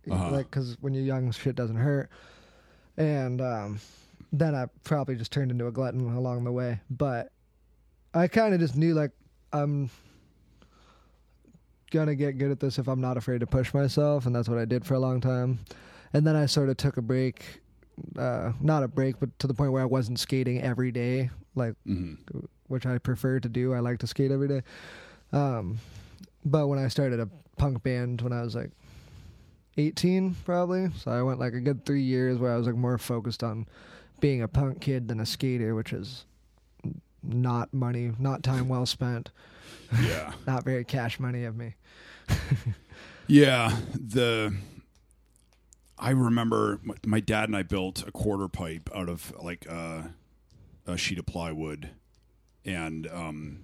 Uh-huh. 0.09 0.31
like 0.31 0.49
because 0.49 0.77
when 0.81 0.93
you're 0.93 1.03
young, 1.03 1.31
shit 1.31 1.55
doesn't 1.55 1.75
hurt, 1.75 2.09
and 2.97 3.41
um, 3.41 3.79
then 4.31 4.55
I 4.55 4.67
probably 4.83 5.15
just 5.15 5.31
turned 5.31 5.51
into 5.51 5.67
a 5.67 5.71
glutton 5.71 6.15
along 6.15 6.45
the 6.45 6.51
way, 6.51 6.79
but 6.89 7.31
I 8.13 8.27
kind 8.27 8.53
of 8.53 8.59
just 8.59 8.75
knew 8.77 8.93
like 8.93 9.11
I'm 9.53 9.89
gonna 11.91 12.15
get 12.15 12.37
good 12.37 12.51
at 12.51 12.59
this 12.59 12.79
if 12.79 12.87
I'm 12.87 13.01
not 13.01 13.17
afraid 13.17 13.39
to 13.41 13.47
push 13.47 13.73
myself, 13.73 14.25
and 14.25 14.35
that's 14.35 14.49
what 14.49 14.57
I 14.57 14.65
did 14.65 14.85
for 14.85 14.93
a 14.95 14.99
long 14.99 15.21
time. 15.21 15.59
And 16.13 16.25
then 16.25 16.35
I 16.35 16.45
sort 16.45 16.69
of 16.69 16.77
took 16.77 16.97
a 16.97 17.01
break, 17.01 17.61
uh, 18.17 18.51
not 18.61 18.83
a 18.83 18.87
break, 18.87 19.19
but 19.19 19.37
to 19.39 19.47
the 19.47 19.53
point 19.53 19.71
where 19.71 19.81
I 19.81 19.85
wasn't 19.85 20.19
skating 20.19 20.61
every 20.61 20.91
day, 20.91 21.29
like 21.55 21.75
hmm 21.85 22.15
which 22.67 22.85
I 22.85 22.97
prefer 22.97 23.39
to 23.39 23.47
do. 23.47 23.73
I 23.73 23.79
like 23.79 23.99
to 23.99 24.07
skate 24.07 24.29
every 24.29 24.49
day. 24.49 24.61
Um, 25.31 25.79
but 26.43 26.67
when 26.67 26.79
I 26.79 26.89
started 26.89 27.19
a 27.21 27.29
punk 27.57 27.81
band 27.81 28.21
when 28.21 28.33
I 28.33 28.41
was 28.41 28.55
like 28.55 28.71
18, 29.77 30.35
probably, 30.43 30.89
so 30.97 31.11
I 31.11 31.21
went 31.21 31.39
like 31.39 31.53
a 31.53 31.61
good 31.61 31.85
three 31.85 32.01
years 32.01 32.37
where 32.39 32.51
I 32.53 32.57
was 32.57 32.67
like 32.67 32.75
more 32.75 32.97
focused 32.97 33.41
on 33.43 33.67
being 34.19 34.41
a 34.41 34.47
punk 34.49 34.81
kid 34.81 35.07
than 35.07 35.19
a 35.21 35.25
skater, 35.25 35.75
which 35.75 35.93
is 35.93 36.25
not 37.23 37.73
money, 37.73 38.11
not 38.19 38.43
time 38.43 38.67
well 38.67 38.85
spent, 38.85 39.31
Yeah, 40.03 40.33
not 40.47 40.63
very 40.65 40.83
cash 40.83 41.19
money 41.19 41.43
of 41.45 41.55
me. 41.55 41.75
yeah. 43.27 43.75
The 43.93 44.53
I 45.99 46.11
remember 46.11 46.79
my, 46.83 46.95
my 47.05 47.19
dad 47.19 47.49
and 47.49 47.55
I 47.55 47.63
built 47.63 48.07
a 48.07 48.11
quarter 48.11 48.47
pipe 48.47 48.89
out 48.93 49.09
of 49.09 49.33
like 49.41 49.65
uh, 49.69 50.03
a 50.85 50.97
sheet 50.97 51.19
of 51.19 51.25
plywood, 51.25 51.89
and 52.65 53.07
um, 53.07 53.63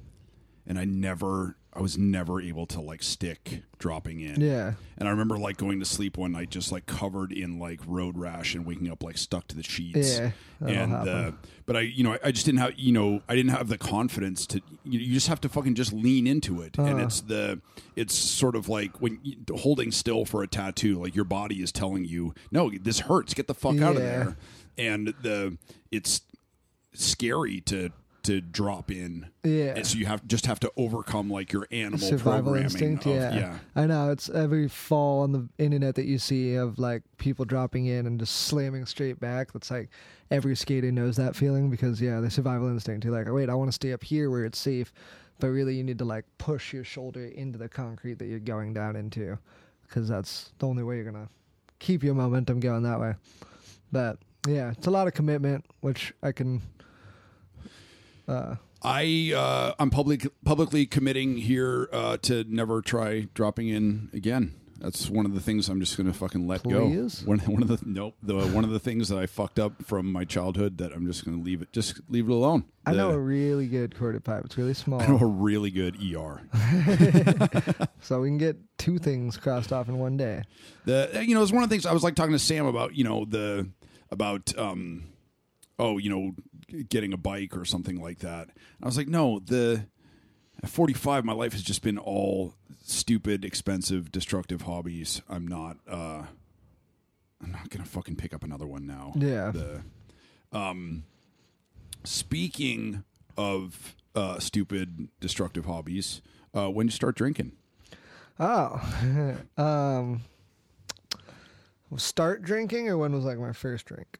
and 0.65 0.79
I 0.79 0.85
never, 0.85 1.57
I 1.75 1.81
was 1.81 1.97
never 1.97 2.39
able 2.39 2.67
to 2.67 2.81
like 2.81 3.01
stick 3.01 3.63
dropping 3.79 4.19
in. 4.19 4.39
Yeah. 4.39 4.73
And 4.97 5.07
I 5.07 5.11
remember 5.11 5.37
like 5.37 5.57
going 5.57 5.79
to 5.79 5.85
sleep 5.85 6.17
one 6.17 6.33
night 6.33 6.49
just 6.49 6.71
like 6.71 6.85
covered 6.85 7.31
in 7.31 7.57
like 7.59 7.79
road 7.87 8.17
rash 8.17 8.53
and 8.53 8.65
waking 8.65 8.91
up 8.91 9.03
like 9.03 9.17
stuck 9.17 9.47
to 9.47 9.55
the 9.55 9.63
sheets. 9.63 10.19
Yeah, 10.19 10.31
and 10.61 10.93
uh, 10.93 11.31
but 11.65 11.75
I, 11.75 11.81
you 11.81 12.03
know, 12.03 12.13
I, 12.13 12.19
I 12.25 12.31
just 12.31 12.45
didn't 12.45 12.59
have, 12.59 12.77
you 12.77 12.91
know, 12.91 13.21
I 13.27 13.35
didn't 13.35 13.51
have 13.51 13.69
the 13.69 13.77
confidence 13.77 14.45
to. 14.47 14.61
You, 14.85 14.99
you 14.99 15.13
just 15.13 15.27
have 15.27 15.41
to 15.41 15.49
fucking 15.49 15.75
just 15.75 15.93
lean 15.93 16.27
into 16.27 16.61
it, 16.61 16.77
and 16.77 16.99
Uh. 16.99 17.05
it's 17.05 17.21
the, 17.21 17.59
it's 17.95 18.13
sort 18.15 18.55
of 18.55 18.69
like 18.69 19.01
when 19.01 19.19
you, 19.23 19.37
holding 19.57 19.91
still 19.91 20.25
for 20.25 20.43
a 20.43 20.47
tattoo, 20.47 21.01
like 21.01 21.15
your 21.15 21.25
body 21.25 21.61
is 21.63 21.71
telling 21.71 22.05
you, 22.05 22.33
no, 22.51 22.69
this 22.69 22.99
hurts, 23.01 23.33
get 23.33 23.47
the 23.47 23.53
fuck 23.55 23.81
out 23.81 23.95
of 23.95 24.01
there, 24.01 24.37
and 24.77 25.13
the, 25.21 25.57
it's 25.91 26.21
scary 26.93 27.59
to 27.61 27.89
to 28.23 28.39
drop 28.39 28.89
in. 28.89 29.27
Yeah. 29.43 29.75
And 29.75 29.85
so 29.85 29.97
you 29.97 30.05
have 30.05 30.25
just 30.27 30.45
have 30.45 30.59
to 30.61 30.71
overcome 30.77 31.29
like 31.29 31.51
your 31.51 31.67
animal 31.71 31.99
survival 31.99 32.53
programming 32.53 32.63
instinct 32.63 33.05
of- 33.05 33.15
yeah. 33.15 33.35
yeah. 33.35 33.57
i 33.75 33.85
know 33.85 34.09
it's 34.11 34.29
every 34.29 34.67
fall 34.69 35.21
on 35.21 35.31
the 35.33 35.47
internet 35.57 35.95
that 35.95 36.05
you 36.05 36.17
see 36.17 36.55
of 36.55 36.79
like 36.79 37.03
people 37.17 37.43
dropping 37.45 37.85
in 37.85 38.07
and 38.07 38.19
just 38.19 38.33
slamming 38.33 38.85
straight 38.85 39.19
back 39.19 39.51
that's 39.51 39.69
like 39.69 39.89
every 40.31 40.55
skater 40.55 40.91
knows 40.91 41.17
that 41.17 41.35
feeling 41.35 41.69
because 41.69 42.01
yeah 42.01 42.19
the 42.21 42.29
survival 42.29 42.69
instinct 42.69 43.03
you're 43.03 43.13
like 43.13 43.27
oh, 43.27 43.33
wait 43.33 43.49
i 43.49 43.53
want 43.53 43.67
to 43.67 43.73
stay 43.73 43.91
up 43.91 44.03
here 44.03 44.29
where 44.29 44.45
it's 44.45 44.59
safe 44.59 44.93
but 45.39 45.47
really 45.47 45.75
you 45.75 45.83
need 45.83 45.97
to 45.97 46.05
like 46.05 46.25
push 46.37 46.71
your 46.71 46.83
shoulder 46.83 47.25
into 47.25 47.57
the 47.57 47.67
concrete 47.67 48.17
that 48.19 48.25
you're 48.27 48.39
going 48.39 48.73
down 48.73 48.95
into 48.95 49.37
because 49.87 50.07
that's 50.07 50.53
the 50.59 50.67
only 50.67 50.83
way 50.83 50.95
you're 50.95 51.05
gonna 51.05 51.27
keep 51.79 52.03
your 52.03 52.15
momentum 52.15 52.61
going 52.61 52.83
that 52.83 52.99
way 52.99 53.13
but 53.91 54.17
yeah 54.47 54.71
it's 54.71 54.87
a 54.87 54.91
lot 54.91 55.07
of 55.07 55.13
commitment 55.13 55.65
which 55.81 56.13
i 56.23 56.31
can 56.31 56.61
uh 58.27 58.55
I 58.83 59.31
uh, 59.35 59.73
I'm 59.79 59.89
public 59.89 60.27
publicly 60.43 60.85
committing 60.85 61.37
here 61.37 61.87
uh, 61.93 62.17
to 62.23 62.43
never 62.49 62.81
try 62.81 63.27
dropping 63.33 63.69
in 63.69 64.09
again. 64.13 64.55
That's 64.83 65.09
one 65.09 65.25
of 65.25 65.33
the 65.33 65.39
things 65.39 65.69
I'm 65.69 65.79
just 65.79 65.95
going 65.95 66.07
to 66.07 66.13
fucking 66.13 66.45
let 66.45 66.63
Please? 66.63 67.21
go. 67.21 67.29
One, 67.29 67.39
one 67.39 67.61
of 67.61 67.69
the 67.69 67.79
nope. 67.85 68.15
The 68.21 68.35
one 68.47 68.65
of 68.65 68.71
the 68.71 68.79
things 68.79 69.07
that 69.07 69.17
I 69.17 69.27
fucked 69.27 69.57
up 69.57 69.85
from 69.85 70.11
my 70.11 70.25
childhood 70.25 70.79
that 70.79 70.91
I'm 70.91 71.05
just 71.05 71.23
going 71.23 71.37
to 71.37 71.43
leave 71.43 71.61
it. 71.61 71.71
Just 71.71 72.01
leave 72.09 72.27
it 72.27 72.31
alone. 72.31 72.65
I 72.85 72.91
know 72.91 73.11
a 73.11 73.17
really 73.17 73.67
good 73.67 73.97
quarter 73.97 74.19
pipe. 74.19 74.43
It's 74.43 74.57
really 74.57 74.73
small, 74.73 75.01
I 75.01 75.07
know 75.07 75.19
a 75.19 75.25
really 75.25 75.71
good 75.71 75.95
ER. 75.95 76.41
so 78.01 78.19
we 78.19 78.27
can 78.27 78.37
get 78.37 78.57
two 78.77 78.99
things 78.99 79.37
crossed 79.37 79.71
off 79.71 79.87
in 79.87 79.99
one 79.99 80.17
day. 80.17 80.43
The 80.83 81.23
you 81.25 81.33
know, 81.33 81.41
it's 81.41 81.53
one 81.53 81.63
of 81.63 81.69
the 81.69 81.73
things 81.73 81.85
I 81.85 81.93
was 81.93 82.03
like 82.03 82.15
talking 82.15 82.33
to 82.33 82.39
Sam 82.39 82.65
about. 82.65 82.93
You 82.93 83.05
know 83.05 83.23
the 83.23 83.69
about 84.11 84.53
um, 84.57 85.05
oh 85.79 85.97
you 85.97 86.09
know, 86.09 86.33
getting 86.89 87.13
a 87.13 87.17
bike 87.17 87.55
or 87.55 87.65
something 87.65 88.01
like 88.01 88.19
that. 88.19 88.49
I 88.81 88.85
was 88.85 88.97
like, 88.97 89.07
no, 89.07 89.39
the 89.39 89.85
at 90.61 90.69
45, 90.69 91.25
my 91.25 91.33
life 91.33 91.53
has 91.53 91.61
just 91.61 91.81
been 91.81 91.97
all 91.97 92.55
stupid, 92.83 93.43
expensive, 93.45 94.11
destructive 94.11 94.63
hobbies. 94.63 95.21
I'm 95.29 95.47
not. 95.47 95.77
uh 95.87 96.23
I'm 97.43 97.51
not 97.51 97.69
gonna 97.69 97.85
fucking 97.85 98.15
pick 98.15 98.33
up 98.33 98.43
another 98.43 98.65
one 98.65 98.87
now. 98.87 99.11
Yeah. 99.15 99.51
The, 99.51 99.81
um, 100.53 101.03
speaking 102.05 103.03
of 103.35 103.95
uh, 104.15 104.39
stupid, 104.39 105.09
destructive 105.19 105.65
hobbies, 105.65 106.21
uh, 106.53 106.69
when 106.69 106.87
you 106.87 106.91
start 106.91 107.15
drinking? 107.15 107.53
Oh, 108.39 109.35
um, 109.57 110.21
start 111.97 112.43
drinking 112.43 112.89
or 112.89 112.97
when 112.97 113.13
was 113.13 113.25
like 113.25 113.39
my 113.39 113.53
first 113.53 113.85
drink? 113.85 114.19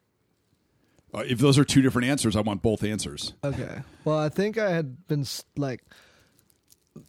Uh, 1.13 1.23
if 1.28 1.38
those 1.39 1.58
are 1.58 1.63
two 1.63 1.82
different 1.82 2.08
answers, 2.08 2.36
I 2.36 2.41
want 2.41 2.62
both 2.62 2.84
answers. 2.84 3.34
Okay. 3.43 3.82
Well, 4.04 4.17
I 4.17 4.30
think 4.30 4.58
I 4.58 4.71
had 4.71 5.08
been 5.08 5.26
like 5.56 5.84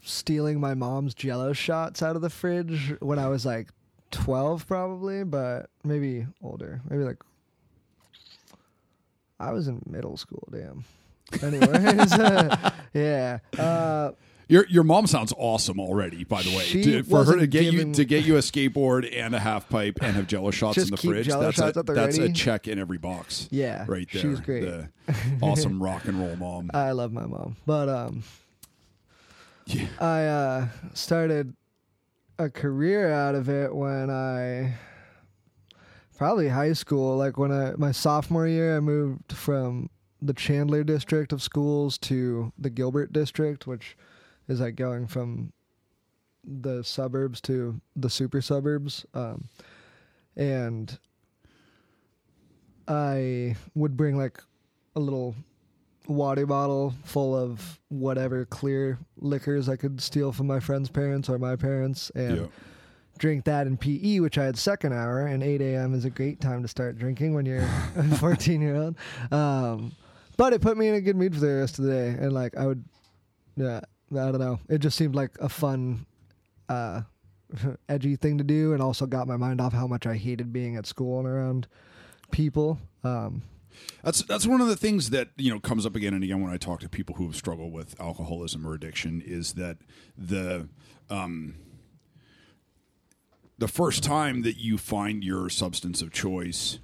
stealing 0.03 0.61
my 0.61 0.75
mom's 0.75 1.15
Jello 1.15 1.53
shots 1.53 2.03
out 2.03 2.17
of 2.17 2.23
the 2.23 2.31
fridge 2.31 2.95
when 3.01 3.19
I 3.19 3.29
was 3.29 3.47
like 3.47 3.69
twelve, 4.11 4.67
probably, 4.67 5.25
but 5.25 5.71
maybe 5.83 6.27
older. 6.43 6.83
Maybe 6.89 7.05
like 7.05 7.23
I 9.41 9.53
was 9.53 9.69
in 9.69 9.83
middle 9.87 10.17
school. 10.17 10.49
Damn. 10.51 10.85
Anyways, 11.43 12.13
yeah. 12.95 13.39
Uh, 13.59 14.13
Your 14.55 14.67
your 14.69 14.85
mom 14.85 15.09
sounds 15.09 15.35
awesome 15.37 15.81
already. 15.81 16.23
By 16.23 16.43
the 16.43 16.57
way, 16.57 16.65
To- 16.85 17.03
for 17.03 17.25
her 17.25 17.37
to 17.37 17.49
get 17.49 17.73
you 17.73 17.93
to 17.93 18.05
get 18.05 18.25
you 18.25 18.37
a 18.37 18.39
skateboard 18.39 19.13
and 19.13 19.35
a 19.35 19.41
half 19.41 19.69
pipe 19.69 19.99
and 20.01 20.15
have 20.15 20.29
Jello 20.29 20.53
shots 20.53 20.77
Just 20.77 20.91
in 20.91 20.91
the 20.93 20.97
fridge. 20.97 21.27
That's 21.27 21.59
a, 21.59 21.83
that's 21.83 22.19
a 22.19 22.33
check 22.33 22.69
in 22.69 22.79
every 22.79 22.99
box. 22.99 23.49
yeah. 23.51 23.85
right 23.89 24.07
there. 24.13 24.23
She 24.23 24.29
was 24.29 24.39
great. 24.39 24.61
The 24.61 24.89
awesome 25.43 25.83
rock 25.83 26.05
and 26.05 26.21
roll 26.21 26.37
mom. 26.37 26.71
I 26.75 26.93
love 26.93 27.11
my 27.13 27.27
mom, 27.27 27.57
but 27.67 27.89
um, 27.89 28.23
Yeah. 29.67 29.89
I 29.99 30.25
uh, 30.27 30.69
started 30.93 31.57
a 32.39 32.49
career 32.49 33.11
out 33.13 33.35
of 33.35 33.49
it 33.49 33.75
when 33.75 34.09
I 34.09 34.75
probably 36.17 36.49
high 36.49 36.75
school. 36.75 37.17
Like 37.17 37.39
when 37.39 37.51
I 37.51 37.73
my 37.77 37.91
sophomore 37.91 38.47
year, 38.47 38.77
I 38.77 38.81
moved 38.81 39.33
from 39.33 39.91
the 40.23 40.33
Chandler 40.33 40.85
district 40.85 41.33
of 41.33 41.43
schools 41.43 41.99
to 41.99 42.53
the 42.57 42.71
Gilbert 42.71 43.13
district, 43.13 43.67
which 43.67 43.97
is 44.49 44.61
like 44.61 44.77
going 44.77 45.07
from 45.07 45.53
the 46.47 46.83
suburbs 46.85 47.41
to 47.43 47.81
the 47.97 48.11
super 48.11 48.41
suburbs. 48.43 49.07
Um, 49.15 49.49
and 50.37 50.99
I 52.87 53.57
would 53.75 53.97
bring 53.97 54.17
like 54.17 54.39
a 54.97 55.01
little 55.01 55.35
water 56.07 56.45
bottle 56.47 56.93
full 57.05 57.35
of 57.35 57.81
whatever 57.89 58.45
clear 58.45 58.99
liquors 59.17 59.69
I 59.69 59.77
could 59.77 60.01
steal 60.01 60.33
from 60.33 60.47
my 60.47 60.61
friends' 60.61 60.91
parents 60.91 61.29
or 61.31 61.39
my 61.39 61.57
parents 61.57 62.11
and 62.15 62.37
Yeah. 62.37 62.47
drink 63.19 63.45
that 63.45 63.67
in 63.67 63.79
PE, 63.79 64.21
which 64.21 64.37
I 64.37 64.45
had 64.45 64.59
second 64.59 64.93
hour, 64.93 65.27
and 65.27 65.43
8 65.43 65.63
a.m. 65.63 65.95
is 65.95 66.05
a 66.05 66.11
great 66.11 66.41
time 66.41 66.61
to 66.63 66.69
start 66.69 66.99
drinking 66.99 67.33
when 67.33 67.47
you're 67.47 67.67
a 67.97 68.03
14 68.19 68.61
year 68.61 68.77
old. 68.77 68.97
Um, 69.33 69.93
but 70.37 70.53
it 70.53 70.61
put 70.61 70.77
me 70.77 70.89
in 70.89 70.95
a 70.95 71.01
good 71.01 71.17
mood 71.17 71.33
for 71.33 71.41
the 71.41 71.55
rest 71.55 71.79
of 71.79 71.87
the 71.87 71.93
day, 71.93 72.09
and 72.09 72.33
like 72.33 72.55
I 72.57 72.67
would, 72.67 72.85
yeah, 73.57 73.81
I 74.17 74.31
don't 74.31 74.41
know, 74.41 74.61
it 74.69 74.79
just 74.79 74.97
seemed 74.97 75.15
like 75.15 75.33
a 75.41 75.49
fun, 75.49 76.07
uh, 76.69 77.03
edgy 77.89 78.17
thing 78.17 78.39
to 78.39 78.45
do, 78.45 78.73
and 78.73 78.83
also 78.83 79.07
got 79.07 79.29
my 79.29 79.37
mind 79.37 79.61
off 79.61 79.73
how 79.73 79.87
much 79.87 80.07
I 80.07 80.17
hated 80.17 80.53
being 80.53 80.77
at 80.77 80.87
school 80.87 81.19
and 81.19 81.29
around 81.29 81.67
people. 82.31 82.79
Um, 83.03 83.43
That's 84.03 84.23
that's 84.23 84.47
one 84.47 84.61
of 84.61 84.69
the 84.69 84.77
things 84.77 85.11
that 85.11 85.29
you 85.37 85.53
know 85.53 85.61
comes 85.61 85.85
up 85.85 85.95
again 85.97 86.15
and 86.15 86.25
again 86.25 86.41
when 86.43 86.53
I 86.53 86.57
talk 86.57 86.81
to 86.81 86.89
people 86.89 87.17
who 87.17 87.27
have 87.27 87.37
struggled 87.37 87.73
with 87.73 88.01
alcoholism 88.01 88.67
or 88.67 88.75
addiction 88.75 89.23
is 89.25 89.55
that 89.55 89.79
the 90.17 90.69
um, 91.11 91.57
the 93.59 93.69
first 93.69 94.03
time 94.03 94.43
that 94.43 94.57
you 94.57 94.79
find 94.79 95.23
your 95.23 95.49
substance 95.49 96.03
of 96.03 96.13
choice 96.13 96.79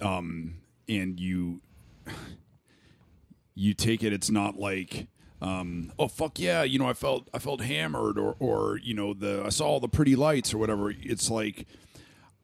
um, 0.00 0.56
and 0.88 1.18
you 1.20 1.60
you 3.54 3.74
take 3.74 4.02
it, 4.02 4.12
it's 4.12 4.30
not 4.30 4.58
like 4.58 5.08
um, 5.42 5.92
oh 5.98 6.08
fuck 6.08 6.38
yeah, 6.38 6.62
you 6.62 6.78
know 6.78 6.88
I 6.88 6.92
felt 6.92 7.28
I 7.32 7.38
felt 7.38 7.60
hammered 7.62 8.18
or 8.18 8.36
or 8.38 8.78
you 8.82 8.94
know 8.94 9.14
the 9.14 9.42
I 9.44 9.48
saw 9.48 9.66
all 9.66 9.80
the 9.80 9.88
pretty 9.88 10.16
lights 10.16 10.52
or 10.54 10.58
whatever. 10.58 10.90
It's 10.90 11.30
like 11.30 11.66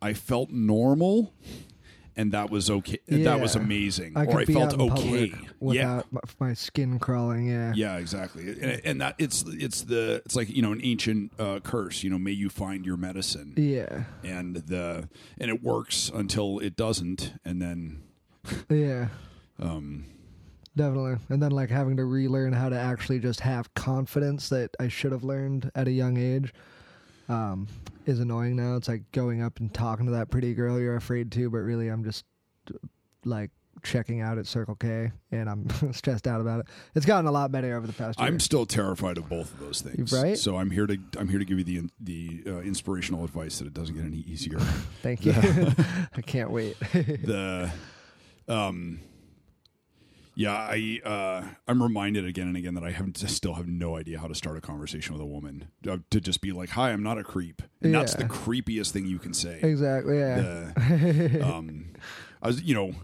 I 0.00 0.12
felt 0.12 0.50
normal. 0.50 1.32
And 2.18 2.32
that 2.32 2.48
was 2.48 2.70
okay. 2.70 2.98
That 3.08 3.40
was 3.42 3.56
amazing. 3.56 4.14
I 4.16 4.24
or 4.24 4.40
I 4.40 4.46
felt 4.46 4.72
okay. 4.80 5.34
Yeah, 5.34 5.38
without 5.60 6.06
my, 6.10 6.20
my 6.40 6.54
skin 6.54 6.98
crawling. 6.98 7.46
Yeah. 7.46 7.74
yeah, 7.76 7.98
exactly. 7.98 8.48
And, 8.52 8.80
and 8.86 9.00
that 9.02 9.16
it's 9.18 9.44
it's 9.48 9.82
the 9.82 10.22
it's 10.24 10.34
like 10.34 10.48
you 10.48 10.62
know 10.62 10.72
an 10.72 10.80
ancient 10.82 11.32
uh, 11.38 11.60
curse. 11.60 12.02
You 12.02 12.08
know, 12.08 12.18
may 12.18 12.30
you 12.30 12.48
find 12.48 12.86
your 12.86 12.96
medicine, 12.96 13.52
Yeah. 13.58 14.04
and 14.24 14.56
the 14.56 15.10
and 15.36 15.50
it 15.50 15.62
works 15.62 16.10
until 16.14 16.58
it 16.58 16.74
doesn't, 16.74 17.34
and 17.44 17.60
then 17.60 18.02
Yeah. 18.70 19.08
um, 19.60 20.06
Definitely. 20.76 21.16
And 21.30 21.42
then 21.42 21.52
like 21.52 21.70
having 21.70 21.96
to 21.96 22.04
relearn 22.04 22.52
how 22.52 22.68
to 22.68 22.78
actually 22.78 23.18
just 23.18 23.40
have 23.40 23.72
confidence 23.74 24.50
that 24.50 24.70
I 24.78 24.88
should 24.88 25.12
have 25.12 25.24
learned 25.24 25.70
at 25.74 25.88
a 25.88 25.90
young 25.90 26.18
age 26.18 26.52
um, 27.28 27.66
is 28.04 28.20
annoying 28.20 28.56
now. 28.56 28.76
It's 28.76 28.88
like 28.88 29.10
going 29.12 29.42
up 29.42 29.58
and 29.58 29.72
talking 29.72 30.06
to 30.06 30.12
that 30.12 30.30
pretty 30.30 30.52
girl 30.54 30.78
you're 30.78 30.96
afraid 30.96 31.32
to, 31.32 31.48
but 31.48 31.58
really 31.58 31.88
I'm 31.88 32.04
just 32.04 32.24
like 33.24 33.50
checking 33.82 34.20
out 34.20 34.36
at 34.36 34.46
Circle 34.46 34.74
K 34.74 35.12
and 35.32 35.48
I'm 35.48 35.68
stressed 35.92 36.26
out 36.26 36.42
about 36.42 36.60
it. 36.60 36.66
It's 36.94 37.06
gotten 37.06 37.26
a 37.26 37.32
lot 37.32 37.50
better 37.50 37.74
over 37.74 37.86
the 37.86 37.92
past 37.94 38.18
year. 38.18 38.28
I'm 38.28 38.38
still 38.38 38.66
terrified 38.66 39.16
of 39.16 39.30
both 39.30 39.52
of 39.54 39.60
those 39.60 39.80
things. 39.80 40.12
Right? 40.12 40.36
So 40.36 40.56
I'm 40.56 40.70
here 40.70 40.86
to 40.86 40.98
I'm 41.18 41.28
here 41.28 41.38
to 41.38 41.44
give 41.46 41.58
you 41.58 41.64
the 41.64 41.88
the 42.00 42.42
uh, 42.46 42.58
inspirational 42.60 43.24
advice 43.24 43.58
that 43.60 43.66
it 43.66 43.72
doesn't 43.74 43.94
get 43.94 44.04
any 44.04 44.18
easier. 44.18 44.58
Thank 45.02 45.24
you. 45.24 45.32
I 46.16 46.20
can't 46.20 46.50
wait. 46.50 46.78
the 46.92 47.72
um 48.46 49.00
yeah 50.38 50.52
i 50.54 51.00
uh 51.04 51.42
i'm 51.66 51.82
reminded 51.82 52.24
again 52.26 52.46
and 52.46 52.56
again 52.56 52.74
that 52.74 52.84
i 52.84 52.90
haven't 52.90 53.16
still 53.16 53.54
have 53.54 53.66
no 53.66 53.96
idea 53.96 54.18
how 54.18 54.26
to 54.28 54.34
start 54.34 54.56
a 54.56 54.60
conversation 54.60 55.12
with 55.14 55.22
a 55.22 55.26
woman 55.26 55.68
uh, 55.88 55.96
to 56.10 56.20
just 56.20 56.40
be 56.42 56.52
like 56.52 56.68
hi 56.70 56.90
i'm 56.92 57.02
not 57.02 57.16
a 57.18 57.24
creep 57.24 57.62
and 57.82 57.94
that's 57.94 58.14
the 58.14 58.24
creepiest 58.24 58.90
thing 58.92 59.06
you 59.06 59.18
can 59.18 59.32
say 59.34 59.58
exactly. 59.62 60.18
Yeah. 60.18 60.72
The- 60.76 61.40
um 61.42 61.86
i 62.42 62.46
was 62.48 62.62
you 62.62 62.74
know 62.74 62.94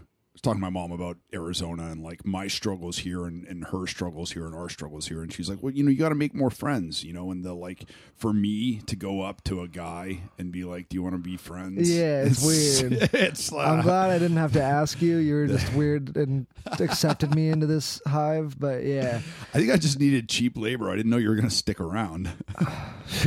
talking 0.43 0.59
to 0.59 0.61
my 0.61 0.69
mom 0.69 0.91
about 0.91 1.17
Arizona 1.33 1.85
and 1.89 2.03
like 2.03 2.25
my 2.25 2.47
struggles 2.47 2.97
here 2.99 3.25
and, 3.25 3.47
and 3.47 3.63
her 3.67 3.87
struggles 3.87 4.33
here 4.33 4.45
and 4.45 4.53
our 4.53 4.67
struggles 4.67 5.07
here. 5.07 5.21
And 5.23 5.31
she's 5.33 5.49
like, 5.49 5.63
well, 5.63 5.71
you 5.73 5.83
know, 5.83 5.89
you 5.89 5.97
got 5.97 6.09
to 6.09 6.15
make 6.15 6.35
more 6.35 6.49
friends, 6.49 7.01
you 7.03 7.13
know, 7.13 7.31
and 7.31 7.45
the 7.45 7.53
like 7.53 7.85
for 8.17 8.33
me 8.33 8.81
to 8.87 8.95
go 8.97 9.21
up 9.21 9.41
to 9.45 9.61
a 9.61 9.69
guy 9.69 10.19
and 10.37 10.51
be 10.51 10.65
like, 10.65 10.89
do 10.89 10.95
you 10.95 11.01
want 11.01 11.15
to 11.15 11.19
be 11.19 11.37
friends? 11.37 11.89
Yeah, 11.89 12.23
it's 12.23 12.43
weird. 12.45 13.09
It's 13.23 13.51
like, 13.53 13.67
I'm 13.67 13.81
glad 13.81 14.09
I 14.09 14.19
didn't 14.19 14.35
have 14.37 14.51
to 14.53 14.61
ask 14.61 15.01
you. 15.01 15.15
You 15.17 15.33
were 15.35 15.47
just 15.47 15.73
weird 15.75 16.15
and 16.17 16.45
accepted 16.79 17.33
me 17.33 17.47
into 17.49 17.65
this 17.65 18.01
hive. 18.05 18.59
But 18.59 18.83
yeah, 18.83 19.21
I 19.53 19.57
think 19.57 19.71
I 19.71 19.77
just 19.77 19.97
needed 19.99 20.27
cheap 20.27 20.57
labor. 20.57 20.89
I 20.91 20.95
didn't 20.97 21.09
know 21.09 21.17
you 21.17 21.29
were 21.29 21.35
going 21.35 21.47
to 21.49 21.55
stick 21.55 21.79
around. 21.79 22.29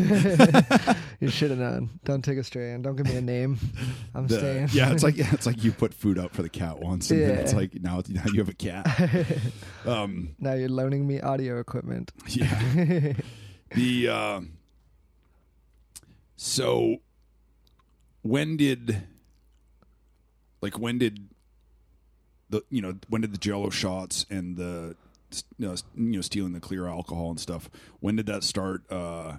you 1.21 1.29
should 1.29 1.51
have 1.51 1.59
known. 1.59 1.91
Don't 2.05 2.23
take 2.25 2.39
a 2.39 2.45
strand. 2.45 2.85
Don't 2.85 2.97
give 2.97 3.07
me 3.07 3.17
a 3.17 3.21
name. 3.23 3.59
I'm 4.15 4.27
The- 4.27 4.39
staying. 4.39 4.69
yeah, 4.73 4.93
it's 4.93 5.03
like 5.03 5.17
yeah, 5.17 5.31
it's 5.33 5.47
like 5.47 5.65
you 5.65 5.73
put 5.73 5.95
food 5.95 6.19
out 6.19 6.33
for 6.35 6.43
the 6.43 6.49
cat 6.51 6.79
once, 6.81 7.06
and 7.11 7.23
then 7.23 7.39
it's 7.39 7.55
like 7.55 7.75
now, 7.75 8.03
now 8.09 8.23
you 8.33 8.39
have 8.39 8.49
a 8.49 8.55
cat. 8.55 8.87
Um, 9.87 10.35
now 10.41 10.55
you're 10.55 10.69
loaning 10.69 11.07
me 11.07 11.21
audio 11.21 11.61
equipment. 11.61 12.11
yeah. 12.27 13.13
the 13.73 14.09
uh, 14.09 14.41
so 16.35 16.97
when 18.23 18.57
did 18.57 19.05
like 20.61 20.77
when 20.77 20.99
did 20.99 21.29
the 22.51 22.63
you 22.69 22.83
know 22.83 22.97
when 23.09 23.21
did 23.21 23.33
the 23.33 23.39
Jello 23.39 23.71
shots 23.71 24.27
and 24.29 24.57
the 24.57 24.97
you 25.57 25.69
know, 25.69 25.77
you 25.95 26.17
know 26.17 26.21
stealing 26.21 26.53
the 26.53 26.59
clear 26.59 26.89
alcohol 26.89 27.31
and 27.31 27.39
stuff? 27.39 27.71
When 28.01 28.17
did 28.17 28.27
that 28.27 28.43
start? 28.43 28.91
Uh, 28.91 29.37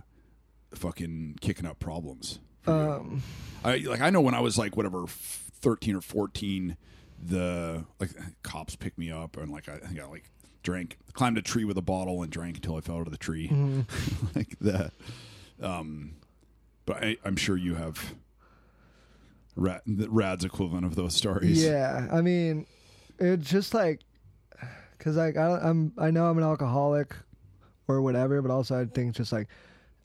fucking 0.75 1.38
kicking 1.41 1.65
up 1.65 1.80
problems. 1.80 2.39
Um, 2.65 3.21
I 3.63 3.77
like 3.77 4.01
I 4.01 4.10
know 4.10 4.21
when 4.21 4.34
I 4.34 4.39
was 4.41 4.58
like 4.58 4.75
whatever 4.75 5.06
thirteen 5.08 5.95
or 5.95 6.01
fourteen, 6.01 6.77
the 7.21 7.86
like 7.99 8.12
cops 8.43 8.75
picked 8.75 8.97
me 8.97 9.12
up 9.12 9.38
and 9.38 9.51
like 9.51 9.67
I 9.67 9.77
think 9.77 9.99
I 9.99 10.06
like 10.06 10.30
drank 10.63 10.97
climbed 11.13 11.38
a 11.38 11.41
tree 11.41 11.63
with 11.65 11.77
a 11.77 11.82
bottle 11.82 12.21
and 12.21 12.32
drank 12.32 12.58
until 12.58 12.75
I 12.75 12.82
fell 12.82 12.97
out 12.97 13.08
of 13.08 13.12
the 13.12 13.17
tree. 13.17 13.47
mhm. 13.49 13.86
like 14.36 14.58
the 14.60 14.91
um 15.62 16.15
but 16.86 17.03
I, 17.03 17.17
I'm 17.25 17.36
sure 17.36 17.58
you 17.58 17.75
have 17.75 18.15
Rad, 19.56 19.82
the 19.88 20.10
Rad's 20.10 20.45
equivalent 20.45 20.86
of 20.86 20.95
those 20.95 21.15
stories. 21.15 21.63
Yeah, 21.63 22.08
I 22.12 22.21
mean, 22.21 22.65
it's 23.19 23.49
just 23.49 23.73
like, 23.73 24.01
cause 24.99 25.15
like 25.17 25.36
I, 25.36 25.58
I'm 25.58 25.91
I 25.97 26.12
know 26.12 26.30
I'm 26.30 26.38
an 26.38 26.43
alcoholic, 26.43 27.15
or 27.88 28.01
whatever, 28.01 28.41
but 28.41 28.51
also 28.51 28.80
I 28.80 28.86
think 28.86 29.15
just 29.15 29.32
like 29.32 29.47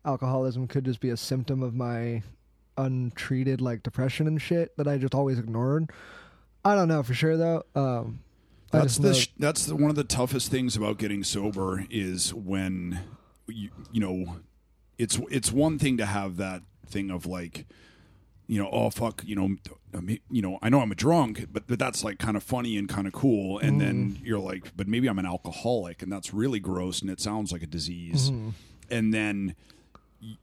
alcoholism 0.04 0.66
could 0.66 0.84
just 0.84 1.00
be 1.00 1.10
a 1.10 1.16
symptom 1.16 1.62
of 1.62 1.74
my 1.74 2.22
untreated 2.78 3.60
like 3.60 3.82
depression 3.82 4.26
and 4.26 4.40
shit 4.40 4.76
that 4.76 4.88
I 4.88 4.98
just 4.98 5.14
always 5.14 5.38
ignored. 5.38 5.90
I 6.64 6.74
don't 6.74 6.88
know 6.88 7.02
for 7.02 7.14
sure 7.14 7.36
though. 7.36 7.64
Um, 7.74 8.20
That's 8.70 8.96
the 8.98 9.14
sh- 9.14 9.28
that's 9.38 9.66
the, 9.66 9.74
one 9.76 9.90
of 9.90 9.96
the 9.96 10.04
toughest 10.04 10.50
things 10.50 10.76
about 10.76 10.98
getting 10.98 11.24
sober 11.24 11.84
is 11.90 12.32
when 12.32 13.00
you 13.48 13.70
you 13.90 14.00
know 14.00 14.36
it's 14.98 15.20
it's 15.30 15.50
one 15.52 15.78
thing 15.78 15.96
to 15.98 16.06
have 16.06 16.36
that 16.38 16.62
thing 16.86 17.10
of 17.10 17.26
like 17.26 17.66
you 18.46 18.62
know 18.62 18.68
oh 18.70 18.90
fuck 18.90 19.22
you 19.26 19.34
know 19.34 19.56
I 19.94 20.00
mean, 20.00 20.20
you 20.30 20.40
know 20.40 20.58
I 20.62 20.68
know 20.68 20.80
I'm 20.80 20.92
a 20.92 20.94
drunk 20.94 21.46
but 21.52 21.66
but 21.66 21.78
that's 21.78 22.02
like 22.04 22.18
kind 22.18 22.36
of 22.36 22.42
funny 22.42 22.76
and 22.78 22.88
kind 22.88 23.06
of 23.06 23.12
cool 23.12 23.58
and 23.58 23.80
then 23.80 24.12
Mm. 24.12 24.24
you're 24.24 24.38
like 24.38 24.74
but 24.76 24.86
maybe 24.88 25.08
I'm 25.08 25.18
an 25.18 25.26
alcoholic 25.26 26.00
and 26.02 26.10
that's 26.12 26.32
really 26.32 26.60
gross 26.60 27.00
and 27.02 27.10
it 27.10 27.20
sounds 27.20 27.52
like 27.52 27.62
a 27.62 27.66
disease 27.66 28.30
Mm-hmm. 28.30 28.50
and 28.90 29.12
then 29.12 29.54
y- 30.22 30.38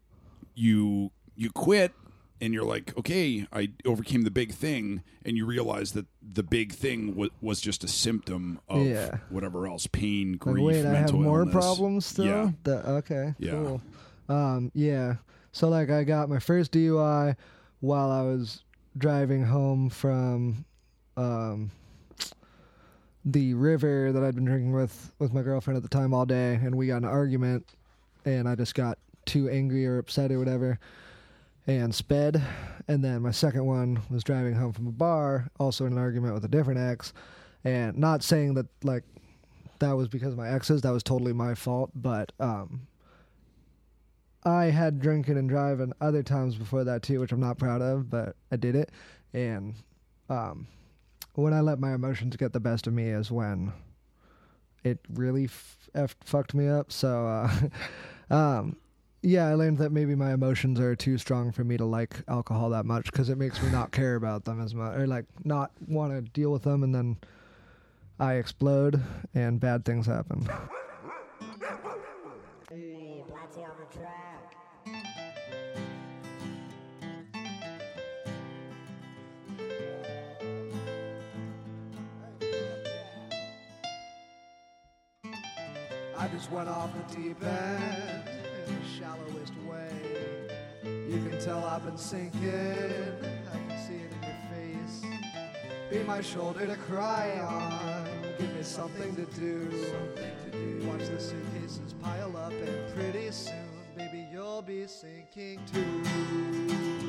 you 0.55 1.11
you 1.35 1.49
quit 1.51 1.93
and 2.41 2.53
you're 2.53 2.63
like 2.65 2.97
okay 2.97 3.45
i 3.51 3.69
overcame 3.85 4.23
the 4.23 4.31
big 4.31 4.51
thing 4.53 5.03
and 5.25 5.35
you 5.37 5.45
realize 5.45 5.91
that 5.93 6.05
the 6.33 6.43
big 6.43 6.71
thing 6.73 7.15
was, 7.15 7.29
was 7.41 7.59
just 7.61 7.83
a 7.83 7.87
symptom 7.87 8.59
of 8.69 8.85
Yeah. 8.85 9.17
whatever 9.29 9.67
else 9.67 9.87
pain 9.87 10.33
grief, 10.37 10.55
Like, 10.57 10.65
wait, 10.65 10.85
I 10.85 10.95
have 10.99 11.13
more 11.13 11.39
illness. 11.41 11.53
problems 11.53 12.05
still. 12.05 12.25
yeah 12.25 12.51
That- 12.63 12.85
okay. 12.85 13.33
Yeah. 13.39 13.51
Cool. 13.51 13.81
Um, 14.29 14.71
yeah. 14.73 15.15
So 15.51 15.67
like, 15.69 15.89
I 15.89 16.03
got 16.03 16.29
my 16.29 16.39
first 16.39 16.71
DUI 16.71 17.35
while 17.81 18.11
I 18.11 18.21
was 18.21 18.63
driving 18.97 19.43
home 19.43 19.89
from 19.89 20.65
um, 21.17 21.71
the 23.25 23.53
river 23.53 24.11
that 24.11 24.23
I'd 24.23 24.35
been 24.35 24.45
drinking 24.45 24.71
with 24.71 25.11
with 25.19 25.33
my 25.33 25.41
girlfriend 25.41 25.77
at 25.77 25.83
the 25.83 25.89
time 25.89 26.13
all 26.13 26.25
day, 26.25 26.55
and 26.55 26.75
we 26.75 26.87
got 26.87 26.97
in 26.97 27.03
an 27.05 27.09
argument, 27.09 27.65
and 28.25 28.47
I 28.47 28.55
just 28.55 28.75
got 28.75 28.97
too 29.25 29.49
angry 29.49 29.85
or 29.85 29.97
upset 29.97 30.31
or 30.31 30.39
whatever. 30.39 30.79
And 31.69 31.93
sped, 31.93 32.41
and 32.87 33.03
then 33.03 33.21
my 33.21 33.29
second 33.29 33.63
one 33.63 34.01
was 34.09 34.23
driving 34.23 34.55
home 34.55 34.73
from 34.73 34.87
a 34.87 34.91
bar, 34.91 35.51
also 35.59 35.85
in 35.85 35.93
an 35.93 35.99
argument 35.99 36.33
with 36.33 36.43
a 36.43 36.47
different 36.47 36.79
ex, 36.79 37.13
and 37.63 37.95
not 37.95 38.23
saying 38.23 38.55
that 38.55 38.65
like 38.83 39.03
that 39.77 39.91
was 39.91 40.07
because 40.07 40.31
of 40.31 40.39
my 40.39 40.49
exes. 40.49 40.81
That 40.81 40.89
was 40.89 41.03
totally 41.03 41.31
my 41.31 41.53
fault. 41.53 41.91
But 41.93 42.31
um, 42.39 42.87
I 44.43 44.65
had 44.65 44.99
drinking 44.99 45.37
and 45.37 45.47
driving 45.47 45.93
other 46.01 46.23
times 46.23 46.55
before 46.55 46.83
that 46.85 47.03
too, 47.03 47.19
which 47.19 47.31
I'm 47.31 47.39
not 47.39 47.59
proud 47.59 47.83
of, 47.83 48.09
but 48.09 48.35
I 48.51 48.55
did 48.55 48.75
it. 48.75 48.91
And 49.33 49.75
um, 50.27 50.65
when 51.35 51.53
I 51.53 51.61
let 51.61 51.79
my 51.79 51.93
emotions 51.93 52.35
get 52.35 52.51
the 52.51 52.59
best 52.59 52.87
of 52.87 52.93
me 52.93 53.09
is 53.09 53.29
when 53.29 53.73
it 54.83 54.97
really 55.13 55.43
f- 55.43 55.87
f- 55.93 56.15
fucked 56.23 56.55
me 56.55 56.67
up. 56.67 56.91
So, 56.91 57.27
uh, 57.27 58.33
um, 58.33 58.77
yeah, 59.21 59.47
I 59.47 59.53
learned 59.55 59.79
that 59.79 59.91
maybe 59.91 60.15
my 60.15 60.33
emotions 60.33 60.79
are 60.79 60.95
too 60.95 61.17
strong 61.17 61.51
for 61.51 61.63
me 61.63 61.75
to 61.77 61.85
like 61.85 62.21
alcohol 62.27 62.69
that 62.69 62.85
much 62.85 63.11
because 63.11 63.29
it 63.29 63.37
makes 63.37 63.61
me 63.61 63.69
not 63.69 63.91
care 63.91 64.15
about 64.15 64.45
them 64.45 64.61
as 64.61 64.73
much 64.73 64.97
or 64.97 65.07
like 65.07 65.25
not 65.43 65.71
want 65.87 66.13
to 66.13 66.21
deal 66.21 66.51
with 66.51 66.63
them 66.63 66.83
and 66.83 66.95
then 66.95 67.17
I 68.19 68.35
explode 68.35 69.03
and 69.33 69.59
bad 69.59 69.83
things 69.83 70.05
happen. 70.05 70.47
I 86.17 86.27
just 86.27 86.51
went 86.51 86.67
off 86.67 86.91
the 86.93 87.15
deep 87.15 87.41
end 87.43 88.38
You 91.09 91.17
can 91.27 91.39
tell 91.41 91.63
I've 91.65 91.83
been 91.83 91.97
sinking. 91.97 92.39
I 92.43 93.57
can 93.67 93.77
see 93.87 93.95
it 93.95 94.11
in 94.13 94.21
your 94.21 94.37
face. 94.53 95.01
Be 95.89 96.03
my 96.03 96.21
shoulder 96.21 96.67
to 96.67 96.75
cry 96.75 97.39
on. 97.39 98.05
Give 98.37 98.53
me 98.53 98.61
something 98.61 99.15
to 99.15 99.25
do. 99.39 99.67
Watch 100.87 101.07
the 101.07 101.19
suitcases 101.19 101.93
pile 101.93 102.37
up, 102.37 102.51
and 102.51 102.93
pretty 102.93 103.31
soon, 103.31 103.55
baby, 103.97 104.27
you'll 104.31 104.61
be 104.61 104.85
sinking 104.85 105.59
too. 105.73 107.08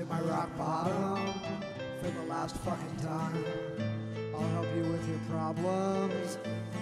Hit 0.00 0.08
my 0.08 0.20
rock 0.22 0.48
bottom 0.56 1.34
for 2.00 2.10
the 2.10 2.22
last 2.22 2.56
fucking 2.58 2.96
time. 3.02 3.44
I'll 4.34 4.48
help 4.48 4.66
you 4.74 4.82
with 4.84 5.06
your 5.06 5.18
problems, 5.28 6.38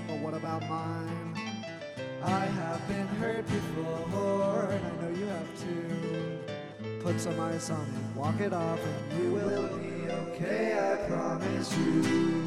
but 0.06 0.18
what 0.18 0.34
about 0.34 0.62
mine? 0.68 1.34
I 2.22 2.38
have 2.38 2.86
been 2.86 3.08
hurt 3.18 3.44
before, 3.46 4.68
and 4.70 4.86
I 4.86 5.02
know 5.02 5.18
you 5.18 5.26
have 5.26 5.60
too. 5.60 6.38
Put 7.00 7.20
some 7.20 7.40
ice 7.40 7.70
on 7.70 7.80
it, 7.80 8.16
walk 8.16 8.40
it 8.40 8.52
off, 8.52 8.78
and 8.84 9.20
you 9.20 9.32
will 9.32 9.76
be 9.78 10.08
okay, 10.10 10.78
I 10.78 11.08
promise 11.08 11.76
you. 11.76 12.37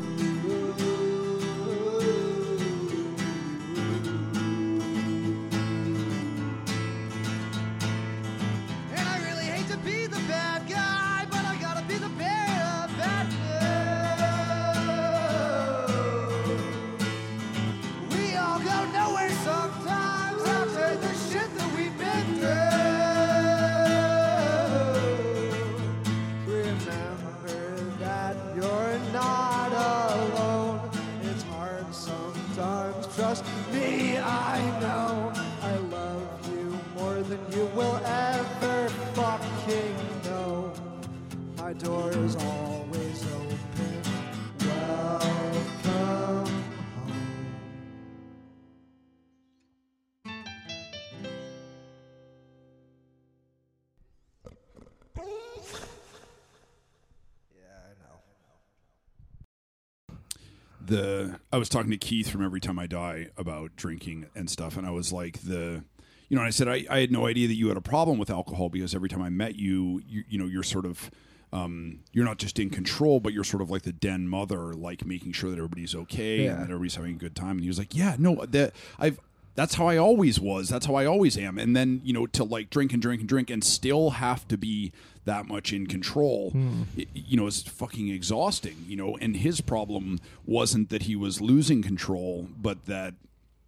The 60.92 61.40
I 61.52 61.58
was 61.58 61.70
talking 61.70 61.90
to 61.92 61.98
Keith 61.98 62.30
from 62.30 62.44
Every 62.44 62.60
Time 62.60 62.78
I 62.78 62.88
Die 62.88 63.28
about 63.38 63.76
drinking 63.76 64.28
and 64.36 64.50
stuff, 64.50 64.78
and 64.78 64.86
I 64.86 64.92
was 64.92 65.12
like 65.12 65.42
the, 65.42 65.84
you 66.30 66.36
know, 66.36 66.42
and 66.42 66.48
I 66.48 66.52
said 66.52 66.68
I, 66.68 66.86
I 66.90 67.00
had 67.00 67.12
no 67.12 67.26
idea 67.26 67.48
that 67.48 67.56
you 67.56 67.68
had 67.70 67.78
a 67.78 67.82
problem 67.82 68.18
with 68.18 68.30
alcohol 68.30 68.70
because 68.70 68.94
every 68.94 69.10
time 69.10 69.22
I 69.22 69.30
met 69.30 69.56
you, 69.56 70.02
you, 70.08 70.24
you 70.30 70.38
know, 70.38 70.46
you're 70.46 70.64
sort 70.64 70.86
of 70.86 71.10
um, 71.54 72.00
you're 72.14 72.24
not 72.26 72.38
just 72.38 72.60
in 72.60 72.70
control, 72.70 73.20
but 73.20 73.34
you're 73.34 73.44
sort 73.44 73.62
of 73.62 73.70
like 73.70 73.82
the 73.82 73.92
den 73.92 74.28
mother, 74.28 74.74
like 74.74 75.06
making 75.06 75.34
sure 75.34 75.50
that 75.50 75.58
everybody's 75.58 75.94
okay 75.96 76.46
Yeah. 76.46 76.52
and 76.52 76.60
that 76.60 76.66
everybody's 76.66 76.96
having 76.96 77.16
a 77.16 77.18
good 77.20 77.36
time. 77.36 77.52
And 77.58 77.62
he 77.62 77.68
was 77.68 77.78
like, 77.78 77.94
"Yeah, 77.96 78.16
no, 78.20 78.46
that 78.46 78.74
I've." 79.00 79.20
That's 79.56 79.76
how 79.76 79.88
I 79.88 79.98
always 79.98 80.40
was. 80.40 80.70
That's 80.70 80.86
how 80.86 80.96
I 80.96 81.06
always 81.06 81.38
am. 81.38 81.58
And 81.58 81.76
then, 81.76 82.02
you 82.04 82.14
know, 82.14 82.26
to 82.28 82.44
like 82.44 82.70
drink 82.70 82.94
and 82.94 83.02
drink 83.02 83.20
and 83.22 83.30
drink 83.30 83.50
and 83.50 83.64
still 83.64 84.12
have 84.12 84.48
to 84.48 84.58
be 84.58 84.92
that 85.26 85.46
much 85.46 85.72
in 85.74 85.88
control, 85.88 86.52
i- 86.98 87.06
you 87.14 87.38
know, 87.38 87.48
is 87.48 87.62
fucking 87.64 88.08
exhausting, 88.10 88.78
you 88.88 88.96
know. 88.96 89.18
And 89.18 89.36
his 89.38 89.62
problem 89.62 90.20
wasn't 90.46 90.90
that 90.90 91.04
he 91.04 91.16
was 91.16 91.42
losing 91.42 91.82
control, 91.82 92.48
but 92.60 92.86
that 92.86 93.16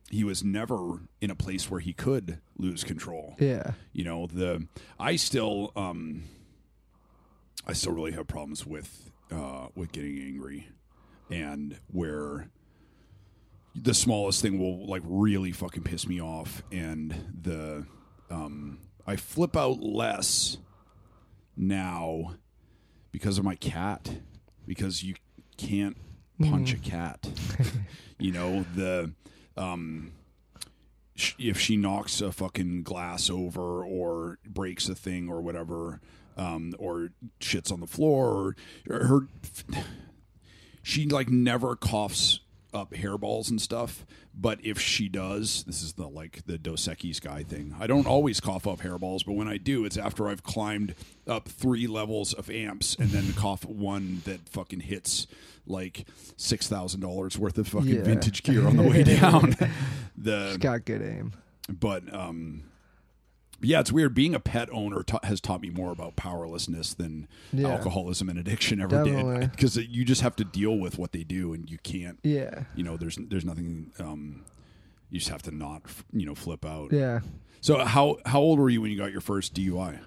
he 0.10 0.24
was 0.24 0.44
never 0.44 1.02
in 1.22 1.30
a 1.32 1.36
place 1.36 1.70
where 1.72 1.80
he 1.80 1.92
could 1.94 2.40
lose 2.58 2.84
control 2.84 3.36
Yeah. 3.40 3.72
you 3.94 4.04
know 4.04 4.28
the 4.28 4.68
i 5.00 5.16
still 5.16 5.72
um 5.76 6.24
i 7.66 7.74
still 7.74 7.94
really 7.94 8.12
have 8.12 8.28
problems 8.28 8.64
with 8.66 9.10
uh 9.32 9.68
with 9.76 9.92
getting 9.92 10.20
angry 10.20 10.68
and 11.32 11.78
where 11.92 12.50
the 13.76 13.94
smallest 13.94 14.42
thing 14.42 14.60
will 14.60 14.86
like 14.88 15.02
really 15.06 15.52
fucking 15.52 15.84
piss 15.84 16.08
me 16.08 16.22
off 16.22 16.62
and 16.72 17.16
the 17.42 17.86
um 18.30 18.78
i 19.08 19.16
flip 19.16 19.58
out 19.58 19.82
less 19.82 20.58
now 21.58 22.36
because 23.12 23.38
of 23.38 23.44
my 23.44 23.56
cat 23.56 24.18
because 24.66 25.04
you 25.04 25.16
can't 25.58 25.98
punch 26.42 26.74
a 26.74 26.78
cat. 26.78 27.28
You 28.20 28.32
know 28.32 28.66
the 28.76 29.12
um 29.58 30.14
sh- 31.16 31.34
if 31.40 31.60
she 31.60 31.76
knocks 31.76 32.22
a 32.22 32.32
fucking 32.32 32.84
glass 32.84 33.30
over 33.30 33.84
or 33.84 34.40
breaks 34.48 34.88
a 34.88 34.96
thing 34.96 35.28
or 35.28 35.42
whatever 35.42 36.00
um 36.38 36.74
or 36.80 37.10
shits 37.42 37.70
on 37.72 37.82
the 37.82 37.88
floor 37.88 38.56
or 38.90 39.06
her 39.06 39.28
she 40.84 41.06
like 41.08 41.28
never 41.30 41.76
coughs 41.76 42.40
up 42.74 42.92
hairballs 42.94 43.50
and 43.50 43.62
stuff 43.62 44.06
but 44.34 44.60
if 44.64 44.80
she 44.80 45.08
does 45.10 45.64
this 45.66 45.82
is 45.84 45.94
the 45.94 46.08
like 46.08 46.46
the 46.46 46.58
Dos 46.58 46.88
Equis 46.88 47.22
guy 47.22 47.44
thing 47.44 47.76
i 47.80 47.88
don't 47.88 48.08
always 48.08 48.40
cough 48.40 48.66
up 48.68 48.80
hairballs 48.80 49.26
but 49.26 49.34
when 49.34 49.48
i 49.48 49.58
do 49.58 49.86
it's 49.86 49.98
after 49.98 50.28
i've 50.28 50.44
climbed 50.44 50.96
up 51.28 51.48
three 51.48 51.88
levels 51.88 52.34
of 52.34 52.50
amps 52.50 52.96
and 52.96 53.10
then 53.10 53.34
cough 53.34 53.64
one 53.66 54.22
that 54.26 54.48
fucking 54.50 54.80
hits 54.82 55.28
like 55.66 56.08
six 56.36 56.68
thousand 56.68 57.02
dollars 57.02 57.38
worth 57.38 57.58
of 57.58 57.68
fucking 57.68 57.88
Yeah. 57.96 58.04
vintage 58.04 58.44
gear 58.44 58.68
on 58.68 58.76
the 58.78 58.84
way 58.84 59.04
down 59.20 59.56
the 60.18 60.50
She's 60.50 60.58
got 60.58 60.86
good 60.86 61.02
aim. 61.02 61.34
but 61.70 62.12
um 62.14 62.64
yeah 63.64 63.80
it's 63.80 63.92
weird 63.92 64.14
being 64.14 64.36
a 64.36 64.40
pet 64.40 64.70
owner 64.72 65.02
ta- 65.04 65.20
has 65.24 65.40
taught 65.42 65.62
me 65.62 65.70
more 65.70 65.92
about 65.92 66.16
powerlessness 66.16 66.94
than 66.94 67.28
Yeah. 67.52 67.70
alcoholism 67.70 68.30
and 68.30 68.38
addiction 68.38 68.80
ever 68.82 69.04
Definitely. 69.04 69.40
did 69.42 69.52
because 69.56 69.78
you 69.78 70.04
just 70.06 70.22
have 70.22 70.36
to 70.38 70.44
deal 70.44 70.78
with 70.78 70.98
what 70.98 71.12
they 71.12 71.24
do 71.24 71.54
and 71.54 71.70
you 71.70 71.78
can't 71.80 72.20
Yeah. 72.24 72.64
you 72.76 72.84
know 72.84 72.98
there's 72.98 73.18
there's 73.30 73.46
nothing 73.46 73.92
um 74.00 74.44
you 75.10 75.20
just 75.20 75.30
have 75.32 75.42
to 75.44 75.52
not 75.52 75.82
f- 75.86 76.04
you 76.12 76.26
know 76.26 76.36
flip 76.36 76.66
out 76.66 76.92
Yeah. 76.92 77.20
so 77.62 77.84
how 77.86 78.18
how 78.26 78.40
old 78.40 78.60
were 78.60 78.70
you 78.70 78.82
when 78.82 78.92
you 78.92 78.98
got 78.98 79.12
your 79.12 79.22
first 79.22 79.54
dui 79.54 80.00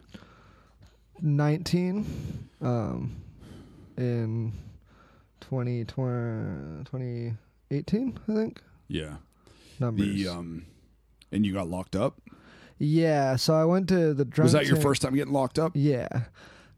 19 1.22 2.07
um 2.61 3.16
in 3.96 4.52
2020, 5.40 6.84
2018 6.84 8.18
i 8.28 8.34
think 8.34 8.62
yeah 8.88 9.16
numbers 9.80 10.07
the 10.07 10.28
um 10.28 10.66
and 11.32 11.44
you 11.46 11.52
got 11.52 11.68
locked 11.68 11.96
up 11.96 12.20
yeah 12.78 13.36
so 13.36 13.54
i 13.54 13.64
went 13.64 13.88
to 13.88 14.12
the 14.14 14.24
drunk 14.24 14.46
was 14.46 14.52
that 14.52 14.66
your 14.66 14.74
tank- 14.76 14.82
first 14.84 15.02
time 15.02 15.14
getting 15.14 15.32
locked 15.32 15.58
up 15.58 15.72
yeah 15.74 16.08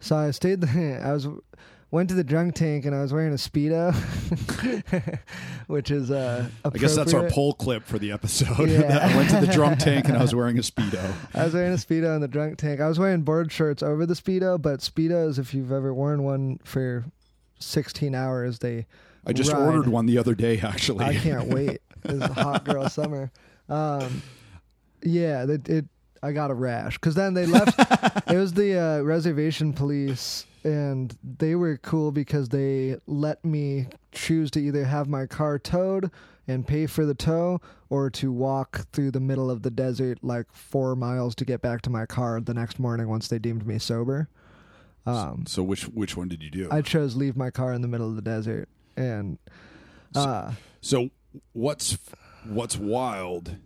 so 0.01 0.17
i 0.17 0.31
stayed 0.31 0.61
there 0.61 1.03
i 1.05 1.13
was 1.13 1.27
went 1.91 2.09
to 2.09 2.15
the 2.15 2.23
drunk 2.25 2.55
tank 2.55 2.85
and 2.85 2.95
i 2.95 3.01
was 3.01 3.13
wearing 3.13 3.33
a 3.33 3.37
speedo 3.37 3.95
which 5.67 5.91
is 5.91 6.11
uh 6.11 6.49
I 6.65 6.71
guess 6.71 6.95
that's 6.95 7.15
our 7.15 7.29
poll 7.31 7.53
clip 7.55 7.85
for 7.85 7.99
the 7.99 8.13
episode. 8.13 8.69
Yeah. 8.71 9.09
I 9.11 9.17
went 9.17 9.31
to 9.31 9.41
the 9.41 9.47
drunk 9.53 9.79
tank 9.79 10.07
and 10.09 10.17
I 10.17 10.23
was 10.23 10.35
wearing 10.35 10.59
a 10.59 10.63
speedo. 10.63 11.13
I 11.35 11.45
was 11.45 11.55
wearing 11.55 11.73
a 11.73 11.77
speedo 11.77 12.15
in 12.15 12.21
the 12.21 12.29
drunk 12.29 12.59
tank. 12.59 12.81
I 12.81 12.89
was 12.89 12.99
wearing 12.99 13.23
board 13.23 13.51
shorts 13.53 13.83
over 13.83 14.05
the 14.07 14.15
speedo, 14.15 14.61
but 14.61 14.81
speedos, 14.81 15.39
if 15.39 15.55
you've 15.55 15.73
ever 15.73 15.93
worn 15.95 16.23
one 16.23 16.59
for 16.65 17.05
16 17.61 18.15
hours, 18.15 18.59
they 18.61 18.87
I 19.27 19.33
just 19.33 19.53
Ride. 19.53 19.63
ordered 19.67 19.89
one 19.89 20.07
the 20.07 20.19
other 20.19 20.35
day, 20.35 20.61
actually. 20.61 21.05
I 21.05 21.15
can't 21.15 21.49
wait. 21.49 21.81
It's 22.05 22.23
a 22.25 22.33
hot 22.33 22.65
girl 22.65 22.89
summer. 22.89 23.31
Um, 23.69 24.23
yeah, 25.03 25.45
it, 25.45 25.69
it. 25.69 25.85
I 26.23 26.33
got 26.33 26.51
a 26.51 26.55
rash 26.55 26.95
because 26.95 27.15
then 27.15 27.35
they 27.35 27.47
left. 27.47 27.79
it 28.29 28.37
was 28.37 28.53
the 28.53 28.79
uh, 28.79 29.03
reservation 29.03 29.73
police, 29.73 30.47
and 30.65 31.17
they 31.23 31.55
were 31.55 31.77
cool 31.77 32.11
because 32.11 32.49
they 32.49 32.97
let 33.07 33.45
me 33.45 33.87
choose 34.11 34.51
to 34.53 34.61
either 34.61 34.85
have 34.85 35.09
my 35.09 35.27
car 35.27 35.59
towed 35.59 36.11
and 36.49 36.67
pay 36.67 36.87
for 36.87 37.05
the 37.05 37.15
tow, 37.15 37.61
or 37.91 38.09
to 38.11 38.33
walk 38.33 38.87
through 38.93 39.11
the 39.11 39.21
middle 39.21 39.51
of 39.51 39.63
the 39.63 39.71
desert 39.71 40.19
like 40.23 40.47
four 40.51 40.97
miles 40.97 41.35
to 41.37 41.45
get 41.45 41.61
back 41.61 41.83
to 41.83 41.91
my 41.91 42.07
car 42.07 42.41
the 42.41 42.55
next 42.55 42.79
morning 42.79 43.09
once 43.09 43.29
they 43.29 43.39
deemed 43.39 43.67
me 43.67 43.79
sober. 43.79 44.29
Um, 45.07 45.45
so 45.47 45.63
which 45.63 45.85
which 45.85 46.17
one 46.17 46.29
did 46.29 46.43
you 46.43 46.51
do? 46.51 46.69
I 46.71 46.83
chose 46.83 47.17
leave 47.17 47.37
my 47.37 47.51
car 47.51 47.73
in 47.73 47.83
the 47.83 47.89
middle 47.89 48.09
of 48.09 48.17
the 48.17 48.23
desert, 48.23 48.69
and 48.97 49.39
uh, 50.15 50.53
so 50.81 51.11
what's 51.53 51.97
what's 52.45 52.77
wild 52.77 53.57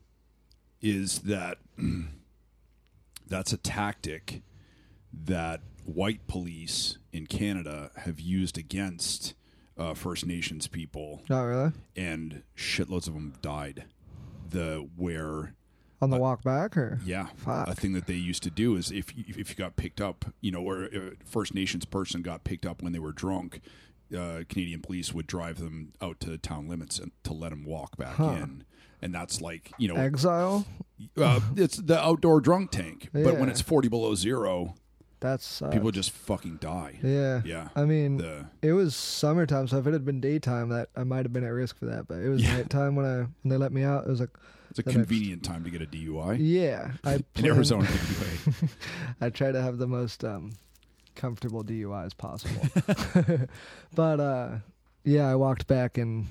is 0.82 1.20
that 1.20 1.58
that's 3.28 3.52
a 3.52 3.56
tactic 3.56 4.42
that 5.12 5.60
white 5.84 6.26
police 6.26 6.98
in 7.12 7.26
Canada 7.26 7.90
have 7.96 8.20
used 8.20 8.56
against 8.58 9.34
uh, 9.78 9.94
First 9.94 10.26
Nations 10.26 10.66
people, 10.68 11.22
not 11.28 11.42
really 11.44 11.72
and 11.96 12.42
shitloads 12.56 13.08
of 13.08 13.14
them 13.14 13.34
died. 13.42 13.84
The 14.50 14.86
where 14.96 15.54
on 16.02 16.10
the 16.10 16.18
walk 16.18 16.42
back, 16.42 16.76
or 16.76 16.98
Yeah, 17.04 17.28
Fuck. 17.36 17.68
a 17.68 17.74
thing 17.74 17.92
that 17.92 18.06
they 18.06 18.14
used 18.14 18.42
to 18.42 18.50
do 18.50 18.76
is 18.76 18.90
if 18.90 19.16
you, 19.16 19.24
if 19.28 19.50
you 19.50 19.54
got 19.56 19.76
picked 19.76 20.00
up, 20.00 20.26
you 20.40 20.50
know, 20.50 20.60
or 20.60 20.84
a 20.84 21.12
First 21.24 21.54
Nations 21.54 21.84
person 21.84 22.22
got 22.22 22.44
picked 22.44 22.66
up 22.66 22.82
when 22.82 22.92
they 22.92 22.98
were 22.98 23.12
drunk, 23.12 23.60
uh, 24.16 24.42
Canadian 24.48 24.80
police 24.82 25.14
would 25.14 25.26
drive 25.26 25.58
them 25.58 25.92
out 26.02 26.20
to 26.20 26.36
town 26.38 26.68
limits 26.68 26.98
and 26.98 27.12
to 27.24 27.32
let 27.32 27.50
them 27.50 27.64
walk 27.64 27.96
back 27.96 28.16
Huh. 28.16 28.36
in, 28.42 28.64
and 29.02 29.14
that's 29.14 29.40
like 29.40 29.72
you 29.78 29.88
know, 29.88 29.96
exile. 29.96 30.64
uh, 31.16 31.40
it's 31.56 31.76
the 31.76 31.98
outdoor 32.00 32.40
drunk 32.40 32.70
tank. 32.70 33.08
But 33.12 33.38
when 33.38 33.48
it's 33.48 33.60
forty 33.60 33.88
below 33.88 34.14
zero, 34.14 34.74
That's 35.20 35.60
people 35.70 35.90
just 35.90 36.10
fucking 36.10 36.56
die. 36.60 36.98
Yeah. 37.02 37.42
Yeah, 37.44 37.68
I 37.76 37.84
mean, 37.84 38.16
the 38.18 38.46
it 38.62 38.72
was 38.72 38.94
summertime, 38.96 39.68
so 39.68 39.78
if 39.78 39.86
it 39.86 39.92
had 39.92 40.04
been 40.04 40.20
daytime, 40.20 40.68
that 40.70 40.88
I 40.96 41.04
might 41.04 41.24
have 41.24 41.32
been 41.32 41.44
at 41.44 41.48
risk 41.52 41.76
for 41.78 41.86
that. 41.86 42.06
But 42.08 42.18
it 42.20 42.28
was 42.28 42.42
Yeah. 42.42 42.56
nighttime 42.56 42.94
when 42.96 43.04
I 43.06 43.16
when 43.42 43.50
they 43.50 43.56
let 43.56 43.72
me 43.72 43.82
out. 43.84 44.04
It 44.06 44.10
was 44.10 44.20
like, 44.20 44.30
it's 44.70 44.78
a 44.78 44.82
convenient 44.82 45.42
time 45.44 45.64
to 45.64 45.70
get 45.70 45.82
a 45.82 45.86
DUI 45.86 46.36
yeah, 46.40 46.92
I 47.04 47.14
in 47.16 47.24
planned- 47.34 47.56
Arizona 47.56 47.86
anyway. 47.88 48.68
I 49.20 49.28
try 49.30 49.52
to 49.52 49.60
have 49.60 49.76
the 49.78 49.86
most 49.86 50.24
um, 50.24 50.52
comfortable 51.14 51.62
DUI 51.62 52.06
as 52.06 52.14
possible. 52.14 52.66
but 53.94 54.18
uh, 54.20 54.48
yeah, 55.04 55.28
I 55.28 55.34
walked 55.34 55.66
back 55.66 55.98
in 55.98 56.28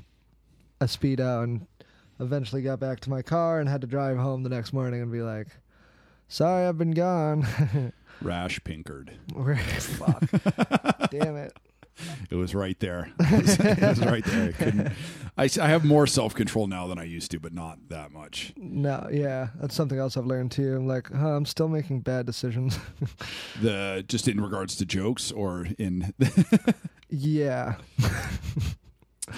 a 0.80 0.86
speedo 0.86 1.44
and 1.44 1.68
eventually 2.22 2.62
got 2.62 2.80
back 2.80 3.00
to 3.02 3.10
my 3.10 3.22
car 3.22 3.60
and 3.60 3.68
had 3.68 3.82
to 3.82 3.88
drive 3.88 4.18
home 4.18 4.44
the 4.44 4.50
next 4.50 4.72
morning 4.72 5.02
and 5.02 5.12
be 5.12 5.22
like, 5.22 5.48
"Sorry, 6.30 6.66
I've 6.68 6.78
been 6.78 6.92
gone." 6.92 7.92
Rash 8.22 8.60
Pinckard. 8.62 9.10
We're- 9.34 9.58
Fuck. 9.80 10.24
Damn 11.12 11.36
it. 11.38 11.54
It 12.30 12.36
was 12.36 12.56
right 12.56 12.80
there. 12.80 13.12
It 13.20 13.42
was, 13.42 13.60
it 13.60 13.80
was 13.82 14.00
right 14.00 14.24
there. 14.26 14.94
I. 15.38 15.44
I, 15.44 15.50
I 15.62 15.68
have 15.68 15.84
more 15.84 16.08
self 16.08 16.34
control 16.34 16.66
now 16.68 16.88
than 16.88 16.98
I 16.98 17.04
used 17.04 17.32
to, 17.32 17.40
but 17.40 17.54
not 17.54 17.78
that 17.90 18.12
much. 18.12 18.54
No, 18.56 19.08
yeah, 19.12 19.50
that's 19.60 19.76
something 19.76 20.00
else 20.00 20.16
I've 20.18 20.26
learned 20.26 20.52
too. 20.52 20.76
I'm 20.78 20.88
like, 20.88 21.12
huh, 21.12 21.36
I'm 21.36 21.46
still 21.46 21.68
making 21.68 22.00
bad 22.02 22.26
decisions. 22.26 22.80
The 23.62 24.04
just 24.08 24.28
in 24.28 24.40
regards 24.42 24.76
to 24.78 24.86
jokes 24.86 25.32
or 25.32 25.68
in 25.78 26.14
yeah, 27.10 27.76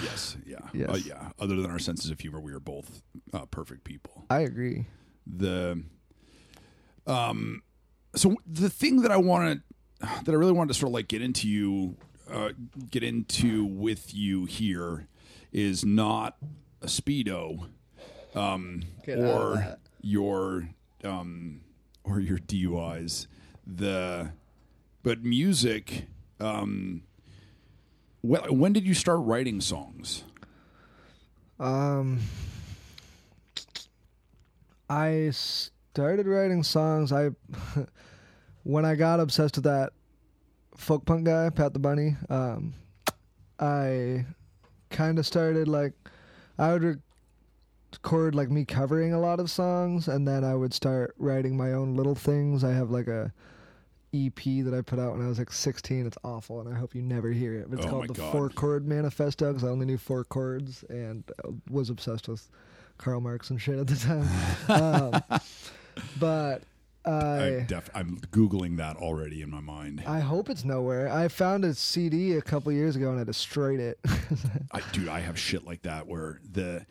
yes, 0.02 0.36
yeah, 0.46 0.58
Yes. 0.72 0.88
Uh, 0.88 0.98
yeah. 1.04 1.30
Other 1.38 1.56
than 1.56 1.70
our 1.70 1.78
senses 1.78 2.10
of 2.10 2.20
humor, 2.20 2.40
we 2.40 2.52
are 2.52 2.60
both 2.60 3.02
uh, 3.32 3.46
perfect 3.46 3.84
people. 3.84 4.24
I 4.30 4.40
agree. 4.40 4.86
The 5.26 5.82
um, 7.06 7.62
so 8.14 8.36
the 8.46 8.70
thing 8.70 9.02
that 9.02 9.10
I 9.10 9.16
wanted, 9.16 9.62
that 10.00 10.28
I 10.28 10.34
really 10.34 10.52
wanted 10.52 10.68
to 10.68 10.78
sort 10.78 10.90
of 10.90 10.94
like 10.94 11.08
get 11.08 11.22
into 11.22 11.48
you, 11.48 11.96
uh, 12.30 12.50
get 12.90 13.02
into 13.02 13.64
with 13.64 14.14
you 14.14 14.44
here, 14.46 15.06
is 15.52 15.84
not 15.84 16.36
a 16.82 16.86
speedo, 16.86 17.68
um, 18.34 18.82
Get 19.04 19.18
or 19.18 19.78
your 20.00 20.68
um, 21.02 21.60
or 22.04 22.20
your 22.20 22.38
DUIs. 22.38 23.26
The 23.66 24.32
but 25.02 25.22
music. 25.22 26.06
Um, 26.40 27.02
when, 28.24 28.72
did 28.72 28.86
you 28.86 28.94
start 28.94 29.20
writing 29.20 29.60
songs? 29.60 30.24
Um, 31.60 32.20
I 34.88 35.30
started 35.30 36.26
writing 36.26 36.62
songs, 36.62 37.12
I 37.12 37.30
when 38.62 38.84
I 38.84 38.94
got 38.94 39.20
obsessed 39.20 39.56
with 39.56 39.64
that 39.64 39.92
folk 40.76 41.04
punk 41.04 41.24
guy, 41.24 41.50
Pat 41.50 41.72
the 41.72 41.78
Bunny, 41.78 42.16
um, 42.30 42.74
I 43.60 44.24
kind 44.90 45.18
of 45.18 45.26
started 45.26 45.68
like 45.68 45.92
I 46.58 46.72
would 46.72 46.82
re- 46.82 46.96
record 47.92 48.34
like 48.34 48.50
me 48.50 48.64
covering 48.64 49.12
a 49.12 49.20
lot 49.20 49.38
of 49.38 49.50
songs, 49.50 50.08
and 50.08 50.26
then 50.26 50.44
I 50.44 50.54
would 50.54 50.74
start 50.74 51.14
writing 51.18 51.56
my 51.56 51.72
own 51.72 51.94
little 51.94 52.14
things. 52.14 52.64
I 52.64 52.72
have 52.72 52.90
like 52.90 53.06
a 53.06 53.32
EP 54.14 54.64
that 54.64 54.72
I 54.72 54.80
put 54.80 54.98
out 54.98 55.12
when 55.16 55.24
I 55.24 55.28
was 55.28 55.38
like 55.38 55.50
16. 55.52 56.06
It's 56.06 56.16
awful, 56.24 56.60
and 56.60 56.72
I 56.72 56.78
hope 56.78 56.94
you 56.94 57.02
never 57.02 57.30
hear 57.30 57.54
it. 57.54 57.66
But 57.68 57.78
it's 57.78 57.86
Oh 57.86 57.90
called 57.90 58.08
the 58.08 58.14
God. 58.14 58.32
Four 58.32 58.48
Chord 58.50 58.86
Manifesto 58.86 59.48
because 59.52 59.64
I 59.64 59.68
only 59.70 59.86
knew 59.86 59.98
four 59.98 60.24
chords 60.24 60.84
and 60.88 61.24
was 61.70 61.90
obsessed 61.90 62.28
with 62.28 62.48
Karl 62.98 63.20
Marx 63.20 63.50
and 63.50 63.60
shit 63.60 63.78
at 63.78 63.86
the 63.86 63.96
time. 63.96 65.20
um, 65.32 65.40
but 66.18 66.62
I 67.04 67.10
I. 67.10 67.64
def- 67.66 67.90
I'm 67.94 68.18
googling 68.32 68.76
that 68.78 68.96
already 68.96 69.42
in 69.42 69.50
my 69.50 69.60
mind. 69.60 70.02
I 70.06 70.20
hope 70.20 70.48
it's 70.48 70.64
nowhere. 70.64 71.08
I 71.12 71.28
found 71.28 71.64
a 71.64 71.74
CD 71.74 72.36
a 72.36 72.42
couple 72.42 72.72
years 72.72 72.96
ago 72.96 73.10
and 73.10 73.20
I 73.20 73.24
destroyed 73.24 73.80
it. 73.80 73.98
I, 74.72 74.80
dude, 74.92 75.08
I 75.08 75.20
have 75.20 75.38
shit 75.38 75.66
like 75.66 75.82
that 75.82 76.06
where 76.06 76.40
the. 76.50 76.86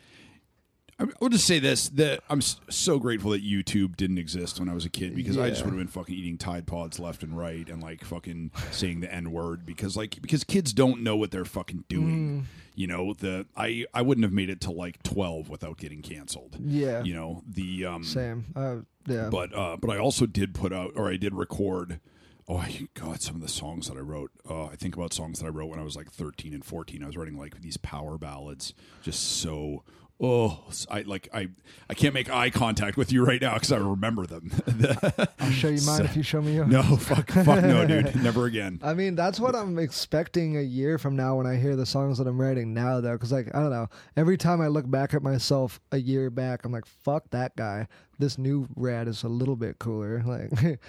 I 1.04 1.14
will 1.20 1.30
just 1.30 1.46
say 1.46 1.60
this: 1.60 1.90
that 1.90 2.22
I'm 2.30 2.42
so 2.42 3.00
grateful 3.00 3.32
that 3.32 3.44
YouTube 3.44 3.96
didn't 3.96 4.18
exist 4.18 4.60
when 4.60 4.70
I 4.70 4.74
was 4.74 4.86
a 4.86 4.90
kid 4.90 5.16
because 5.16 5.38
I 5.38 5.50
just 5.50 5.64
would 5.64 5.72
have 5.72 5.78
been 5.78 5.88
fucking 5.88 6.16
eating 6.16 6.38
Tide 6.38 6.66
Pods 6.66 7.00
left 7.00 7.24
and 7.24 7.38
right 7.38 7.68
and 7.70 7.82
like 7.82 8.04
fucking 8.04 8.52
saying 8.72 9.02
the 9.02 9.14
N 9.14 9.32
word 9.32 9.66
because 9.66 9.98
like 9.98 10.22
because 10.22 10.44
kids 10.44 10.74
don't 10.74 11.02
know 11.02 11.16
what 11.16 11.32
they're 11.32 11.46
fucking 11.46 11.86
doing. 11.88 12.44
Mm. 12.44 12.44
You 12.76 12.88
know 12.88 13.14
the 13.14 13.46
I 13.56 13.86
I 13.94 14.02
wouldn't 14.02 14.24
have 14.24 14.34
made 14.34 14.50
it 14.50 14.62
to 14.62 14.72
like 14.72 15.04
12 15.04 15.50
without 15.50 15.78
getting 15.78 16.02
canceled. 16.02 16.58
yeah. 16.60 17.04
You 17.04 17.14
know 17.14 17.44
the 17.48 17.86
um 17.86 18.04
Same. 18.04 18.46
Uh, 18.56 18.78
yeah. 19.08 19.30
but 19.30 19.54
uh, 19.54 19.78
but 19.78 19.90
I 19.92 19.98
also 19.98 20.26
did 20.26 20.56
put 20.56 20.74
out 20.74 20.94
or 20.96 21.10
I 21.10 21.18
did 21.18 21.36
record. 21.36 22.00
Oh 22.48 22.58
I, 22.58 22.88
God! 22.94 23.22
Some 23.22 23.36
of 23.36 23.42
the 23.42 23.48
songs 23.48 23.88
that 23.88 23.96
I 23.96 24.02
wrote. 24.02 24.32
Uh, 24.50 24.66
I 24.66 24.76
think 24.76 24.98
about 24.98 25.14
songs 25.14 25.40
that 25.40 25.46
I 25.46 25.50
wrote 25.50 25.70
when 25.70 25.80
I 25.80 25.84
was 25.84 25.96
like 25.96 26.12
thirteen 26.12 26.54
and 26.54 26.64
fourteen. 26.66 27.02
I 27.02 27.08
was 27.08 27.16
writing 27.16 27.38
like 27.38 27.62
these 27.62 27.78
power 27.78 28.18
ballads, 28.18 28.74
just 29.02 29.40
so. 29.40 29.84
Oh, 30.22 30.64
I 30.90 31.02
like 31.02 31.28
I 31.34 31.50
I 31.90 31.96
can't 31.96 32.14
make 32.14 32.30
eye 32.30 32.50
contact 32.50 32.96
with 32.96 33.12
you 33.12 33.26
right 33.26 33.42
now 33.42 33.56
because 33.56 33.72
I 33.74 33.78
remember 33.78 34.26
them. 34.26 34.52
I'll 35.40 35.50
show 35.52 35.68
you 35.68 35.82
mine 35.82 35.98
So- 35.98 36.04
if 36.04 36.16
you 36.16 36.24
show 36.24 36.42
me 36.42 36.56
yours. 36.56 36.70
no, 36.70 36.82
fuck, 36.96 37.30
fuck, 37.32 37.64
no, 37.64 37.86
dude, 37.88 38.16
never 38.24 38.46
again. 38.46 38.80
I 38.84 38.94
mean, 38.94 39.16
that's 39.16 39.40
what 39.40 39.56
I'm 39.56 39.78
expecting 39.80 40.56
a 40.58 40.62
year 40.62 40.98
from 40.98 41.16
now 41.16 41.36
when 41.36 41.48
I 41.48 41.56
hear 41.58 41.76
the 41.76 41.86
songs 41.86 42.20
that 42.20 42.28
I'm 42.28 42.40
writing 42.40 42.74
now, 42.74 43.02
though. 43.02 43.14
Because, 43.14 43.32
like, 43.34 43.54
I 43.54 43.60
don't 43.60 43.72
know. 43.72 43.88
Every 44.16 44.38
time 44.38 44.62
I 44.62 44.68
look 44.68 44.90
back 44.90 45.14
at 45.14 45.24
myself 45.24 45.82
a 45.92 45.98
year 45.98 46.30
back, 46.30 46.64
I'm 46.64 46.72
like, 46.72 46.86
fuck 46.86 47.30
that 47.32 47.56
guy. 47.58 47.88
This 48.20 48.38
new 48.38 48.68
rad 48.76 49.08
is 49.10 49.24
a 49.24 49.30
little 49.30 49.56
bit 49.58 49.80
cooler. 49.80 50.24
Like, 50.34 50.80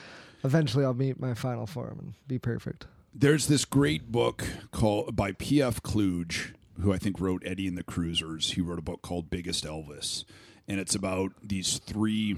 eventually 0.44 0.84
I'll 0.84 0.94
meet 0.94 1.18
my 1.18 1.34
final 1.34 1.66
form 1.66 1.98
and 1.98 2.14
be 2.28 2.38
perfect. 2.38 2.86
There's 3.14 3.46
this 3.46 3.64
great 3.64 4.12
book 4.12 4.44
called 4.70 5.16
by 5.16 5.32
P.F. 5.32 5.82
Kluge, 5.82 6.52
who 6.80 6.92
I 6.92 6.98
think 6.98 7.20
wrote 7.20 7.42
Eddie 7.46 7.68
and 7.68 7.78
the 7.78 7.82
Cruisers. 7.84 8.52
He 8.52 8.60
wrote 8.60 8.78
a 8.78 8.82
book 8.82 9.02
called 9.02 9.30
Biggest 9.30 9.64
Elvis, 9.64 10.24
and 10.68 10.80
it's 10.80 10.94
about 10.94 11.32
these 11.42 11.78
three 11.78 12.36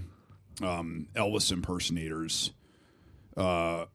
um, 0.63 1.09
Elvis 1.15 1.51
impersonators 1.53 2.53
uh, 3.37 3.87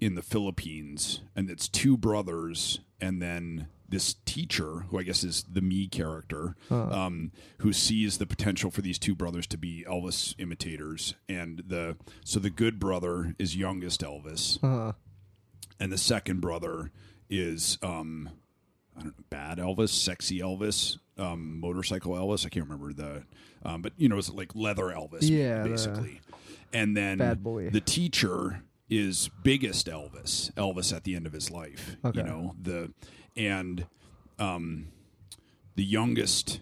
in 0.00 0.14
the 0.14 0.22
Philippines, 0.22 1.20
and 1.36 1.48
it's 1.50 1.68
two 1.68 1.96
brothers, 1.96 2.80
and 3.00 3.20
then 3.22 3.68
this 3.88 4.14
teacher, 4.24 4.84
who 4.90 4.98
I 4.98 5.02
guess 5.02 5.24
is 5.24 5.44
the 5.50 5.60
me 5.60 5.88
character, 5.88 6.54
um, 6.70 7.32
who 7.58 7.72
sees 7.72 8.18
the 8.18 8.26
potential 8.26 8.70
for 8.70 8.82
these 8.82 8.98
two 9.00 9.14
brothers 9.16 9.46
to 9.48 9.58
be 9.58 9.84
Elvis 9.88 10.34
imitators, 10.38 11.14
and 11.28 11.62
the 11.66 11.96
so 12.24 12.38
the 12.38 12.50
good 12.50 12.78
brother 12.78 13.34
is 13.38 13.56
youngest 13.56 14.02
Elvis, 14.02 14.62
Uh, 14.62 14.92
and 15.80 15.92
the 15.92 15.98
second 15.98 16.40
brother 16.40 16.90
is 17.28 17.78
um 17.82 18.28
I 19.00 19.02
don't 19.04 19.18
know, 19.18 19.24
bad 19.30 19.58
Elvis, 19.58 19.88
sexy 19.90 20.40
Elvis, 20.40 20.98
um, 21.18 21.58
motorcycle 21.60 22.12
Elvis. 22.12 22.46
I 22.46 22.48
can't 22.50 22.66
remember 22.68 22.92
the, 22.92 23.22
um, 23.64 23.82
but 23.82 23.92
you 23.96 24.08
know, 24.08 24.18
it's 24.18 24.30
like 24.30 24.54
leather 24.54 24.84
Elvis, 24.84 25.22
Yeah, 25.22 25.62
the- 25.62 25.70
basically. 25.70 26.20
And 26.72 26.96
then 26.96 27.18
Bad 27.18 27.42
boy. 27.42 27.70
the 27.70 27.80
teacher 27.80 28.62
is 28.88 29.28
biggest 29.42 29.86
Elvis, 29.88 30.52
Elvis 30.54 30.94
at 30.94 31.02
the 31.04 31.16
end 31.16 31.26
of 31.26 31.32
his 31.32 31.50
life. 31.50 31.96
Okay. 32.04 32.20
You 32.20 32.26
know 32.26 32.54
the, 32.60 32.92
and 33.36 33.86
um, 34.38 34.88
the 35.74 35.84
youngest 35.84 36.60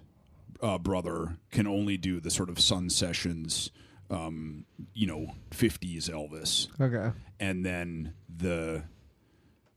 uh, 0.62 0.78
brother 0.78 1.36
can 1.50 1.66
only 1.66 1.96
do 1.98 2.20
the 2.20 2.30
sort 2.30 2.48
of 2.48 2.58
Sun 2.58 2.88
Sessions, 2.90 3.70
um, 4.10 4.64
you 4.94 5.06
know, 5.06 5.32
fifties 5.50 6.08
Elvis 6.08 6.68
okay. 6.80 7.14
and 7.38 7.64
then 7.66 8.14
the 8.34 8.84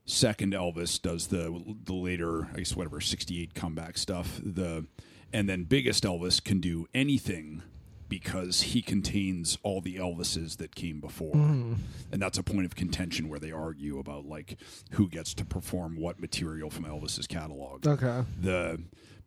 second 0.05 0.53
Elvis 0.53 1.01
does 1.01 1.27
the 1.27 1.75
the 1.85 1.93
later, 1.93 2.47
I 2.53 2.57
guess 2.57 2.75
whatever, 2.75 3.01
sixty 3.01 3.41
eight 3.41 3.53
comeback 3.53 3.97
stuff. 3.97 4.39
The 4.43 4.85
and 5.33 5.47
then 5.47 5.63
biggest 5.63 6.03
Elvis 6.03 6.43
can 6.43 6.59
do 6.59 6.87
anything 6.93 7.63
because 8.09 8.61
he 8.63 8.81
contains 8.81 9.57
all 9.63 9.79
the 9.79 9.95
Elvises 9.95 10.57
that 10.57 10.75
came 10.75 10.99
before, 10.99 11.33
and 11.33 12.21
that's 12.21 12.37
a 12.37 12.43
point 12.43 12.65
of 12.65 12.75
contention 12.75 13.29
where 13.29 13.39
they 13.39 13.53
argue 13.53 13.99
about 13.99 14.25
like 14.25 14.57
who 14.91 15.07
gets 15.07 15.33
to 15.35 15.45
perform 15.45 15.95
what 15.95 16.19
material 16.19 16.69
from 16.69 16.83
Elvis's 16.83 17.25
catalog 17.27 17.87
Okay. 17.87 18.23
the 18.41 18.81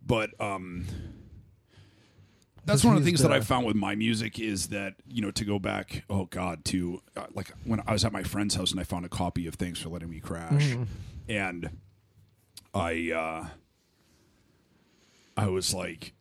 but 0.06 0.38
um 0.38 0.84
that's 2.64 2.84
one 2.84 2.96
of 2.96 3.02
the 3.02 3.06
things 3.06 3.20
that 3.22 3.32
I've 3.32 3.46
found 3.46 3.66
with 3.66 3.76
my 3.76 3.94
music 3.94 4.38
is 4.38 4.68
that 4.68 4.94
you 5.06 5.22
know 5.22 5.30
to 5.32 5.44
go 5.44 5.58
back 5.58 6.04
oh 6.10 6.26
god 6.26 6.64
to 6.66 7.02
uh, 7.16 7.26
like 7.34 7.52
when 7.64 7.82
I 7.86 7.92
was 7.92 8.04
at 8.04 8.12
my 8.12 8.22
friend's 8.22 8.54
house 8.54 8.70
and 8.70 8.80
I 8.80 8.84
found 8.84 9.04
a 9.04 9.08
copy 9.08 9.46
of 9.46 9.54
Thanks 9.54 9.80
for 9.80 9.88
Letting 9.88 10.10
Me 10.10 10.20
Crash 10.20 10.76
and 11.28 11.70
I 12.72 13.12
uh 13.12 13.48
I 15.36 15.46
was 15.48 15.74
like 15.74 16.14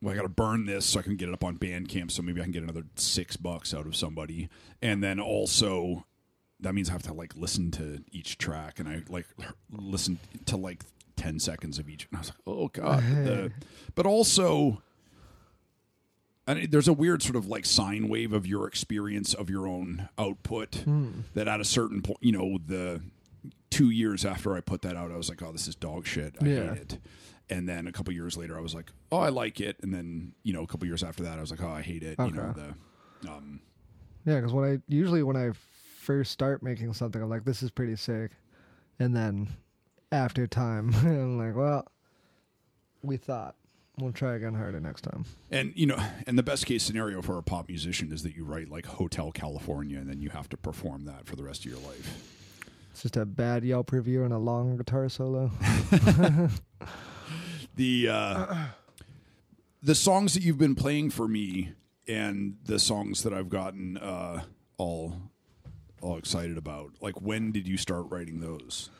well, 0.00 0.12
I 0.12 0.16
got 0.16 0.22
to 0.22 0.28
burn 0.28 0.66
this 0.66 0.86
so 0.86 1.00
I 1.00 1.02
can 1.02 1.16
get 1.16 1.28
it 1.28 1.34
up 1.34 1.42
on 1.42 1.58
Bandcamp, 1.58 2.10
so 2.10 2.22
maybe 2.22 2.40
I 2.40 2.44
can 2.44 2.52
get 2.52 2.62
another 2.62 2.84
six 2.94 3.36
bucks 3.36 3.74
out 3.74 3.86
of 3.86 3.96
somebody. 3.96 4.48
And 4.80 5.02
then 5.02 5.18
also, 5.18 6.06
that 6.60 6.74
means 6.74 6.88
I 6.88 6.92
have 6.92 7.02
to 7.04 7.12
like 7.12 7.36
listen 7.36 7.70
to 7.72 8.04
each 8.12 8.38
track, 8.38 8.78
and 8.78 8.88
I 8.88 9.02
like 9.08 9.26
listen 9.70 10.20
to 10.46 10.56
like 10.56 10.84
ten 11.16 11.40
seconds 11.40 11.78
of 11.78 11.88
each. 11.88 12.06
And 12.10 12.16
I 12.16 12.20
was 12.20 12.28
like, 12.28 12.38
oh 12.46 12.68
god. 12.68 13.02
The, 13.02 13.52
but 13.94 14.06
also, 14.06 14.82
and 16.48 16.70
there's 16.72 16.88
a 16.88 16.92
weird 16.92 17.22
sort 17.22 17.36
of 17.36 17.46
like 17.46 17.64
sine 17.64 18.08
wave 18.08 18.32
of 18.32 18.46
your 18.46 18.66
experience 18.66 19.34
of 19.34 19.48
your 19.50 19.66
own 19.68 20.08
output. 20.18 20.84
That 21.34 21.46
at 21.46 21.60
a 21.60 21.64
certain 21.64 22.02
point, 22.02 22.18
you 22.22 22.32
know, 22.32 22.58
the 22.66 23.00
two 23.70 23.90
years 23.90 24.24
after 24.24 24.56
I 24.56 24.60
put 24.60 24.82
that 24.82 24.96
out, 24.96 25.12
I 25.12 25.16
was 25.16 25.28
like, 25.28 25.42
oh, 25.42 25.52
this 25.52 25.68
is 25.68 25.74
dog 25.74 26.06
shit. 26.06 26.34
I 26.40 26.44
Yeah. 26.46 26.74
hate 26.74 26.78
it. 26.82 26.98
And 27.50 27.68
then 27.68 27.86
a 27.86 27.92
couple 27.92 28.12
years 28.12 28.36
later, 28.36 28.58
I 28.58 28.60
was 28.60 28.74
like, 28.74 28.90
oh, 29.12 29.18
I 29.18 29.28
like 29.30 29.60
it. 29.60 29.76
And 29.82 29.92
then 29.94 30.32
you 30.42 30.52
know, 30.52 30.62
a 30.62 30.66
couple 30.66 30.86
years 30.86 31.02
after 31.04 31.22
that, 31.22 31.38
I 31.38 31.40
was 31.40 31.50
like, 31.50 31.62
oh, 31.62 31.70
I 31.70 31.82
hate 31.82 32.02
it. 32.02 32.18
You 32.18 32.32
know, 32.32 32.42
Okay. 32.56 32.60
the 33.22 33.30
um, 33.30 33.60
Yeah, 34.26 34.36
because 34.36 34.52
when 34.52 34.64
I 34.70 34.78
usually 34.88 35.22
when 35.22 35.36
I 35.36 35.50
first 36.00 36.30
start 36.32 36.62
making 36.62 36.92
something, 36.94 37.22
I'm 37.22 37.28
like, 37.28 37.44
this 37.44 37.62
is 37.62 37.70
pretty 37.70 37.96
sick, 37.96 38.30
and 38.98 39.14
then 39.14 39.48
after 40.12 40.46
time, 40.46 40.94
I'm 41.02 41.38
like, 41.38 41.54
well, 41.56 41.86
we 43.02 43.16
thought 43.18 43.54
we'll 43.98 44.12
try 44.12 44.34
again 44.34 44.54
harder 44.54 44.80
next 44.80 45.02
time. 45.02 45.24
And 45.50 45.72
you 45.76 45.86
know, 45.86 45.98
and 46.26 46.38
the 46.38 46.42
best 46.42 46.66
case 46.66 46.82
scenario 46.82 47.22
for 47.22 47.38
a 47.38 47.42
pop 47.42 47.68
musician 47.68 48.12
is 48.12 48.22
that 48.22 48.34
you 48.36 48.44
write 48.44 48.70
like 48.70 48.86
Hotel 48.86 49.30
California, 49.32 49.98
and 49.98 50.08
then 50.08 50.20
you 50.20 50.30
have 50.30 50.48
to 50.50 50.56
perform 50.56 51.04
that 51.04 51.26
for 51.26 51.36
the 51.36 51.44
rest 51.44 51.64
of 51.64 51.70
your 51.70 51.80
life. 51.80 52.34
It's 52.92 53.02
just 53.02 53.16
a 53.16 53.24
bad 53.24 53.64
Yelp 53.64 53.92
review 53.92 54.24
and 54.24 54.32
a 54.32 54.38
long 54.38 54.76
guitar 54.76 55.08
solo. 55.08 55.50
The 57.78 58.08
uh, 58.08 58.56
the 59.84 59.94
songs 59.94 60.34
that 60.34 60.42
you've 60.42 60.58
been 60.58 60.74
playing 60.74 61.10
for 61.10 61.28
me, 61.28 61.74
and 62.08 62.56
the 62.64 62.80
songs 62.80 63.22
that 63.22 63.32
I've 63.32 63.48
gotten 63.48 63.96
uh, 63.96 64.42
all 64.78 65.14
all 66.00 66.16
excited 66.18 66.58
about. 66.58 66.94
Like, 67.00 67.22
when 67.22 67.52
did 67.52 67.68
you 67.68 67.76
start 67.76 68.06
writing 68.08 68.40
those? 68.40 68.90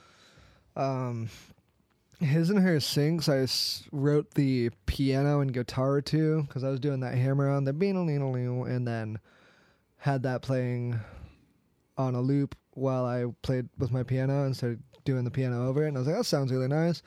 Um, 0.76 1.28
his 2.20 2.50
and 2.50 2.58
her 2.60 2.80
sinks. 2.80 3.28
I 3.28 3.46
wrote 3.92 4.34
the 4.34 4.70
piano 4.86 5.40
and 5.40 5.52
guitar 5.52 6.00
to 6.02 6.42
because 6.42 6.64
I 6.64 6.68
was 6.68 6.80
doing 6.80 7.00
that 7.00 7.14
hammer 7.14 7.48
on 7.48 7.64
the 7.64 7.70
and 7.70 8.86
then 8.86 9.18
had 9.98 10.22
that 10.24 10.42
playing 10.42 10.98
on 11.96 12.14
a 12.14 12.20
loop 12.20 12.56
while 12.74 13.04
I 13.04 13.26
played 13.42 13.68
with 13.78 13.90
my 13.90 14.02
piano 14.02 14.44
and 14.44 14.56
started 14.56 14.82
doing 15.04 15.24
the 15.24 15.30
piano 15.30 15.68
over 15.68 15.84
it. 15.84 15.88
And 15.88 15.96
I 15.96 16.00
was 16.00 16.06
like, 16.08 16.16
that 16.16 16.24
sounds 16.24 16.52
really 16.52 16.68
nice. 16.68 17.02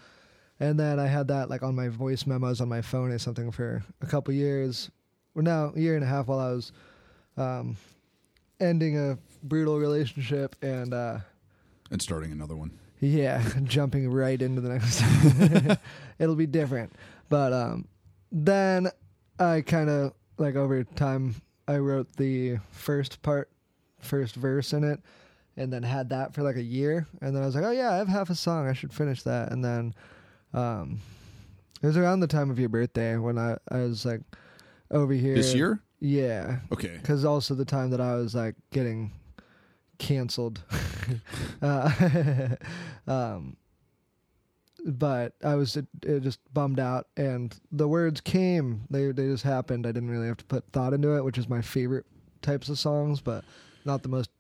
And 0.60 0.80
then 0.80 1.00
I 1.00 1.08
had 1.08 1.28
that 1.30 1.50
like 1.50 1.64
on 1.64 1.76
my 1.76 1.88
voice 1.88 2.28
memos 2.28 2.62
on 2.62 2.70
my 2.70 2.82
phone 2.82 3.12
or 3.12 3.18
something 3.18 3.52
for 3.52 3.84
a 4.02 4.06
couple 4.06 4.34
years. 4.34 4.92
Well, 5.34 5.44
now 5.44 5.72
a 5.76 5.80
year 5.80 5.96
and 5.96 6.04
a 6.04 6.08
half 6.08 6.28
while 6.28 6.40
I 6.40 6.52
was 6.52 6.72
um, 7.38 7.78
ending 8.60 8.98
a 8.98 9.18
brutal 9.44 9.80
relationship 9.80 10.56
and. 10.62 10.94
Uh, 10.94 11.20
And 11.90 12.02
starting 12.02 12.32
another 12.32 12.56
one. 12.56 12.72
Yeah, 13.02 13.44
jumping 13.64 14.10
right 14.10 14.42
into 14.42 14.62
the 14.62 14.70
next. 14.70 15.80
It'll 16.20 16.36
be 16.36 16.46
different, 16.46 16.94
but 17.30 17.52
um, 17.52 17.88
then 18.32 18.88
I 19.40 19.62
kind 19.62 19.90
of 19.90 20.14
like 20.38 20.56
over 20.56 20.84
time 20.84 21.36
I 21.68 21.78
wrote 21.78 22.16
the 22.16 22.58
first 22.72 23.22
part, 23.22 23.50
first 24.00 24.36
verse 24.36 24.72
in 24.74 24.84
it, 24.84 25.00
and 25.58 25.74
then 25.74 25.84
had 25.84 26.10
that 26.10 26.34
for 26.34 26.44
like 26.44 26.56
a 26.56 26.64
year. 26.64 27.08
And 27.22 27.36
then 27.36 27.44
I 27.44 27.46
was 27.46 27.56
like, 27.56 27.64
oh 27.66 27.72
yeah, 27.72 27.92
I 27.92 27.98
have 27.98 28.08
half 28.08 28.30
a 28.30 28.36
song. 28.36 28.68
I 28.70 28.74
should 28.74 28.94
finish 28.94 29.24
that. 29.24 29.52
And 29.52 29.66
then, 29.66 29.94
um, 30.54 31.00
it 31.82 31.88
was 31.88 31.98
around 31.98 32.20
the 32.20 32.28
time 32.28 32.50
of 32.52 32.60
your 32.60 32.70
birthday 32.70 33.18
when 33.18 33.38
I 33.40 33.58
I 33.70 33.78
was 33.80 34.06
like 34.06 34.22
over 34.92 35.14
here 35.14 35.36
This 35.36 35.56
year? 35.56 35.82
Yeah, 36.00 36.60
Okay. 36.72 36.98
because 37.02 37.26
also 37.26 37.54
the 37.56 37.66
time 37.66 37.90
that 37.92 38.02
I 38.02 38.16
was 38.16 38.34
like 38.36 38.56
getting 38.72 39.12
canceled. 40.02 40.64
uh, 41.62 42.50
um, 43.08 43.56
but 44.84 45.34
I 45.44 45.56
was 45.56 45.78
it, 45.78 45.86
it 46.04 46.22
just 46.22 46.40
bummed 46.54 46.80
out, 46.80 47.08
and 47.16 47.56
the 47.72 47.88
words 47.88 48.20
came. 48.20 48.82
They 48.90 49.12
they 49.12 49.28
just 49.28 49.44
happened. 49.44 49.86
I 49.86 49.92
didn't 49.92 50.10
really 50.10 50.28
have 50.28 50.38
to 50.38 50.46
put 50.46 50.66
thought 50.74 50.94
into 50.94 51.16
it, 51.16 51.24
which 51.24 51.38
is 51.38 51.48
my 51.48 51.62
favorite 51.62 52.06
types 52.42 52.68
of 52.68 52.80
songs, 52.80 53.22
but 53.22 53.46
not 53.86 54.02
the 54.02 54.10
most 54.10 54.32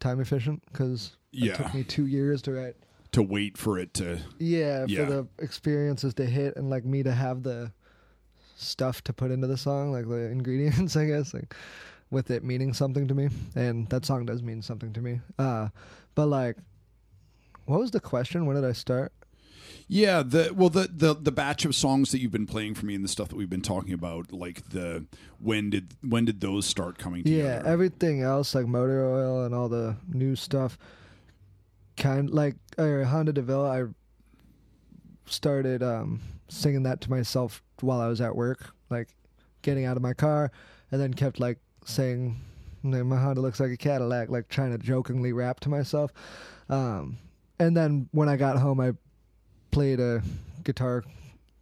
time 0.00 0.18
efficient 0.18 0.62
because 0.72 1.16
yeah. 1.30 1.52
it 1.52 1.56
took 1.56 1.74
me 1.74 1.84
two 1.84 2.06
years 2.06 2.40
to 2.42 2.52
write. 2.52 2.76
To 3.12 3.22
wait 3.22 3.58
for 3.58 3.78
it 3.78 3.92
to. 3.94 4.18
Yeah, 4.38 4.86
Yeah. 4.88 5.04
for 5.04 5.12
the 5.12 5.28
experiences 5.38 6.14
to 6.14 6.24
hit 6.24 6.56
and 6.56 6.70
like 6.70 6.86
me 6.86 7.02
to 7.02 7.12
have 7.12 7.42
the 7.42 7.70
stuff 8.56 9.04
to 9.04 9.12
put 9.12 9.30
into 9.30 9.46
the 9.46 9.58
song, 9.58 9.92
like 9.92 10.08
the 10.08 10.30
ingredients, 10.30 10.96
I 11.02 11.04
guess, 11.04 11.34
like 11.34 11.54
with 12.12 12.30
it 12.30 12.44
meaning 12.44 12.72
something 12.72 13.08
to 13.08 13.14
me. 13.14 13.28
And 13.56 13.88
that 13.88 14.04
song 14.04 14.26
does 14.26 14.42
mean 14.42 14.62
something 14.62 14.92
to 14.92 15.00
me. 15.00 15.20
Uh 15.38 15.68
but 16.14 16.26
like 16.26 16.56
what 17.64 17.80
was 17.80 17.90
the 17.90 18.00
question? 18.00 18.46
When 18.46 18.54
did 18.56 18.64
I 18.64 18.72
start? 18.72 19.12
Yeah, 19.88 20.22
the 20.22 20.52
well 20.54 20.68
the, 20.68 20.88
the 20.92 21.14
the 21.14 21.32
batch 21.32 21.64
of 21.64 21.74
songs 21.74 22.12
that 22.12 22.20
you've 22.20 22.32
been 22.32 22.46
playing 22.46 22.74
for 22.74 22.86
me 22.86 22.94
and 22.94 23.04
the 23.04 23.08
stuff 23.08 23.28
that 23.28 23.36
we've 23.36 23.50
been 23.50 23.62
talking 23.62 23.92
about, 23.92 24.32
like 24.32 24.68
the 24.70 25.06
when 25.38 25.70
did 25.70 25.94
when 26.02 26.24
did 26.24 26.40
those 26.40 26.66
start 26.66 26.98
coming 26.98 27.24
together? 27.24 27.62
Yeah, 27.64 27.70
everything 27.70 28.22
else 28.22 28.54
like 28.54 28.66
motor 28.66 29.04
oil 29.04 29.44
and 29.44 29.54
all 29.54 29.68
the 29.68 29.96
new 30.08 30.36
stuff 30.36 30.78
kind 31.96 32.30
like 32.30 32.56
or 32.78 33.04
Honda 33.04 33.32
DeVille 33.32 33.66
I 33.66 33.84
started 35.26 35.82
um 35.82 36.20
singing 36.48 36.82
that 36.84 37.00
to 37.02 37.10
myself 37.10 37.62
while 37.80 38.00
I 38.00 38.08
was 38.08 38.20
at 38.20 38.36
work, 38.36 38.74
like 38.90 39.08
getting 39.62 39.84
out 39.84 39.96
of 39.96 40.02
my 40.02 40.14
car 40.14 40.50
and 40.90 41.00
then 41.00 41.14
kept 41.14 41.40
like 41.40 41.58
saying 41.84 42.40
my 42.82 43.16
Honda 43.16 43.40
looks 43.40 43.60
like 43.60 43.70
a 43.70 43.76
Cadillac, 43.76 44.28
like 44.28 44.48
trying 44.48 44.72
to 44.72 44.78
jokingly 44.78 45.32
rap 45.32 45.60
to 45.60 45.68
myself. 45.68 46.12
Um 46.68 47.18
and 47.58 47.76
then 47.76 48.08
when 48.12 48.28
I 48.28 48.36
got 48.36 48.58
home 48.58 48.80
I 48.80 48.92
played 49.70 50.00
a 50.00 50.22
guitar 50.64 51.04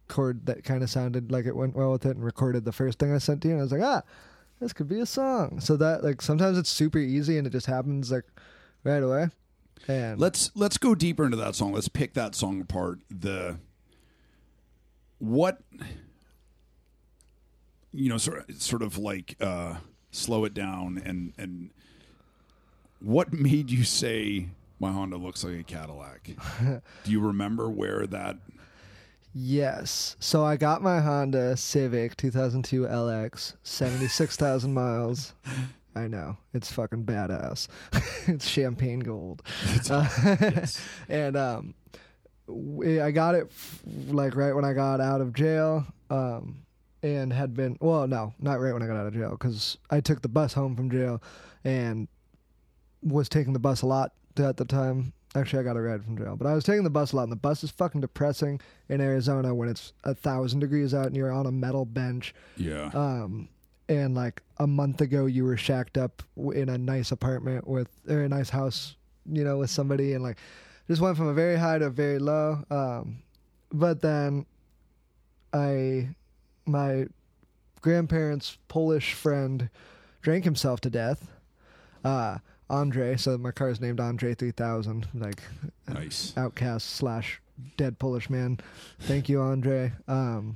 chord 0.07 0.45
that 0.45 0.63
kind 0.63 0.83
of 0.83 0.89
sounded 0.89 1.31
like 1.31 1.45
it 1.45 1.55
went 1.55 1.75
well 1.75 1.91
with 1.91 2.05
it 2.05 2.15
and 2.15 2.25
recorded 2.25 2.65
the 2.65 2.71
first 2.71 2.99
thing 2.99 3.13
I 3.13 3.17
sent 3.17 3.41
to 3.41 3.47
you 3.47 3.53
and 3.53 3.61
I 3.61 3.63
was 3.63 3.71
like, 3.71 3.81
"Ah, 3.81 4.03
this 4.59 4.73
could 4.73 4.87
be 4.87 4.99
a 4.99 5.05
song. 5.05 5.59
So 5.59 5.75
that 5.77 6.03
like 6.03 6.21
sometimes 6.21 6.57
it's 6.57 6.69
super 6.69 6.99
easy 6.99 7.37
and 7.37 7.45
it 7.45 7.49
just 7.49 7.65
happens 7.65 8.11
like 8.11 8.25
right 8.83 9.03
away. 9.03 9.29
And 9.87 10.19
Let's 10.19 10.51
let's 10.55 10.77
go 10.77 10.95
deeper 10.95 11.25
into 11.25 11.37
that 11.37 11.55
song. 11.55 11.73
Let's 11.73 11.87
pick 11.89 12.13
that 12.13 12.35
song 12.35 12.61
apart. 12.61 12.99
The 13.09 13.57
what 15.17 15.59
you 17.91 18.07
know, 18.07 18.17
sort 18.17 18.49
of, 18.49 18.61
sort 18.61 18.81
of 18.83 18.97
like 18.97 19.35
uh, 19.41 19.75
slow 20.11 20.45
it 20.45 20.53
down 20.53 21.01
and 21.05 21.33
and 21.37 21.69
what 22.99 23.33
made 23.33 23.71
you 23.71 23.83
say 23.83 24.47
my 24.79 24.91
Honda 24.91 25.17
looks 25.17 25.43
like 25.43 25.59
a 25.59 25.63
Cadillac? 25.63 26.29
Do 27.03 27.11
you 27.11 27.19
remember 27.19 27.69
where 27.69 28.05
that? 28.07 28.37
yes. 29.33 30.15
So 30.19 30.43
I 30.43 30.57
got 30.57 30.81
my 30.81 30.99
Honda 30.99 31.55
Civic 31.55 32.17
2002 32.17 32.83
LX, 32.83 33.55
76,000 33.63 34.73
miles. 34.73 35.33
I 35.95 36.07
know. 36.07 36.37
It's 36.53 36.71
fucking 36.71 37.05
badass. 37.05 37.67
it's 38.27 38.47
champagne 38.47 38.99
gold. 38.99 39.41
Uh, 39.89 40.07
and 41.09 41.35
um 41.37 41.73
I 42.49 43.11
got 43.11 43.35
it 43.35 43.47
f- 43.49 43.81
like 44.09 44.35
right 44.35 44.53
when 44.53 44.65
I 44.65 44.73
got 44.73 44.99
out 45.01 45.21
of 45.21 45.33
jail. 45.33 45.85
Um 46.09 46.60
and 47.03 47.33
had 47.33 47.53
been 47.55 47.77
well, 47.79 48.07
no, 48.07 48.33
not 48.39 48.59
right 48.59 48.73
when 48.73 48.83
I 48.83 48.87
got 48.87 48.97
out 48.97 49.07
of 49.07 49.13
jail 49.13 49.35
cuz 49.37 49.77
I 49.89 50.01
took 50.01 50.21
the 50.21 50.29
bus 50.29 50.53
home 50.53 50.75
from 50.75 50.89
jail 50.89 51.21
and 51.63 52.07
was 53.03 53.29
taking 53.29 53.53
the 53.53 53.59
bus 53.59 53.81
a 53.81 53.87
lot 53.87 54.13
at 54.37 54.57
the 54.57 54.65
time. 54.65 55.13
Actually, 55.33 55.61
I 55.61 55.63
got 55.63 55.77
a 55.77 55.81
ride 55.81 56.03
from 56.03 56.17
jail, 56.17 56.35
but 56.35 56.45
I 56.45 56.53
was 56.53 56.65
taking 56.65 56.83
the 56.83 56.89
bus 56.89 57.13
a 57.13 57.15
lot, 57.15 57.23
and 57.23 57.31
the 57.31 57.37
bus 57.37 57.63
is 57.63 57.71
fucking 57.71 58.01
depressing 58.01 58.59
in 58.89 58.99
Arizona 58.99 59.55
when 59.55 59.69
it's 59.69 59.93
a 60.03 60.13
thousand 60.13 60.59
degrees 60.59 60.93
out 60.93 61.05
and 61.05 61.15
you're 61.15 61.31
on 61.31 61.45
a 61.45 61.51
metal 61.51 61.85
bench. 61.85 62.35
Yeah. 62.57 62.89
Um, 62.93 63.47
and 63.87 64.13
like 64.13 64.41
a 64.57 64.67
month 64.67 64.99
ago, 64.99 65.25
you 65.25 65.45
were 65.45 65.57
shacked 65.57 65.97
up 65.97 66.21
in 66.37 66.67
a 66.69 66.77
nice 66.77 67.11
apartment 67.11 67.65
with 67.67 67.89
or 68.09 68.21
a 68.21 68.29
nice 68.29 68.49
house, 68.49 68.95
you 69.25 69.43
know, 69.43 69.57
with 69.59 69.69
somebody, 69.69 70.13
and 70.13 70.23
like 70.23 70.37
just 70.87 71.01
went 71.01 71.15
from 71.15 71.27
a 71.27 71.33
very 71.33 71.57
high 71.57 71.77
to 71.77 71.85
a 71.85 71.89
very 71.89 72.19
low. 72.19 72.63
Um, 72.69 73.23
but 73.71 74.01
then 74.01 74.45
I, 75.53 76.09
my 76.65 77.07
grandparents' 77.81 78.57
Polish 78.67 79.13
friend, 79.13 79.69
drank 80.21 80.43
himself 80.45 80.81
to 80.81 80.89
death. 80.89 81.29
Uh, 82.03 82.37
Andre, 82.69 83.17
so 83.17 83.37
my 83.37 83.51
car 83.51 83.69
is 83.69 83.81
named 83.81 83.99
Andre 83.99 84.33
3000, 84.33 85.07
like 85.13 85.41
nice. 85.87 86.33
OutKast 86.37 86.81
slash 86.81 87.41
dead 87.77 87.99
Polish 87.99 88.29
man. 88.29 88.59
Thank 89.01 89.27
you, 89.29 89.41
Andre. 89.41 89.91
Um, 90.07 90.55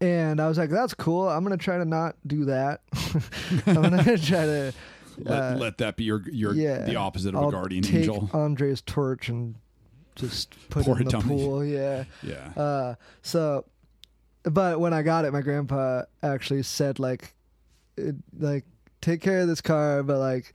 and 0.00 0.40
I 0.40 0.48
was 0.48 0.58
like, 0.58 0.70
that's 0.70 0.92
cool. 0.94 1.28
I'm 1.28 1.44
gonna 1.44 1.56
try 1.56 1.78
to 1.78 1.84
not 1.84 2.16
do 2.26 2.46
that. 2.46 2.80
I'm 3.66 3.74
gonna 3.74 4.02
try 4.18 4.44
to. 4.44 4.72
Let, 5.18 5.42
uh, 5.42 5.56
let 5.56 5.78
that 5.78 5.96
be 5.96 6.04
your 6.04 6.22
your 6.28 6.52
yeah, 6.54 6.84
the 6.84 6.96
opposite 6.96 7.34
of 7.36 7.42
I'll 7.42 7.48
a 7.48 7.52
guardian 7.52 7.84
take 7.84 7.94
angel. 7.94 8.28
Andre's 8.32 8.80
torch 8.80 9.28
and 9.28 9.54
just 10.16 10.50
put 10.70 10.84
Pour 10.84 10.96
it 10.98 11.02
in 11.02 11.06
it 11.06 11.10
the 11.12 11.18
down 11.18 11.28
the- 11.28 11.34
pool. 11.34 11.64
Yeah. 11.64 12.04
Yeah. 12.24 12.50
Uh, 12.60 12.94
so, 13.22 13.64
but 14.44 14.80
when 14.80 14.92
I 14.92 15.02
got 15.02 15.24
it, 15.24 15.32
my 15.32 15.40
grandpa 15.40 16.02
actually 16.22 16.62
said 16.62 16.98
like, 16.98 17.34
it, 17.96 18.14
like 18.38 18.64
take 19.00 19.20
care 19.20 19.40
of 19.40 19.48
this 19.48 19.60
car, 19.60 20.02
but 20.02 20.18
like, 20.18 20.52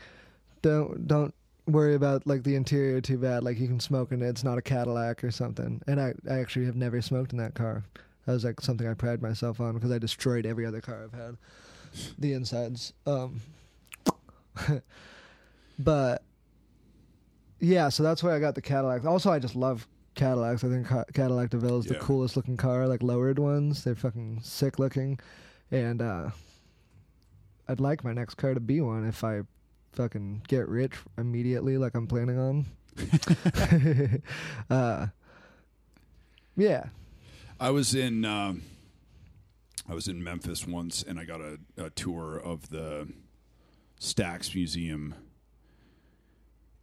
don't 0.62 1.08
don't 1.08 1.34
worry 1.66 1.96
about 1.96 2.26
like 2.26 2.44
the 2.44 2.56
interior 2.56 3.02
too 3.02 3.18
bad. 3.18 3.44
Like 3.44 3.60
you 3.60 3.68
can 3.68 3.80
smoke 3.80 4.12
in 4.12 4.22
it. 4.22 4.30
It's 4.30 4.44
not 4.44 4.58
a 4.58 4.62
Cadillac 4.62 5.24
or 5.24 5.32
something. 5.32 5.82
And 5.88 6.00
I 6.00 6.14
I 6.30 6.40
actually 6.40 6.66
have 6.66 6.76
never 6.76 7.02
smoked 7.02 7.32
in 7.32 7.40
that 7.40 7.56
car. 7.56 7.84
That 8.26 8.34
was 8.34 8.46
like 8.46 8.62
something 8.62 8.88
I 8.88 8.94
pride 8.94 9.22
myself 9.22 9.60
on 9.60 9.74
because 9.74 9.92
I 9.92 9.98
destroyed 9.98 10.46
every 10.46 10.66
other 10.66 10.82
car 10.82 11.04
I've 11.04 11.20
had. 11.20 11.38
The 12.18 12.34
insides. 12.34 12.94
Um. 13.08 13.42
but 15.80 16.22
yeah, 17.60 17.90
so 17.90 18.04
that's 18.04 18.24
why 18.24 18.36
I 18.36 18.40
got 18.40 18.56
the 18.56 18.62
Cadillac. 18.62 19.06
Also, 19.06 19.32
I 19.32 19.40
just 19.40 19.56
love 19.56 19.88
Cadillacs. 20.16 20.64
I 20.64 20.70
think 20.70 20.88
Ca- 20.88 21.06
Cadillac 21.14 21.50
DeVille 21.52 21.80
is 21.80 21.86
the 21.86 21.94
Yeah. 21.96 22.00
coolest 22.02 22.36
looking 22.36 22.58
car, 22.58 22.88
like 22.88 23.04
lowered 23.04 23.40
ones. 23.40 23.84
They're 23.84 23.96
fucking 23.96 24.42
sick 24.44 24.80
looking, 24.80 25.20
and 25.72 26.02
uh, 26.02 26.32
I'd 27.68 27.80
like 27.80 28.04
my 28.04 28.14
next 28.14 28.36
car 28.36 28.54
to 28.54 28.60
be 28.60 28.82
one 28.82 29.06
if 29.08 29.24
I 29.24 29.42
fucking 29.94 30.44
get 30.48 30.68
rich 30.68 30.94
immediately, 31.18 31.78
like 31.78 31.96
I'm 31.96 32.08
planning 32.08 32.38
on. 32.38 32.66
uh, 34.70 35.08
yeah, 36.58 36.86
I 37.60 37.70
was 37.72 37.96
in 37.96 38.26
um, 38.26 38.64
I 39.88 39.94
was 39.94 40.08
in 40.08 40.24
Memphis 40.24 40.68
once, 40.68 41.02
and 41.04 41.20
I 41.20 41.26
got 41.26 41.42
a, 41.42 41.58
a 41.78 41.90
tour 41.90 42.38
of 42.38 42.70
the 42.70 43.08
Stax 44.00 44.54
Museum. 44.54 45.16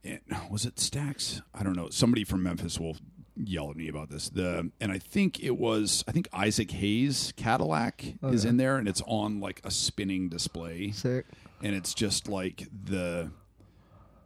And, 0.03 0.21
was 0.51 0.65
it 0.65 0.77
Stax? 0.77 1.43
I 1.55 1.63
don't 1.63 1.77
know. 1.77 1.89
Somebody 1.91 2.25
from 2.25 2.43
Memphis 2.43 2.79
will 2.79 2.97
yell 3.37 3.71
at 3.71 3.77
me 3.77 3.89
about 3.89 4.11
this. 4.11 4.29
The 4.29 4.71
and 4.81 4.93
I 4.93 4.99
think 4.99 5.43
it 5.43 5.57
was 5.59 6.05
I 6.09 6.13
think 6.13 6.29
Isaac 6.33 6.71
Hayes 6.71 7.33
Cadillac 7.37 8.05
is 8.23 8.45
in 8.45 8.57
there, 8.57 8.77
and 8.77 8.89
it's 8.89 9.03
on 9.07 9.41
like 9.41 9.61
a 9.65 9.71
spinning 9.71 10.29
display, 10.29 10.91
sick. 10.93 11.27
and 11.63 11.75
it's 11.75 11.95
just 11.95 12.29
like 12.29 12.67
the 12.85 13.31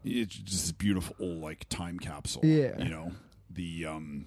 it's 0.05 0.35
just 0.35 0.79
beautiful 0.79 1.27
like 1.27 1.69
time 1.69 1.99
capsule. 1.99 2.45
Yeah. 2.45 2.79
you 2.79 2.89
know 2.91 3.13
the 3.51 3.87
um. 3.87 4.27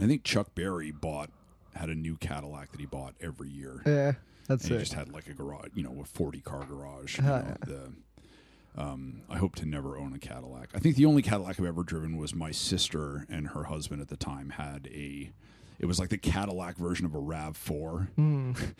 I 0.00 0.06
think 0.06 0.24
Chuck 0.24 0.54
Berry 0.56 0.90
bought 0.90 1.30
had 1.74 1.88
a 1.88 1.94
new 1.94 2.16
Cadillac 2.16 2.72
that 2.72 2.80
he 2.80 2.86
bought 2.86 3.14
every 3.20 3.48
year. 3.48 3.80
Yeah, 3.86 4.12
that's 4.48 4.64
and 4.64 4.72
he 4.72 4.76
it. 4.76 4.80
just 4.80 4.92
had 4.94 5.12
like 5.12 5.28
a 5.28 5.34
garage, 5.34 5.68
you 5.74 5.84
know, 5.84 5.96
a 6.00 6.04
forty 6.04 6.40
car 6.40 6.64
garage. 6.64 7.18
You 7.18 7.24
know, 7.24 7.56
the, 7.64 7.92
um, 8.76 9.22
I 9.30 9.38
hope 9.38 9.54
to 9.56 9.66
never 9.66 9.96
own 9.96 10.12
a 10.14 10.18
Cadillac. 10.18 10.70
I 10.74 10.78
think 10.78 10.96
the 10.96 11.06
only 11.06 11.22
Cadillac 11.22 11.58
I've 11.60 11.66
ever 11.66 11.82
driven 11.82 12.16
was 12.16 12.34
my 12.34 12.50
sister 12.50 13.24
and 13.28 13.48
her 13.48 13.64
husband 13.64 14.00
at 14.02 14.08
the 14.08 14.16
time 14.16 14.50
had 14.50 14.88
a. 14.92 15.30
It 15.78 15.86
was 15.86 15.98
like 15.98 16.08
the 16.08 16.18
Cadillac 16.18 16.76
version 16.76 17.04
of 17.06 17.14
a 17.14 17.18
Rav 17.18 17.56
Four, 17.56 18.08
Mm. 18.16 18.56
and 18.58 18.74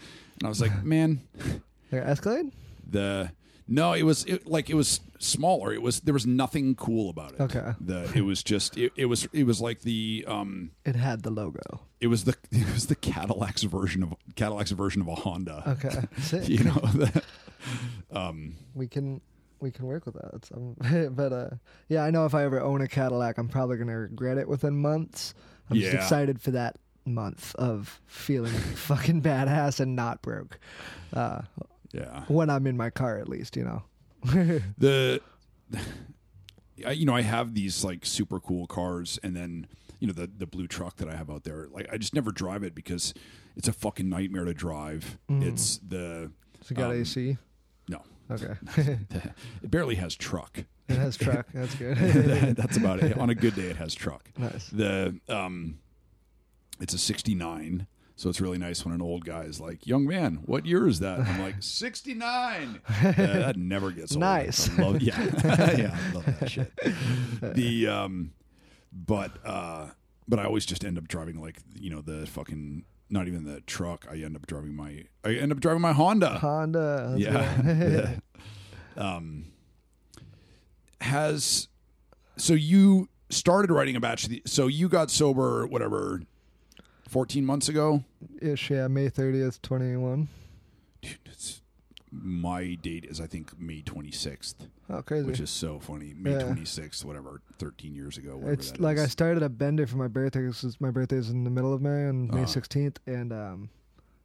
I 0.44 0.48
was 0.48 0.60
like, 0.60 0.84
man, 0.84 1.22
Like 1.92 2.02
Escalade? 2.02 2.52
the 2.88 3.30
no, 3.66 3.94
it 3.94 4.02
was 4.02 4.24
it, 4.26 4.46
like 4.46 4.68
it 4.68 4.74
was 4.74 5.00
smaller. 5.18 5.72
It 5.72 5.80
was 5.80 6.00
there 6.00 6.12
was 6.14 6.26
nothing 6.26 6.74
cool 6.74 7.08
about 7.08 7.32
it. 7.32 7.40
Okay. 7.40 7.72
the 7.80 8.10
it 8.14 8.20
was 8.22 8.42
just 8.42 8.76
it, 8.76 8.92
it 8.96 9.06
was 9.06 9.26
it 9.32 9.44
was 9.44 9.60
like 9.60 9.80
the 9.80 10.24
um 10.28 10.70
It 10.84 10.96
had 10.96 11.22
the 11.22 11.30
logo. 11.30 11.80
it 12.00 12.08
was 12.08 12.24
the 12.24 12.36
it 12.52 12.72
was 12.74 12.86
the 12.86 12.94
Cadillac's 12.96 13.62
version 13.62 14.02
of 14.02 14.14
Cadillac's 14.36 14.72
version 14.72 15.00
of 15.02 15.08
a 15.08 15.14
Honda. 15.14 15.62
Okay, 15.82 16.02
sick. 16.20 16.48
You 16.48 16.64
know, 16.64 16.74
the, 16.74 17.22
Um, 18.12 18.56
we 18.74 18.86
can 18.86 19.20
we 19.64 19.72
can 19.72 19.86
work 19.86 20.06
with 20.06 20.14
that. 20.14 20.48
Um, 20.54 21.12
but 21.16 21.32
uh, 21.32 21.50
yeah, 21.88 22.04
I 22.04 22.10
know 22.10 22.26
if 22.26 22.34
I 22.34 22.44
ever 22.44 22.60
own 22.60 22.80
a 22.82 22.86
Cadillac, 22.88 23.38
I'm 23.38 23.48
probably 23.48 23.76
gonna 23.78 23.98
regret 23.98 24.38
it 24.38 24.46
within 24.48 24.76
months. 24.76 25.34
I'm 25.70 25.78
just 25.78 25.94
excited 25.94 26.40
for 26.40 26.52
that 26.52 26.76
month 27.06 27.54
of 27.56 28.00
feeling 28.06 28.52
fucking 28.74 29.22
badass 29.22 29.80
and 29.80 29.96
not 29.96 30.22
broke. 30.22 30.58
Uh, 31.12 31.42
yeah. 31.92 32.24
when 32.28 32.50
I'm 32.50 32.66
in 32.66 32.76
my 32.76 32.90
car, 32.90 33.18
at 33.18 33.28
least, 33.28 33.56
you 33.56 33.64
know. 33.64 33.82
the 34.78 35.20
I, 36.84 36.92
you 36.92 37.06
know 37.06 37.14
i 37.14 37.22
have 37.22 37.54
these 37.54 37.84
like 37.84 38.04
super 38.06 38.40
cool 38.40 38.66
cars 38.66 39.18
and 39.22 39.36
then 39.36 39.66
you 40.00 40.06
know 40.06 40.12
the 40.12 40.26
the 40.26 40.46
blue 40.46 40.66
truck 40.66 40.96
that 40.96 41.08
i 41.08 41.14
have 41.16 41.30
out 41.30 41.44
there 41.44 41.68
like 41.70 41.86
i 41.92 41.96
just 41.98 42.14
never 42.14 42.32
drive 42.32 42.62
it 42.62 42.74
because 42.74 43.12
it's 43.56 43.68
a 43.68 43.72
fucking 43.72 44.08
nightmare 44.08 44.44
to 44.44 44.54
drive 44.54 45.18
it's 45.28 45.78
the 45.86 46.30
So 46.62 46.72
it 46.72 46.76
got 46.78 46.90
Um, 46.90 47.00
AC. 47.00 47.36
Okay, 48.30 48.54
it 49.62 49.70
barely 49.70 49.94
has 49.96 50.14
truck. 50.14 50.64
It 50.88 50.96
has 50.96 51.16
truck. 51.16 51.46
That's 51.52 51.74
good. 51.74 51.96
that's 52.56 52.76
about 52.76 53.02
it. 53.02 53.16
On 53.18 53.30
a 53.30 53.34
good 53.34 53.54
day 53.54 53.66
it 53.66 53.76
has 53.76 53.94
truck. 53.94 54.28
Nice. 54.38 54.68
the 54.68 55.18
um 55.28 55.78
it's 56.80 56.92
a 56.94 56.98
69 56.98 57.86
so 58.16 58.28
it's 58.28 58.40
really 58.40 58.58
nice 58.58 58.84
when 58.84 58.92
an 58.94 59.00
old 59.02 59.24
guy 59.24 59.42
is 59.42 59.60
like 59.60 59.86
young 59.86 60.06
man 60.06 60.40
what 60.44 60.66
year 60.66 60.86
is 60.88 61.00
that? 61.00 61.20
I'm 61.20 61.40
like 61.40 61.56
69 61.60 62.80
Uh, 62.88 63.12
that 63.12 63.56
never 63.56 63.90
gets 63.92 64.12
old. 64.12 64.20
Nice. 64.20 64.68
I 64.78 64.82
love, 64.82 65.00
yeah. 65.02 65.22
Yeah 65.76 65.96
i 65.98 66.12
love 66.12 66.26
that 66.40 66.50
shit. 66.50 66.72
The 67.40 67.86
um 67.88 68.32
but 68.92 69.32
uh 69.44 69.88
but 70.28 70.38
i 70.38 70.44
always 70.44 70.64
just 70.66 70.84
end 70.84 70.96
up 70.98 71.08
driving 71.08 71.40
like 71.40 71.58
you 71.74 71.90
know 71.90 72.00
the 72.00 72.26
fucking 72.26 72.84
not 73.14 73.26
even 73.26 73.44
the 73.44 73.60
truck 73.62 74.06
i 74.10 74.16
end 74.16 74.36
up 74.36 74.46
driving 74.46 74.74
my 74.74 75.04
i 75.24 75.32
end 75.32 75.50
up 75.50 75.60
driving 75.60 75.80
my 75.80 75.92
honda 75.92 76.38
Honda. 76.38 77.14
yeah. 77.16 77.62
yeah. 77.64 78.14
Um, 78.96 79.46
has 81.00 81.66
so 82.36 82.52
you 82.52 83.08
started 83.28 83.70
writing 83.70 83.96
a 83.96 84.00
batch. 84.00 84.24
Of 84.24 84.30
the, 84.30 84.42
so 84.46 84.66
you 84.66 84.88
got 84.88 85.10
sober, 85.10 85.66
whatever, 85.66 86.22
fourteen 87.08 87.44
months 87.44 87.68
ago. 87.68 88.04
Ish, 88.40 88.70
yeah, 88.70 88.88
May 88.88 89.10
30th, 89.10 89.60
21. 89.62 90.28
Dude, 91.02 91.18
it's, 91.26 91.60
my 92.22 92.74
date 92.74 93.04
is 93.04 93.20
I 93.20 93.26
think 93.26 93.58
May 93.60 93.80
twenty 93.82 94.10
sixth, 94.10 94.66
Oh, 94.90 95.02
crazy. 95.02 95.26
which 95.26 95.40
is 95.40 95.50
so 95.50 95.78
funny. 95.80 96.14
May 96.16 96.32
Yeah. 96.32 96.42
twenty 96.44 96.64
sixth, 96.64 97.04
whatever, 97.04 97.40
thirteen 97.58 97.94
years 97.94 98.16
ago. 98.18 98.40
it's 98.44 98.78
like 98.78 98.98
I 98.98 99.06
started 99.06 99.42
a 99.42 99.48
bender 99.48 99.86
for 99.86 99.96
my 99.96 100.08
birthday. 100.08 100.40
Is 100.46 100.76
my 100.80 100.90
birthday 100.90 101.16
is 101.16 101.30
in 101.30 101.44
the 101.44 101.50
middle 101.50 101.72
of 101.74 101.80
May 101.82 102.06
on 102.08 102.28
May 102.28 102.42
Uh-huh. 102.42 102.46
16th, 102.46 102.96
and 103.06 103.32
um, 103.32 103.68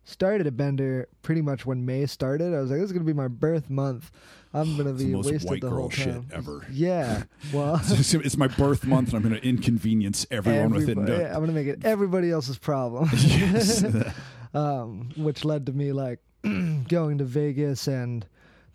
started 0.03 0.47
a 0.47 0.51
bender 0.51 1.07
pretty 1.21 1.41
much 1.41 1.65
when 1.65 1.85
May 1.85 2.05
started. 2.05 2.53
I 2.53 2.59
was 2.61 2.69
like, 2.71 2.79
this 2.79 2.87
is 2.87 2.93
gonna 2.93 3.05
be 3.05 3.13
my 3.13 3.27
birth 3.27 3.69
month. 3.69 4.11
I'm 4.53 4.75
gonna 4.77 4.91
It's 4.91 4.99
be 4.99 5.05
the 5.05 5.11
most 5.17 5.31
wasted 5.31 5.49
white 5.49 5.61
the 5.61 5.69
girl 5.69 5.79
whole 5.81 5.89
shit 5.89 6.21
ever. 6.33 6.65
Yeah, 6.71 7.23
well, 7.53 7.79
it's, 7.83 8.13
it's 8.13 8.37
my 8.37 8.47
birth 8.47 8.85
month, 8.85 9.09
and 9.13 9.17
I'm 9.17 9.29
going 9.29 9.39
to 9.39 9.47
inconvenience 9.47 10.25
everyone 10.31 10.71
within. 10.71 10.99
everybody- 10.99 11.23
the- 11.23 11.29
I'm 11.33 11.39
gonna 11.41 11.51
make 11.53 11.67
it 11.67 11.81
everybody 11.85 12.31
else's 12.31 12.57
problem. 12.57 13.09
yes. 13.13 13.83
um, 14.53 15.09
which 15.15 15.45
led 15.45 15.65
to 15.67 15.73
me 15.73 15.91
like 15.93 16.19
going 16.87 17.17
to 17.17 17.23
Vegas, 17.23 17.87
and 17.87 18.25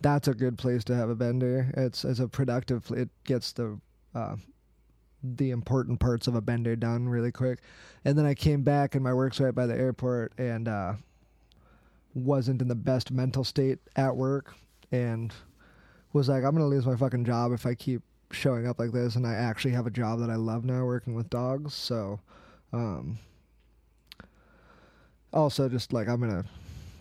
that's 0.00 0.28
a 0.28 0.34
good 0.34 0.58
place 0.58 0.84
to 0.84 0.94
have 0.94 1.08
a 1.08 1.14
bender. 1.14 1.72
It's 1.76 2.04
it's 2.04 2.20
a 2.20 2.28
productive. 2.28 2.90
It 2.90 3.08
gets 3.24 3.52
the 3.52 3.78
uh, 4.14 4.36
the 5.22 5.50
important 5.50 6.00
parts 6.00 6.26
of 6.26 6.34
a 6.34 6.40
bender 6.40 6.76
done 6.76 7.08
really 7.08 7.32
quick. 7.32 7.60
And 8.04 8.18
then 8.18 8.26
I 8.26 8.34
came 8.34 8.62
back, 8.62 8.94
and 8.94 9.02
my 9.02 9.14
work's 9.14 9.40
right 9.40 9.54
by 9.54 9.66
the 9.66 9.76
airport, 9.76 10.32
and 10.38 10.68
uh, 10.68 10.94
wasn't 12.14 12.62
in 12.62 12.68
the 12.68 12.74
best 12.74 13.10
mental 13.10 13.44
state 13.44 13.78
at 13.96 14.16
work, 14.16 14.54
and 14.92 15.32
was 16.12 16.28
like, 16.28 16.44
I'm 16.44 16.52
gonna 16.52 16.66
lose 16.66 16.86
my 16.86 16.96
fucking 16.96 17.24
job 17.24 17.52
if 17.52 17.66
I 17.66 17.74
keep 17.74 18.02
showing 18.30 18.66
up 18.66 18.78
like 18.78 18.92
this. 18.92 19.16
And 19.16 19.26
I 19.26 19.34
actually 19.34 19.72
have 19.72 19.86
a 19.86 19.90
job 19.90 20.20
that 20.20 20.30
I 20.30 20.36
love 20.36 20.64
now, 20.64 20.84
working 20.84 21.14
with 21.14 21.30
dogs. 21.30 21.74
So. 21.74 22.20
Um, 22.72 23.18
also 25.34 25.68
just 25.68 25.92
like 25.92 26.08
I'm 26.08 26.20
gonna 26.20 26.44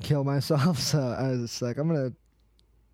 kill 0.02 0.24
myself. 0.24 0.80
So 0.94 1.00
I 1.00 1.30
was 1.30 1.62
like 1.62 1.78
I'm 1.78 1.88
gonna 1.88 2.14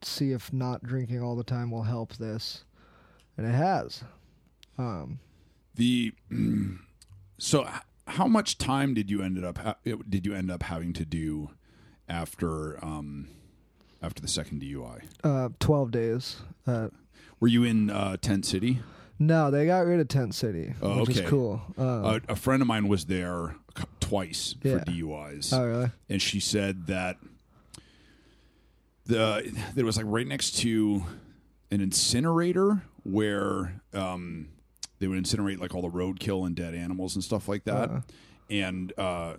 see 0.01 0.31
if 0.31 0.51
not 0.53 0.83
drinking 0.83 1.21
all 1.21 1.35
the 1.35 1.43
time 1.43 1.71
will 1.71 1.83
help 1.83 2.13
this, 2.17 2.63
and 3.37 3.45
it 3.47 3.53
has. 3.55 4.03
Um, 4.77 5.19
The 5.75 6.13
so 7.37 7.67
how 8.07 8.27
much 8.27 8.57
time 8.57 8.93
did 8.93 9.09
you 9.11 9.21
ended 9.21 9.43
up 9.43 9.77
did 10.09 10.25
you 10.25 10.33
end 10.33 10.49
up 10.51 10.63
having 10.63 10.93
to 10.93 11.05
do 11.05 11.51
after 12.07 12.83
um 12.83 13.27
after 14.01 14.21
the 14.21 14.27
second 14.27 14.61
DUI? 14.61 15.03
uh, 15.23 15.49
twelve 15.59 15.91
days. 15.91 16.37
Uh, 16.65 16.89
Were 17.39 17.47
you 17.49 17.63
in 17.63 17.89
uh, 17.89 18.17
Tent 18.17 18.45
City? 18.45 18.79
no, 19.21 19.51
they 19.51 19.65
got 19.65 19.85
rid 19.85 19.99
of 19.99 20.07
Tent 20.07 20.33
City, 20.33 20.73
Oh, 20.81 21.01
which 21.01 21.09
okay. 21.11 21.23
is 21.23 21.29
cool. 21.29 21.61
Uh, 21.77 22.19
a 22.29 22.35
friend 22.37 22.61
of 22.61 22.67
mine 22.69 22.87
was 22.87 23.05
there 23.05 23.55
twice 24.09 24.55
Yeah. 24.63 24.79
for 24.79 24.85
DUIs, 24.85 25.53
oh 25.53 25.65
really? 25.65 25.91
and 26.09 26.21
she 26.21 26.39
said 26.39 26.87
that 26.87 27.17
the 29.05 29.51
that 29.73 29.81
it 29.81 29.85
was 29.85 29.97
like 29.97 30.05
right 30.07 30.27
next 30.27 30.51
to 30.59 31.03
an 31.71 31.81
incinerator 31.81 32.83
where 33.03 33.81
um, 33.93 34.49
they 34.99 35.07
would 35.07 35.21
incinerate 35.23 35.59
like 35.59 35.73
all 35.73 35.81
the 35.81 35.89
roadkill 35.89 36.45
and 36.45 36.55
dead 36.55 36.73
animals 36.75 37.15
and 37.15 37.23
stuff 37.23 37.47
like 37.47 37.63
that, 37.63 37.89
Uh. 37.89 38.01
and 38.49 38.93
uh, 38.97 39.33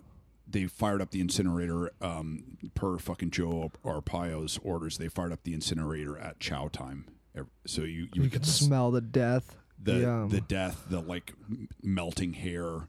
they 0.49 0.66
fired 0.66 1.01
up 1.01 1.11
the 1.11 1.21
incinerator 1.21 1.91
um, 2.01 2.57
per 2.75 2.99
fucking 2.99 3.31
Joe 3.31 3.71
Arpaio's 3.85 4.59
orders. 4.62 4.99
They 4.99 5.09
fired 5.09 5.33
up 5.33 5.43
the 5.45 5.55
incinerator 5.55 6.18
at 6.18 6.41
chow 6.41 6.68
time, 6.68 7.05
Ev- 7.37 7.47
so 7.66 7.83
you 7.83 7.89
you, 7.89 8.09
You 8.14 8.23
would 8.23 8.33
can 8.33 8.45
smell 8.45 8.91
the 8.91 9.01
death. 9.01 9.57
the 9.83 10.01
Yum. 10.01 10.29
the 10.31 10.41
death, 10.41 10.85
the 10.91 11.01
like 11.01 11.33
m- 11.51 11.68
melting 11.83 12.33
hair. 12.35 12.89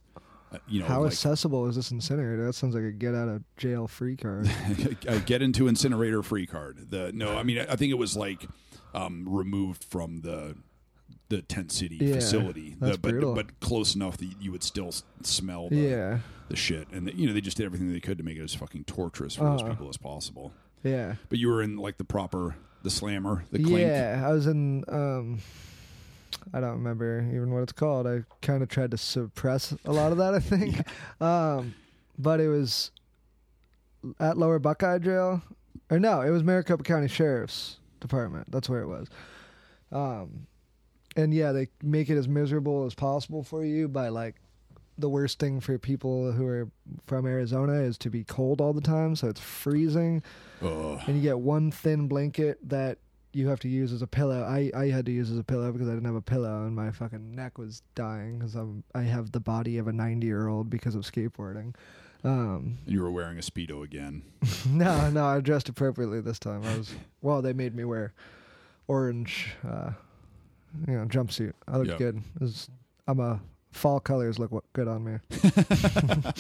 Uh, 0.53 0.57
you 0.67 0.81
know, 0.81 0.85
How 0.85 1.01
like, 1.03 1.11
accessible 1.13 1.67
is 1.67 1.75
this 1.77 1.91
incinerator? 1.91 2.45
That 2.45 2.53
sounds 2.53 2.75
like 2.75 2.83
a 2.83 2.91
get 2.91 3.15
out 3.15 3.29
of 3.29 3.43
jail 3.57 3.87
free 3.87 4.17
card. 4.17 4.49
uh, 5.07 5.19
get 5.19 5.41
into 5.41 5.67
incinerator 5.67 6.21
free 6.23 6.45
card. 6.45 6.89
The 6.91 7.11
no, 7.13 7.37
I 7.37 7.43
mean 7.43 7.59
I 7.59 7.75
think 7.77 7.91
it 7.91 7.97
was 7.97 8.17
like 8.17 8.47
um, 8.93 9.25
removed 9.29 9.83
from 9.85 10.21
the 10.21 10.55
the 11.29 11.41
tent 11.41 11.71
city 11.71 11.97
Yeah, 12.01 12.15
facility, 12.15 12.75
the, 12.79 12.89
but 12.97 13.01
brutal. 13.01 13.33
but 13.33 13.57
close 13.61 13.95
enough 13.95 14.17
that 14.17 14.33
you 14.41 14.51
would 14.51 14.63
still 14.63 14.91
smell 15.23 15.69
the, 15.69 15.77
yeah, 15.77 16.19
the 16.49 16.57
shit, 16.57 16.89
and 16.91 17.09
you 17.13 17.25
know 17.27 17.31
they 17.33 17.39
just 17.39 17.55
did 17.55 17.65
everything 17.65 17.93
they 17.93 18.01
could 18.01 18.17
to 18.17 18.23
make 18.25 18.37
it 18.37 18.43
as 18.43 18.53
fucking 18.53 18.83
torturous 18.83 19.35
for 19.35 19.45
those 19.45 19.61
Uh. 19.61 19.69
people 19.69 19.87
as 19.87 19.95
possible. 19.95 20.51
yeah. 20.83 21.15
But 21.29 21.39
you 21.39 21.47
were 21.47 21.61
in 21.61 21.77
like 21.77 21.97
the 21.97 22.03
proper 22.03 22.55
the 22.83 22.89
slammer, 22.89 23.45
the 23.51 23.63
clink. 23.63 23.79
Yeah, 23.87 24.21
I 24.27 24.33
was 24.33 24.47
in. 24.47 24.83
Um, 24.89 25.39
I 26.53 26.59
don't 26.59 26.73
remember 26.73 27.21
even 27.29 27.51
what 27.51 27.63
it's 27.63 27.71
called. 27.71 28.07
I 28.07 28.23
kind 28.41 28.63
of 28.63 28.69
tried 28.69 28.91
to 28.91 28.97
suppress 28.97 29.73
a 29.85 29.91
lot 29.91 30.11
of 30.11 30.17
that. 30.17 30.33
I 30.33 30.39
think, 30.41 30.81
um, 31.21 31.73
but 32.17 32.39
it 32.39 32.47
was 32.47 32.91
at 34.19 34.37
Lower 34.37 34.59
Buckeye 34.59 34.99
Jail, 34.99 35.41
or 35.89 35.99
no, 35.99 36.21
it 36.21 36.29
was 36.29 36.43
Maricopa 36.43 36.83
County 36.83 37.07
Sheriff's 37.07 37.77
Department. 37.99 38.51
That's 38.51 38.69
where 38.69 38.81
it 38.81 38.87
was. 38.87 39.07
Um, 39.91 40.47
and 41.15 41.33
yeah, 41.33 41.51
they 41.51 41.67
make 41.83 42.09
it 42.09 42.17
as 42.17 42.27
miserable 42.27 42.85
as 42.85 42.95
possible 42.95 43.43
for 43.43 43.65
you 43.65 43.87
by 43.87 44.09
like 44.09 44.35
the 44.97 45.09
worst 45.09 45.39
thing 45.39 45.59
for 45.59 45.77
people 45.77 46.31
who 46.31 46.45
are 46.47 46.69
from 47.05 47.25
Arizona 47.25 47.73
is 47.73 47.97
to 47.99 48.09
be 48.09 48.23
cold 48.23 48.61
all 48.61 48.73
the 48.73 48.81
time, 48.81 49.15
so 49.15 49.27
it's 49.27 49.39
freezing 49.39 50.23
and 51.07 51.15
you 51.17 51.21
get 51.21 51.39
one 51.39 51.71
thin 51.71 52.07
blanket 52.07 52.57
that 52.69 52.99
you 53.33 53.47
have 53.47 53.59
to 53.61 53.69
use 53.69 53.91
as 53.93 54.01
a 54.01 54.07
pillow. 54.07 54.43
I, 54.43 54.71
I 54.75 54.87
had 54.89 55.05
to 55.05 55.11
use 55.11 55.31
as 55.31 55.37
a 55.37 55.43
pillow 55.43 55.71
because 55.71 55.87
I 55.87 55.91
didn't 55.91 56.05
have 56.05 56.15
a 56.15 56.21
pillow 56.21 56.65
and 56.65 56.75
my 56.75 56.91
fucking 56.91 57.33
neck 57.35 57.57
was 57.57 57.81
dying 57.95 58.39
because 58.39 58.55
I'm 58.55 58.83
I 58.93 59.03
have 59.03 59.31
the 59.31 59.39
body 59.39 59.77
of 59.77 59.87
a 59.87 59.93
90 59.93 60.25
year 60.27 60.47
old 60.47 60.69
because 60.69 60.95
of 60.95 61.03
skateboarding. 61.03 61.73
Um, 62.23 62.77
you 62.85 63.01
were 63.01 63.09
wearing 63.11 63.37
a 63.37 63.41
speedo 63.41 63.83
again. 63.83 64.21
no, 64.69 65.09
no, 65.11 65.25
I 65.25 65.39
dressed 65.39 65.69
appropriately 65.69 66.21
this 66.21 66.37
time. 66.39 66.63
I 66.65 66.77
was 66.77 66.93
well. 67.21 67.41
They 67.41 67.53
made 67.53 67.73
me 67.75 67.83
wear 67.83 68.13
orange, 68.87 69.53
uh, 69.67 69.91
you 70.87 70.93
know, 70.97 71.05
jumpsuit. 71.05 71.53
I 71.67 71.77
looked 71.77 71.89
Yep. 71.91 71.97
good. 71.97 72.21
Was, 72.39 72.69
I'm 73.07 73.19
a 73.19 73.39
fall 73.71 73.99
colors 73.99 74.37
look 74.37 74.51
wa- 74.51 74.61
good 74.73 74.87
on 74.87 75.03
me. 75.03 75.17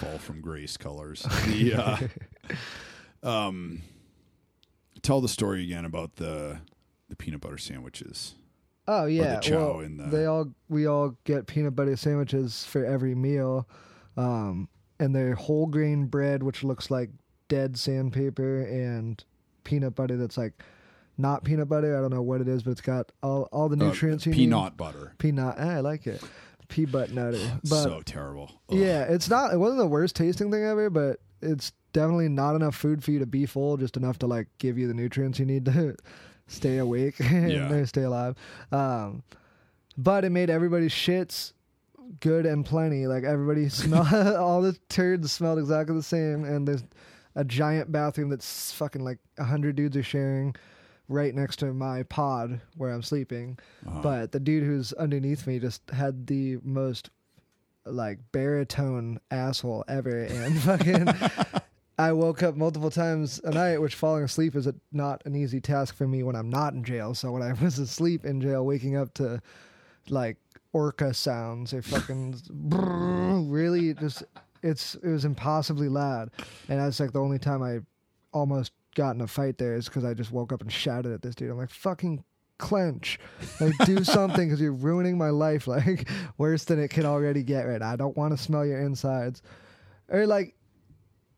Fall 0.00 0.18
from 0.18 0.40
grace 0.40 0.76
colors. 0.76 1.22
The 1.46 2.08
uh, 3.22 3.28
um, 3.28 3.80
tell 5.04 5.20
the 5.20 5.28
story 5.28 5.62
again 5.62 5.84
about 5.84 6.16
the 6.16 6.58
the 7.08 7.14
peanut 7.14 7.40
butter 7.40 7.58
sandwiches. 7.58 8.34
Oh 8.88 9.06
yeah, 9.06 9.40
well, 9.50 9.78
the- 9.78 10.08
they 10.10 10.26
all 10.26 10.52
we 10.68 10.86
all 10.86 11.16
get 11.24 11.46
peanut 11.46 11.76
butter 11.76 11.94
sandwiches 11.96 12.64
for 12.64 12.84
every 12.84 13.14
meal, 13.14 13.68
um, 14.16 14.68
and 14.98 15.14
they're 15.14 15.34
whole 15.36 15.66
grain 15.66 16.06
bread, 16.06 16.42
which 16.42 16.64
looks 16.64 16.90
like 16.90 17.10
dead 17.48 17.78
sandpaper, 17.78 18.62
and 18.62 19.22
peanut 19.62 19.94
butter 19.94 20.16
that's 20.16 20.36
like 20.36 20.62
not 21.16 21.44
peanut 21.44 21.68
butter. 21.68 21.96
I 21.96 22.00
don't 22.00 22.12
know 22.12 22.20
what 22.22 22.40
it 22.40 22.48
is, 22.48 22.62
but 22.62 22.72
it's 22.72 22.80
got 22.80 23.10
all 23.22 23.48
all 23.52 23.68
the 23.68 23.76
Uh, 23.82 23.88
nutrients 23.88 24.26
you 24.26 24.32
need. 24.32 24.38
peanut 24.38 24.76
butter. 24.76 25.14
Peanut, 25.18 25.58
eh, 25.58 25.76
I 25.76 25.80
like 25.80 26.06
it. 26.06 26.22
Pea 26.68 26.86
butt 26.86 27.12
nutter, 27.12 27.60
but 27.70 27.82
so 27.84 28.02
terrible. 28.04 28.50
Ugh. 28.70 28.76
yeah, 28.78 29.04
it's 29.04 29.28
not. 29.30 29.52
It 29.54 29.58
wasn't 29.58 29.78
the 29.78 29.86
worst 29.86 30.16
tasting 30.16 30.50
thing 30.50 30.64
ever, 30.64 30.90
but 30.90 31.20
it's 31.40 31.72
definitely 31.94 32.28
not 32.28 32.54
enough 32.56 32.74
food 32.76 33.02
for 33.02 33.10
you 33.12 33.18
to 33.20 33.26
be 33.26 33.46
full, 33.46 33.78
just 33.78 33.96
enough 33.96 34.18
to 34.18 34.26
like 34.26 34.48
give 34.58 34.76
you 34.76 34.86
the 34.86 34.92
nutrients 34.92 35.38
you 35.38 35.46
need 35.46 35.64
to 35.64 35.96
stay 36.46 36.76
awake 36.76 37.14
and 37.20 37.50
Yeah. 37.50 37.84
stay 37.86 38.02
alive. 38.02 38.36
Um, 38.70 39.22
but 39.96 40.24
it 40.26 40.30
made 40.30 40.50
everybody's 40.50 40.92
shits 40.92 41.52
good 42.20 42.44
and 42.44 42.66
plenty. 42.66 43.06
Like 43.06 43.24
everybody 43.24 43.68
smell 43.70 44.36
all 44.36 44.60
the 44.60 44.76
turds 44.90 45.32
smelled 45.32 45.58
exactly 45.58 45.96
the 45.96 46.02
same, 46.02 46.44
and 46.44 46.68
there's 46.68 46.84
a 47.34 47.44
giant 47.44 47.90
bathroom 47.90 48.28
that's 48.28 48.70
fucking 48.72 49.02
like 49.02 49.18
a 49.38 49.44
hundred 49.44 49.74
dudes 49.76 49.96
are 49.96 50.02
sharing 50.02 50.54
right 51.08 51.34
next 51.34 51.56
to 51.60 51.72
my 51.74 52.02
pod 52.04 52.60
where 52.76 52.90
I'm 52.90 53.02
sleeping. 53.02 53.58
Uh-huh. 53.86 54.00
But 54.02 54.32
the 54.32 54.40
dude 54.40 54.64
who's 54.64 54.92
underneath 54.92 55.46
me 55.46 55.58
just 55.58 55.82
had 55.90 56.26
the 56.26 56.58
most 56.62 57.10
like 57.86 58.18
baritone 58.32 59.20
asshole 59.30 59.84
ever, 59.88 60.22
and 60.24 60.58
fucking. 60.60 61.08
I 61.98 62.12
woke 62.12 62.42
up 62.42 62.56
multiple 62.56 62.90
times 62.90 63.40
a 63.44 63.50
night, 63.50 63.78
which 63.78 63.94
falling 63.94 64.24
asleep 64.24 64.56
is 64.56 64.66
a, 64.66 64.74
not 64.92 65.22
an 65.26 65.36
easy 65.36 65.60
task 65.60 65.94
for 65.94 66.08
me 66.08 66.22
when 66.24 66.34
I'm 66.34 66.50
not 66.50 66.74
in 66.74 66.82
jail. 66.82 67.14
So 67.14 67.30
when 67.30 67.42
I 67.42 67.52
was 67.62 67.78
asleep 67.78 68.24
in 68.24 68.40
jail, 68.40 68.64
waking 68.64 68.96
up 68.96 69.14
to 69.14 69.40
like 70.08 70.36
orca 70.72 71.14
sounds 71.14 71.72
or 71.72 71.82
fucking 71.82 72.36
really 73.48 73.94
just 73.94 74.24
it's 74.62 74.96
it 74.96 75.08
was 75.08 75.24
impossibly 75.24 75.88
loud, 75.88 76.30
and 76.68 76.80
that's 76.80 76.98
like 76.98 77.12
the 77.12 77.20
only 77.20 77.38
time 77.38 77.62
I 77.62 77.80
almost 78.32 78.72
got 78.96 79.14
in 79.14 79.20
a 79.20 79.26
fight 79.26 79.58
there 79.58 79.74
is 79.74 79.86
because 79.86 80.04
I 80.04 80.14
just 80.14 80.32
woke 80.32 80.52
up 80.52 80.62
and 80.62 80.72
shouted 80.72 81.12
at 81.12 81.22
this 81.22 81.34
dude. 81.34 81.50
I'm 81.50 81.58
like 81.58 81.70
fucking 81.70 82.24
clench, 82.58 83.18
like 83.60 83.74
do 83.84 84.02
something 84.04 84.48
because 84.48 84.60
you're 84.60 84.72
ruining 84.72 85.18
my 85.18 85.30
life 85.30 85.66
like 85.66 86.08
worse 86.38 86.64
than 86.64 86.80
it 86.80 86.88
can 86.88 87.04
already 87.04 87.42
get 87.42 87.66
right 87.66 87.80
now. 87.80 87.90
I 87.90 87.96
don't 87.96 88.16
want 88.16 88.36
to 88.36 88.42
smell 88.42 88.64
your 88.66 88.80
insides, 88.80 89.42
or 90.08 90.26
like 90.26 90.56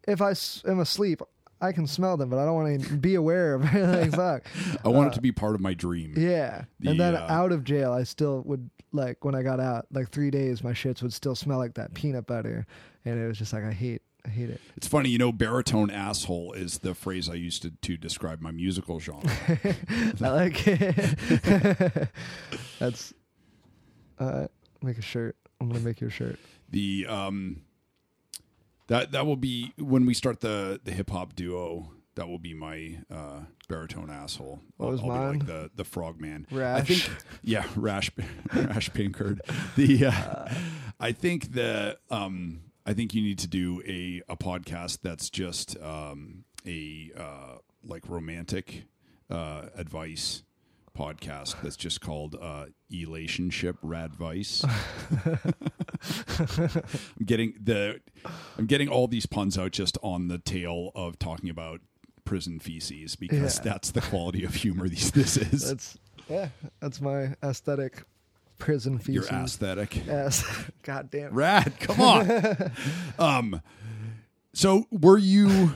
if 0.06 0.20
I 0.22 0.34
am 0.70 0.80
asleep. 0.80 1.22
I 1.58 1.72
can 1.72 1.86
smell 1.86 2.18
them, 2.18 2.28
but 2.28 2.38
I 2.38 2.44
don't 2.44 2.54
want 2.54 2.84
to 2.84 2.96
be 2.98 3.14
aware 3.14 3.54
of 3.54 3.64
anything. 3.74 4.10
like, 4.10 4.44
fuck. 4.46 4.78
I 4.84 4.88
want 4.90 5.12
it 5.12 5.14
to 5.14 5.22
be 5.22 5.32
part 5.32 5.54
of 5.54 5.62
my 5.62 5.72
dream. 5.72 6.12
Yeah. 6.14 6.64
The, 6.80 6.90
and 6.90 7.00
then 7.00 7.14
uh, 7.14 7.26
out 7.30 7.50
of 7.50 7.64
jail, 7.64 7.94
I 7.94 8.02
still 8.02 8.42
would 8.44 8.68
like 8.92 9.24
when 9.24 9.34
I 9.34 9.42
got 9.42 9.58
out, 9.58 9.86
like 9.90 10.10
three 10.10 10.30
days, 10.30 10.62
my 10.62 10.72
shits 10.72 11.00
would 11.02 11.14
still 11.14 11.34
smell 11.34 11.56
like 11.56 11.72
that 11.74 11.94
peanut 11.94 12.26
butter, 12.26 12.66
and 13.06 13.18
it 13.18 13.26
was 13.26 13.38
just 13.38 13.54
like 13.54 13.64
I 13.64 13.72
hate, 13.72 14.02
I 14.26 14.28
hate 14.28 14.50
it. 14.50 14.60
It's 14.76 14.86
funny, 14.86 15.08
you 15.08 15.16
know, 15.16 15.32
baritone 15.32 15.90
asshole 15.90 16.52
is 16.52 16.80
the 16.80 16.94
phrase 16.94 17.26
I 17.26 17.34
used 17.34 17.62
to, 17.62 17.70
to 17.70 17.96
describe 17.96 18.42
my 18.42 18.50
musical 18.50 19.00
genre. 19.00 19.22
I 20.22 20.28
like 20.28 20.62
it. 20.66 22.08
That's. 22.78 23.14
Uh, 24.18 24.48
make 24.82 24.98
a 24.98 25.02
shirt. 25.02 25.36
I'm 25.58 25.68
gonna 25.68 25.80
make 25.80 26.02
you 26.02 26.08
a 26.08 26.10
shirt. 26.10 26.38
the 26.68 27.06
um 27.08 27.62
that 28.88 29.12
that 29.12 29.26
will 29.26 29.36
be 29.36 29.72
when 29.78 30.06
we 30.06 30.14
start 30.14 30.40
the 30.40 30.80
the 30.84 30.92
hip 30.92 31.10
hop 31.10 31.34
duo. 31.34 31.90
That 32.14 32.28
will 32.28 32.38
be 32.38 32.54
my 32.54 33.00
uh, 33.10 33.40
baritone 33.68 34.08
asshole. 34.08 34.62
What 34.78 34.90
was 34.90 35.00
I'll, 35.02 35.08
mine? 35.08 35.38
like 35.40 35.46
the 35.46 35.70
the 35.76 35.84
frogman. 35.84 36.46
I 36.50 36.54
Rash. 36.54 36.88
think 36.88 37.10
yeah, 37.42 37.64
rash 37.76 38.10
rash 38.54 38.90
Pinckard. 38.92 39.40
The 39.76 40.06
uh, 40.06 40.54
I 40.98 41.12
think 41.12 41.52
the 41.52 41.98
um 42.10 42.60
I 42.86 42.94
think 42.94 43.12
you 43.12 43.20
need 43.20 43.38
to 43.40 43.46
do 43.48 43.82
a 43.86 44.22
a 44.32 44.36
podcast 44.36 45.00
that's 45.02 45.28
just 45.28 45.76
um 45.82 46.44
a 46.66 47.10
uh 47.18 47.58
like 47.84 48.08
romantic 48.08 48.84
uh 49.30 49.66
advice 49.76 50.42
podcast 50.96 51.60
that's 51.62 51.76
just 51.76 52.00
called 52.00 52.36
uh 52.40 52.66
Elationship 52.90 53.76
Radvice. 53.84 54.64
I'm 57.18 57.24
getting 57.26 57.54
the 57.62 58.00
I'm 58.58 58.66
getting 58.66 58.88
all 58.88 59.06
these 59.08 59.26
puns 59.26 59.58
out 59.58 59.72
just 59.72 59.98
on 60.02 60.28
the 60.28 60.38
tail 60.38 60.90
of 60.94 61.18
talking 61.18 61.50
about 61.50 61.80
prison 62.24 62.58
feces 62.58 63.16
because 63.16 63.56
Yeah. 63.58 63.62
that's 63.72 63.90
the 63.92 64.00
quality 64.00 64.44
of 64.44 64.54
humor 64.54 64.88
these 64.90 65.10
this 65.12 65.36
is. 65.36 65.68
That's 65.68 65.98
yeah. 66.28 66.48
That's 66.80 67.00
my 67.00 67.34
aesthetic. 67.42 68.02
Prison 68.58 68.98
feces. 68.98 69.30
Your 69.30 69.40
aesthetic. 69.42 70.06
Yes. 70.06 70.42
God 70.82 71.10
damn. 71.10 71.26
it. 71.26 71.32
Rad, 71.32 71.74
come 71.78 72.00
on. 72.00 72.72
um 73.18 73.60
so 74.54 74.86
were 74.90 75.18
you 75.18 75.74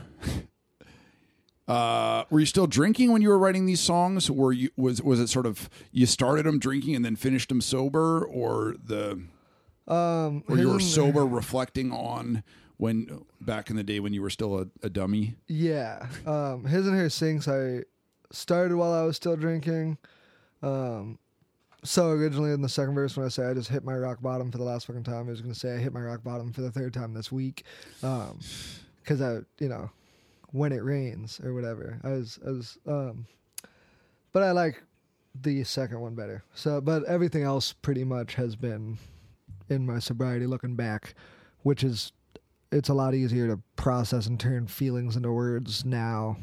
uh 1.71 2.25
were 2.31 2.41
you 2.41 2.47
still 2.47 2.67
drinking 2.67 3.13
when 3.13 3.23
you 3.23 3.29
were 3.29 3.39
writing 3.39 3.67
these 3.67 3.81
songs? 3.81 4.31
Were 4.31 4.53
you 4.53 4.71
was 4.77 5.03
was 5.03 5.21
it 5.21 5.29
sort 5.29 5.47
of 5.47 5.71
you 5.93 6.07
started 6.07 6.47
them 6.47 6.59
drinking 6.59 6.97
and 6.97 7.05
then 7.05 7.17
finished 7.17 7.49
them 7.49 7.61
sober 7.61 8.25
or 8.25 8.75
the 8.83 9.23
Um, 9.87 10.43
or 10.49 10.57
you 10.59 10.69
were 10.69 10.81
sober 10.81 11.25
reflecting 11.27 11.93
on 11.93 12.43
when 12.77 13.25
back 13.41 13.71
in 13.71 13.77
the 13.77 13.83
day 13.85 14.01
when 14.01 14.13
you 14.13 14.23
were 14.23 14.31
still 14.31 14.59
a, 14.59 14.67
a 14.83 14.89
dummy? 14.91 15.37
Yeah. 15.47 16.07
Um, 16.27 16.65
his 16.65 16.87
and 16.87 16.97
her 16.97 17.11
sinks 17.11 17.47
I 17.47 17.83
started 18.33 18.77
while 18.77 18.93
I 18.93 19.03
was 19.03 19.17
still 19.17 19.37
drinking. 19.37 19.99
Um, 20.63 21.19
so 21.83 22.11
originally 22.11 22.53
in 22.53 22.63
the 22.63 22.69
second 22.69 22.95
verse 22.95 23.17
when 23.17 23.27
I 23.27 23.29
say 23.31 23.45
I 23.47 23.55
just 23.55 23.69
hit 23.69 23.85
my 23.85 23.95
rock 23.95 24.21
bottom 24.23 24.51
for 24.51 24.59
the 24.59 24.65
last 24.65 24.87
fucking 24.87 25.05
time, 25.05 25.27
I 25.29 25.31
was 25.31 25.41
gonna 25.41 25.55
say 25.55 25.75
I 25.75 25.79
hit 25.79 25.93
my 25.93 26.01
rock 26.01 26.23
bottom 26.25 26.53
for 26.53 26.61
the 26.63 26.71
third 26.71 26.93
time 26.95 27.15
this 27.15 27.31
week. 27.33 27.65
Um, 28.03 28.39
cause 29.05 29.21
I, 29.23 29.41
you 29.59 29.69
know, 29.69 29.91
when 30.53 30.73
it 30.73 30.83
rains 30.83 31.41
or 31.43 31.55
whatever. 31.55 32.01
I 32.03 32.11
was, 32.11 32.39
I 32.47 32.51
was, 32.51 32.79
um, 32.87 33.27
but 34.33 34.43
I 34.43 34.53
like 34.53 34.83
the 35.41 35.63
second 35.65 36.01
one 36.01 36.15
better. 36.15 36.45
So, 36.55 36.81
but 36.81 37.05
everything 37.05 37.43
else 37.43 37.73
pretty 37.73 38.05
much 38.05 38.35
has 38.35 38.57
been 38.57 38.99
in 39.69 39.87
my 39.87 39.99
sobriety 39.99 40.47
looking 40.47 40.75
back, 40.75 41.15
which 41.63 41.85
is 41.85 42.13
it's 42.73 42.89
a 42.89 42.95
lot 42.95 43.15
easier 43.15 43.49
to 43.49 43.61
process 43.77 44.27
and 44.27 44.39
turn 44.39 44.67
feelings 44.67 45.17
into 45.17 45.33
words 45.33 45.85
now 45.85 46.37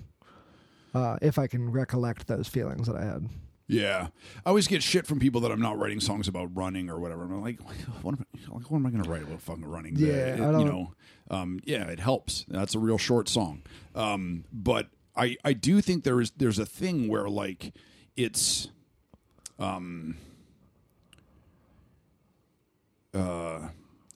uh, 0.94 1.18
if 1.22 1.40
I 1.40 1.48
can 1.48 1.72
recollect 1.72 2.28
those 2.28 2.48
feelings 2.48 2.88
that 2.88 2.96
I 2.96 3.06
had. 3.06 3.30
Yeah, 3.70 4.08
I 4.46 4.50
always 4.50 4.68
get 4.68 4.82
shit 4.82 5.06
from 5.06 5.20
people 5.20 5.42
that 5.42 5.52
I'm 5.52 5.60
not 5.60 5.78
writing 5.78 6.00
songs 6.00 6.30
about 6.30 6.56
running 6.56 6.90
or 6.90 7.00
whatever. 7.00 7.24
I'm 7.24 7.42
like, 7.42 7.60
what 8.02 8.14
am 8.14 8.26
I, 8.34 8.54
like, 8.54 8.72
what 8.72 8.78
am 8.78 8.86
I 8.86 8.90
going 8.92 9.04
to 9.04 9.10
write 9.10 9.24
about 9.24 9.42
fucking 9.42 9.66
running? 9.66 9.96
Yeah, 9.98 10.08
it- 10.14 10.34
I 10.36 10.52
don't- 10.52 10.60
you 10.62 10.66
know, 10.66 10.94
um, 11.30 11.60
yeah, 11.66 11.84
it 11.88 12.00
helps. 12.00 12.46
That's 12.48 12.76
a 12.76 12.80
real 12.80 12.98
short 12.98 13.28
song, 13.28 13.64
um, 13.94 14.46
but 14.54 14.88
I 15.16 15.36
I 15.44 15.52
do 15.54 15.82
think 15.82 16.04
there 16.06 16.22
is 16.22 16.32
there's 16.38 16.60
a 16.60 16.66
thing 16.66 17.08
where 17.10 17.28
like 17.28 17.74
it's, 18.16 18.70
um, 19.60 20.16
uh, 23.14 23.70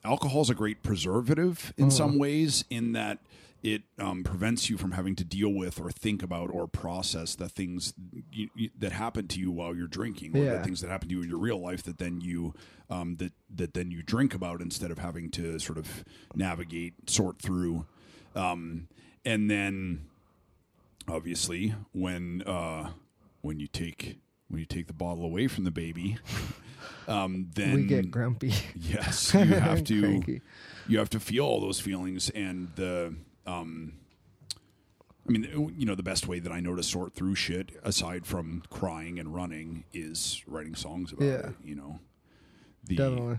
alcohol's 0.04 0.50
a 0.50 0.54
great 0.54 0.82
preservative 0.82 1.72
in 1.76 1.90
some 1.90 2.18
ways 2.18 2.64
in 2.70 2.92
that 2.92 3.18
it 3.62 3.82
um, 3.98 4.24
prevents 4.24 4.68
you 4.68 4.76
from 4.76 4.92
having 4.92 5.14
to 5.16 5.24
deal 5.24 5.48
with 5.52 5.80
or 5.80 5.90
think 5.90 6.22
about 6.22 6.50
or 6.52 6.66
process 6.66 7.36
the 7.36 7.48
things 7.48 7.94
you, 8.32 8.48
you, 8.56 8.70
that 8.78 8.92
happen 8.92 9.28
to 9.28 9.38
you 9.38 9.52
while 9.52 9.74
you're 9.74 9.86
drinking, 9.86 10.36
or 10.36 10.58
the 10.58 10.64
things 10.64 10.80
that 10.80 10.90
happen 10.90 11.08
to 11.08 11.14
you 11.14 11.22
in 11.22 11.28
your 11.28 11.38
real 11.38 11.60
life 11.60 11.82
that 11.84 11.98
then 11.98 12.20
you 12.20 12.54
um, 12.90 13.16
that 13.16 13.32
that 13.54 13.74
then 13.74 13.90
you 13.90 14.02
drink 14.02 14.34
about 14.34 14.60
instead 14.60 14.90
of 14.90 14.98
having 14.98 15.30
to 15.30 15.58
sort 15.58 15.78
of 15.78 16.04
navigate, 16.34 17.08
sort 17.08 17.40
through, 17.40 17.86
um, 18.34 18.88
and 19.24 19.50
then 19.50 20.06
obviously 21.08 21.74
when 21.92 22.42
uh, 22.42 22.90
when 23.42 23.60
you 23.60 23.66
take 23.66 24.18
when 24.48 24.58
you 24.60 24.66
take 24.66 24.86
the 24.86 24.92
bottle 24.92 25.24
away 25.24 25.46
from 25.46 25.64
the 25.64 25.70
baby, 25.70 26.18
um, 27.08 27.48
then 27.54 27.74
we 27.74 27.82
get 27.84 28.10
grumpy. 28.10 28.52
Yes, 28.74 29.32
you 29.34 29.44
have 29.44 29.84
to. 29.84 30.40
You 30.88 30.98
have 30.98 31.10
to 31.10 31.20
feel 31.20 31.44
all 31.44 31.60
those 31.60 31.80
feelings, 31.80 32.28
and 32.30 32.68
the. 32.74 33.14
Um, 33.46 33.94
I 35.28 35.30
mean, 35.30 35.72
you 35.78 35.86
know, 35.86 35.94
the 35.94 36.02
best 36.02 36.26
way 36.26 36.40
that 36.40 36.50
I 36.50 36.60
know 36.60 36.74
to 36.74 36.82
sort 36.82 37.14
through 37.14 37.36
shit, 37.36 37.70
aside 37.84 38.26
from 38.26 38.62
crying 38.70 39.18
and 39.20 39.32
running, 39.34 39.84
is 39.92 40.42
writing 40.46 40.74
songs 40.74 41.12
about 41.12 41.24
Yeah. 41.24 41.48
it. 41.50 41.54
You 41.64 41.74
know, 41.76 42.00
the 42.84 42.96
Definitely. 42.96 43.38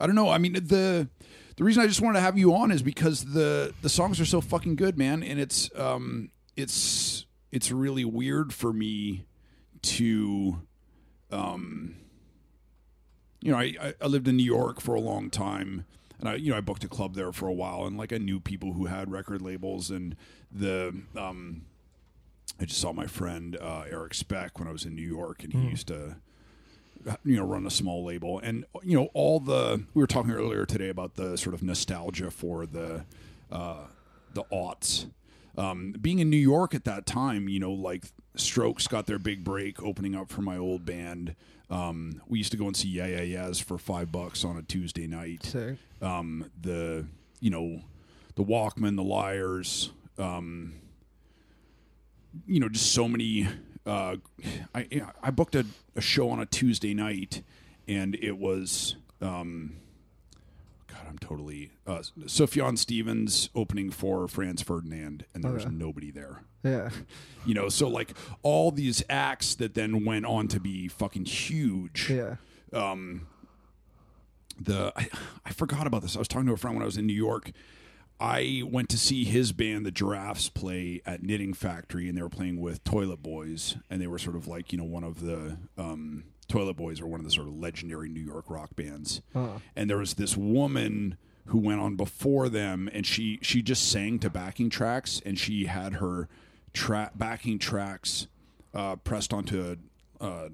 I 0.00 0.06
don't 0.06 0.14
know. 0.16 0.28
I 0.28 0.38
mean, 0.38 0.54
the 0.54 1.08
the 1.56 1.64
reason 1.64 1.82
I 1.82 1.86
just 1.86 2.00
wanted 2.00 2.14
to 2.18 2.22
have 2.22 2.36
you 2.36 2.54
on 2.54 2.70
is 2.72 2.82
because 2.82 3.24
the 3.26 3.72
the 3.82 3.88
songs 3.88 4.20
are 4.20 4.24
so 4.26 4.40
fucking 4.40 4.76
good, 4.76 4.98
man, 4.98 5.22
and 5.22 5.38
it's 5.38 5.70
um 5.76 6.30
it's 6.56 7.26
it's 7.52 7.70
really 7.70 8.04
weird 8.04 8.52
for 8.52 8.72
me 8.72 9.24
to 9.82 10.60
um 11.30 11.94
you 13.40 13.52
know 13.52 13.58
I- 13.58 13.94
I 14.00 14.06
lived 14.06 14.26
in 14.28 14.36
New 14.36 14.42
York 14.44 14.80
for 14.80 14.94
a 14.94 15.00
long 15.00 15.30
time 15.30 15.84
and 16.20 16.28
I 16.28 16.34
you 16.36 16.50
know 16.50 16.56
I 16.56 16.60
booked 16.60 16.84
a 16.84 16.88
club 16.88 17.14
there 17.14 17.32
for 17.32 17.48
a 17.48 17.52
while 17.52 17.84
and 17.86 17.96
like 17.96 18.12
I 18.12 18.18
knew 18.18 18.40
people 18.40 18.72
who 18.74 18.86
had 18.86 19.10
record 19.10 19.42
labels 19.42 19.90
and 19.90 20.16
the 20.52 20.94
um 21.16 21.62
I 22.60 22.66
just 22.66 22.80
saw 22.80 22.92
my 22.92 23.06
friend 23.06 23.56
uh, 23.60 23.84
Eric 23.90 24.14
Speck 24.14 24.58
when 24.60 24.68
I 24.68 24.72
was 24.72 24.84
in 24.84 24.94
New 24.94 25.02
York 25.02 25.42
and 25.42 25.52
he 25.52 25.58
used 25.70 25.88
to 25.88 26.16
you 27.24 27.36
know 27.36 27.44
run 27.44 27.66
a 27.66 27.70
small 27.70 28.04
label. 28.04 28.38
And 28.38 28.64
you 28.82 28.96
know 28.96 29.08
all 29.12 29.40
the 29.40 29.84
we 29.92 30.00
were 30.00 30.06
talking 30.06 30.30
earlier 30.30 30.64
today 30.64 30.88
about 30.88 31.16
the 31.16 31.36
sort 31.36 31.54
of 31.54 31.62
nostalgia 31.62 32.30
for 32.30 32.64
the 32.66 33.04
uh 33.50 33.86
the 34.34 34.44
aughts. 34.44 35.06
Um 35.58 35.92
being 36.00 36.18
in 36.20 36.30
New 36.30 36.36
York 36.36 36.74
at 36.74 36.84
that 36.84 37.06
time 37.06 37.48
you 37.48 37.58
know 37.60 37.72
like 37.72 38.04
Strokes 38.36 38.86
got 38.86 39.06
their 39.06 39.18
big 39.18 39.42
break 39.44 39.82
opening 39.82 40.14
up 40.14 40.30
for 40.30 40.42
my 40.42 40.56
old 40.56 40.84
band. 40.84 41.34
Um, 41.70 42.20
we 42.28 42.38
used 42.38 42.50
to 42.52 42.58
go 42.58 42.66
and 42.66 42.76
see 42.76 42.88
Yeah 42.88 43.06
Yeah 43.06 43.22
Yeahs 43.22 43.58
for 43.60 43.78
five 43.78 44.12
bucks 44.12 44.44
on 44.44 44.56
a 44.56 44.62
Tuesday 44.62 45.06
night. 45.06 45.44
Sick. 45.44 45.76
Um, 46.02 46.50
the 46.60 47.06
you 47.40 47.50
know 47.50 47.80
the 48.36 48.44
Walkmen, 48.44 48.96
the 48.96 49.02
Liars, 49.04 49.90
um, 50.18 50.74
you 52.46 52.60
know, 52.60 52.68
just 52.68 52.92
so 52.92 53.08
many. 53.08 53.46
Uh, 53.86 54.16
I 54.74 55.02
I 55.22 55.30
booked 55.30 55.54
a, 55.54 55.64
a 55.96 56.00
show 56.00 56.30
on 56.30 56.40
a 56.40 56.46
Tuesday 56.46 56.94
night, 56.94 57.42
and 57.88 58.14
it 58.16 58.38
was 58.38 58.96
um, 59.20 59.76
God, 60.86 61.06
I'm 61.08 61.18
totally 61.18 61.72
uh, 61.86 62.02
Sufjan 62.24 62.78
Stevens 62.78 63.50
opening 63.54 63.90
for 63.90 64.26
Franz 64.28 64.62
Ferdinand, 64.62 65.24
and 65.34 65.44
there 65.44 65.52
was 65.52 65.64
Okay. 65.64 65.74
nobody 65.74 66.10
there. 66.10 66.42
Yeah. 66.64 66.90
You 67.46 67.54
know, 67.54 67.68
so 67.68 67.88
like 67.88 68.16
all 68.42 68.70
these 68.70 69.04
acts 69.08 69.54
that 69.56 69.74
then 69.74 70.04
went 70.04 70.24
on 70.24 70.48
to 70.48 70.58
be 70.58 70.88
fucking 70.88 71.26
huge 71.26 72.10
Yeah. 72.10 72.36
Um, 72.72 73.28
the 74.58 74.92
I, 74.96 75.08
I 75.44 75.50
forgot 75.50 75.86
about 75.86 76.02
this. 76.02 76.16
I 76.16 76.18
was 76.18 76.28
talking 76.28 76.46
to 76.46 76.52
a 76.52 76.56
friend 76.56 76.76
when 76.76 76.82
I 76.82 76.86
was 76.86 76.96
in 76.96 77.06
New 77.06 77.12
York. 77.12 77.52
I 78.20 78.62
went 78.64 78.88
to 78.90 78.98
see 78.98 79.24
his 79.24 79.52
band, 79.52 79.84
the 79.84 79.90
Giraffes, 79.90 80.48
play 80.48 81.02
at 81.04 81.22
Knitting 81.22 81.52
Factory, 81.52 82.08
and 82.08 82.16
they 82.16 82.22
were 82.22 82.28
playing 82.28 82.60
with 82.60 82.84
Toilet 82.84 83.22
Boys, 83.22 83.76
and 83.90 84.00
they 84.00 84.06
were 84.06 84.18
sort 84.18 84.36
of 84.36 84.46
like 84.46 84.72
you 84.72 84.78
know 84.78 84.84
one 84.84 85.04
of 85.04 85.20
the 85.20 85.58
um, 85.76 86.24
Toilet 86.48 86.76
Boys 86.76 87.00
are 87.00 87.06
one 87.06 87.20
of 87.20 87.26
the 87.26 87.32
sort 87.32 87.48
of 87.48 87.54
legendary 87.54 88.08
New 88.08 88.20
York 88.24 88.48
rock 88.48 88.76
bands. 88.76 89.20
Uh-huh. 89.34 89.58
And 89.74 89.90
there 89.90 89.98
was 89.98 90.14
this 90.14 90.36
woman 90.36 91.16
who 91.46 91.58
went 91.58 91.80
on 91.80 91.96
before 91.96 92.48
them, 92.48 92.88
and 92.92 93.04
she 93.04 93.38
she 93.42 93.62
just 93.62 93.90
sang 93.90 94.18
to 94.20 94.30
backing 94.30 94.70
tracks, 94.70 95.20
and 95.26 95.38
she 95.38 95.66
had 95.66 95.94
her 95.94 96.28
tra- 96.74 97.10
backing 97.14 97.58
tracks 97.58 98.26
uh, 98.74 98.96
pressed 98.96 99.32
onto 99.32 99.76
a, 100.20 100.24
a 100.24 100.50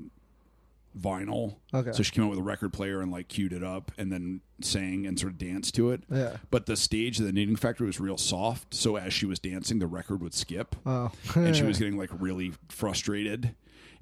vinyl. 0.98 1.56
Okay. 1.72 1.92
So 1.92 2.02
she 2.02 2.12
came 2.12 2.24
out 2.24 2.30
with 2.30 2.38
a 2.38 2.42
record 2.42 2.72
player 2.72 3.00
and 3.00 3.10
like 3.12 3.28
queued 3.28 3.52
it 3.52 3.62
up 3.62 3.92
and 3.96 4.12
then 4.12 4.40
sang 4.60 5.06
and 5.06 5.18
sort 5.18 5.32
of 5.32 5.38
danced 5.38 5.74
to 5.76 5.90
it. 5.90 6.02
Yeah. 6.10 6.36
But 6.50 6.66
the 6.66 6.76
stage 6.76 7.18
of 7.20 7.26
the 7.26 7.32
knitting 7.32 7.56
factory 7.56 7.86
was 7.86 8.00
real 8.00 8.18
soft, 8.18 8.74
so 8.74 8.96
as 8.96 9.12
she 9.12 9.26
was 9.26 9.38
dancing, 9.38 9.78
the 9.78 9.86
record 9.86 10.20
would 10.22 10.34
skip, 10.34 10.76
Oh. 10.84 11.10
and 11.34 11.54
she 11.56 11.62
was 11.64 11.78
getting 11.78 11.96
like 11.96 12.10
really 12.18 12.52
frustrated. 12.68 13.54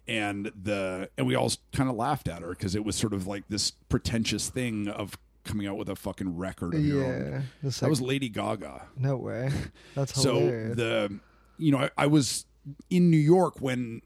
And 0.07 0.51
the 0.61 1.11
and 1.19 1.27
we 1.27 1.35
all 1.35 1.53
kind 1.75 1.91
of 1.91 1.97
laughed 1.97 2.29
at 2.29 2.41
her 2.41 2.49
because 2.51 2.75
it 2.75 2.83
was 2.85 2.97
sort 2.97 3.12
of 3.12 3.27
like 3.27 3.45
this 3.51 3.73
pretentious 3.91 4.49
thing 4.49 4.89
of 4.89 5.19
coming 5.45 5.66
out 5.66 5.77
with 5.77 5.91
a 5.91 5.97
fucking 5.97 6.37
record 6.39 6.73
of 6.75 6.81
your 6.85 7.05
own. 7.05 7.45
Yeah. 7.62 7.71
That 7.81 7.91
was 7.91 8.01
Lady 8.01 8.31
Gaga. 8.31 8.87
no 8.97 9.16
way. 9.19 9.51
That's 9.95 10.14
So 10.21 10.35
the 10.41 11.19
you 11.59 11.72
know 11.72 11.78
I, 11.78 11.90
I 11.96 12.06
was 12.06 12.46
in 12.90 13.11
New 13.11 13.16
York 13.16 13.61
when 13.61 14.02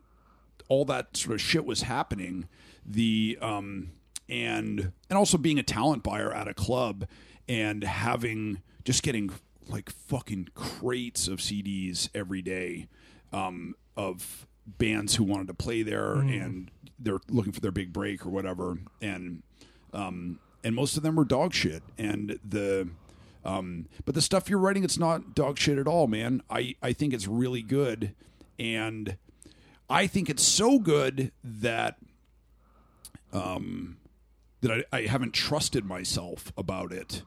all 0.69 0.85
that 0.87 1.17
sort 1.17 1.35
of 1.35 1.41
shit 1.41 1.65
was 1.65 1.83
happening. 1.83 2.49
The 2.85 3.39
um 3.41 3.93
and 4.29 4.93
and 5.11 5.19
also 5.19 5.39
being 5.39 5.59
a 5.59 5.63
talent 5.63 6.03
buyer 6.03 6.33
at 6.33 6.49
a 6.49 6.55
club 6.55 7.07
and 7.49 7.85
having 7.85 8.63
just 8.85 9.03
getting 9.03 9.31
like 9.69 9.91
fucking 9.91 10.49
crates 10.55 11.29
of 11.29 11.39
CDs 11.39 12.09
every 12.15 12.43
day 12.43 12.89
um 13.33 13.75
of 13.97 14.47
bands 14.67 15.17
who 15.17 15.25
wanted 15.25 15.49
to 15.49 15.55
play 15.55 15.83
there 15.83 16.15
and 16.15 16.71
they're 16.99 17.21
looking 17.29 17.53
for 17.53 17.61
their 17.61 17.73
big 17.73 17.93
break 17.93 18.25
or 18.25 18.31
whatever. 18.31 18.79
And 19.01 19.43
um 19.93 20.39
and 20.65 20.75
most 20.75 20.97
of 20.97 21.03
them 21.03 21.17
were 21.17 21.25
dog 21.25 21.53
shit. 21.53 21.83
And 21.99 22.39
the 22.45 22.89
um, 23.45 23.87
but 24.05 24.15
the 24.15 24.23
stuff 24.23 24.49
you're 24.49 24.59
writing, 24.59 24.85
it's 24.85 24.99
not 24.99 25.35
dog 25.35 25.59
shit 25.59 25.79
at 25.79 25.87
all, 25.87 26.07
man. 26.07 26.43
I, 26.49 26.77
I 26.83 26.93
think 26.93 27.13
it's 27.13 27.27
really 27.27 27.63
good. 27.63 28.15
And 28.59 29.17
I 29.91 30.07
think 30.07 30.31
it's 30.31 30.43
so 30.43 30.79
good 30.79 31.33
that 31.43 31.97
um, 33.33 33.97
that 34.61 34.71
I, 34.93 34.99
I 34.99 35.03
haven't 35.07 35.33
trusted 35.33 35.85
myself 35.85 36.53
about 36.57 36.93
it. 36.93 37.23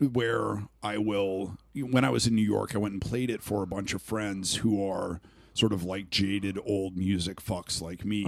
Where 0.00 0.64
I 0.82 0.96
will, 0.98 1.58
when 1.74 2.04
I 2.04 2.10
was 2.10 2.26
in 2.26 2.34
New 2.34 2.42
York, 2.42 2.74
I 2.74 2.78
went 2.78 2.92
and 2.92 3.00
played 3.00 3.30
it 3.30 3.40
for 3.40 3.62
a 3.62 3.66
bunch 3.68 3.94
of 3.94 4.02
friends 4.02 4.56
who 4.56 4.84
are 4.84 5.20
sort 5.54 5.72
of 5.72 5.84
like 5.84 6.10
jaded 6.10 6.58
old 6.66 6.96
music 6.96 7.36
fucks 7.40 7.80
like 7.80 8.04
me. 8.04 8.24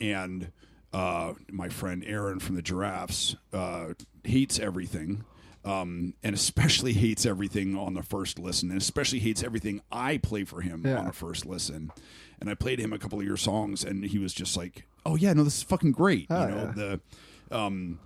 And 0.00 0.50
uh, 0.92 1.34
my 1.50 1.70
friend 1.70 2.04
Aaron 2.06 2.40
from 2.40 2.56
the 2.56 2.62
Giraffes 2.62 3.36
uh, 3.54 3.94
hates 4.24 4.58
everything, 4.58 5.24
um, 5.64 6.14
and 6.22 6.34
especially 6.34 6.92
hates 6.92 7.24
everything 7.26 7.76
on 7.76 7.94
the 7.94 8.02
first 8.02 8.38
listen, 8.38 8.70
and 8.70 8.80
especially 8.80 9.18
hates 9.20 9.42
everything 9.42 9.80
I 9.90 10.18
play 10.18 10.44
for 10.44 10.60
him 10.60 10.82
Yeah. 10.84 10.98
on 10.98 11.06
the 11.06 11.12
first 11.12 11.46
listen. 11.46 11.92
And 12.40 12.50
I 12.50 12.54
played 12.54 12.80
him 12.80 12.92
a 12.92 12.98
couple 12.98 13.20
of 13.20 13.24
your 13.24 13.36
songs, 13.36 13.84
and 13.84 14.04
he 14.04 14.18
was 14.18 14.34
just 14.34 14.56
like, 14.56 14.86
"Oh 15.06 15.14
yeah, 15.16 15.32
no, 15.32 15.44
this 15.44 15.58
is 15.58 15.62
fucking 15.62 15.92
great." 15.92 16.26
Oh, 16.30 16.42
you 16.46 16.50
know 16.54 16.72
yeah. 16.76 16.98
the, 17.50 17.56
um, 17.56 17.98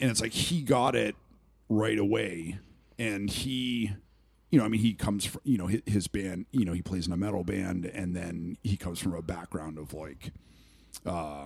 and 0.00 0.10
it's 0.10 0.20
like 0.22 0.32
he 0.32 0.62
got 0.62 0.94
it 0.94 1.14
right 1.68 1.98
away, 1.98 2.58
and 2.98 3.28
he. 3.30 3.92
You 4.52 4.58
know, 4.58 4.64
I 4.64 4.68
mean, 4.68 4.80
he 4.80 4.94
comes 4.94 5.24
from 5.26 5.42
you 5.44 5.58
know 5.58 5.68
his, 5.68 5.82
his 5.86 6.08
band. 6.08 6.46
You 6.50 6.64
know, 6.64 6.72
he 6.72 6.82
plays 6.82 7.06
in 7.06 7.12
a 7.12 7.16
metal 7.16 7.44
band, 7.44 7.84
and 7.86 8.16
then 8.16 8.56
he 8.64 8.76
comes 8.76 8.98
from 8.98 9.14
a 9.14 9.22
background 9.22 9.78
of 9.78 9.94
like, 9.94 10.32
uh, 11.06 11.44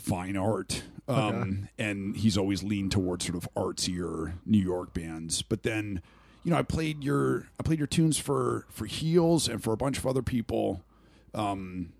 fine 0.00 0.36
art. 0.36 0.82
Um, 1.08 1.68
and 1.78 2.14
he's 2.16 2.36
always 2.36 2.62
leaned 2.62 2.92
towards 2.92 3.24
sort 3.24 3.36
of 3.36 3.48
artsier 3.56 4.34
New 4.44 4.58
York 4.62 4.92
bands. 4.92 5.40
But 5.40 5.62
then, 5.62 6.02
you 6.44 6.50
know, 6.50 6.58
I 6.58 6.62
played 6.62 7.02
your 7.02 7.48
I 7.58 7.62
played 7.62 7.78
your 7.78 7.86
tunes 7.86 8.18
for 8.18 8.66
for 8.68 8.84
Heels 8.84 9.48
and 9.48 9.62
for 9.62 9.72
a 9.72 9.76
bunch 9.76 9.96
of 9.96 10.06
other 10.06 10.22
people. 10.22 10.84
Um, 11.32 11.92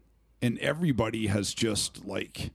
and 0.43 0.59
everybody 0.59 1.29
has 1.29 1.55
just 1.55 2.05
like 2.05 2.51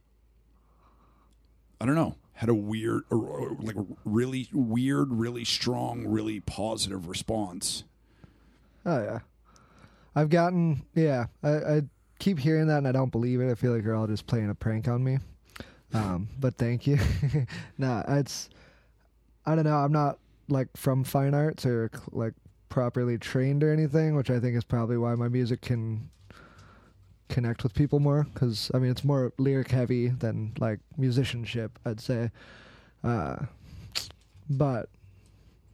I 1.82 1.86
don't 1.86 1.96
know, 1.96 2.16
had 2.34 2.50
a 2.50 2.54
weird 2.54 3.04
or, 3.10 3.18
or 3.18 3.58
like 3.60 3.76
really 4.06 4.48
weird, 4.54 5.12
really 5.12 5.44
strong, 5.46 6.06
really 6.06 6.39
positive 6.39 7.08
response. 7.08 7.84
Oh 8.86 9.02
yeah, 9.02 9.20
I've 10.16 10.30
gotten 10.30 10.86
yeah. 10.94 11.26
I, 11.41 11.50
I 11.50 11.82
keep 12.20 12.38
hearing 12.38 12.68
that 12.68 12.78
and 12.78 12.88
I 12.88 12.91
don't 12.91 13.12
believe 13.12 13.41
it. 13.41 13.52
I 13.52 13.56
feel 13.56 13.74
like 13.74 13.84
you're 13.84 13.96
all 13.96 14.08
just 14.08 14.28
playing 14.28 14.50
a 14.50 14.56
prank 14.56 14.88
on 14.88 15.04
me. 15.04 15.18
Um, 15.94 16.28
but 16.39 16.56
thank 16.56 16.88
you. 16.88 16.98
nah, 17.78 18.04
it's 18.08 18.50
I 19.46 19.56
don't 19.56 19.66
know. 19.66 19.78
I'm 19.78 19.91
not 19.91 20.18
like 20.50 20.68
from 20.76 21.04
fine 21.04 21.34
arts 21.34 21.66
or 21.66 21.91
like 22.12 22.34
properly 22.70 23.18
trained 23.18 23.64
or 23.64 23.72
anything, 23.72 24.16
which 24.16 24.30
I 24.30 24.39
think 24.39 24.56
is 24.56 24.64
probably 24.64 24.98
why 24.98 25.16
my 25.16 25.28
music 25.28 25.62
can 25.62 26.10
connect 27.30 27.64
with 27.64 27.74
people 27.74 28.00
more. 28.00 28.26
Because 28.34 28.72
I 28.74 28.80
mean, 28.80 28.91
it's 28.91 29.04
more 29.04 29.34
lyric 29.38 29.70
heavy 29.70 30.08
than 30.08 30.54
like 30.60 30.80
musicianship. 30.98 31.78
I'd 31.86 32.00
say. 32.00 32.32
Uh, 33.04 33.46
but 34.50 34.89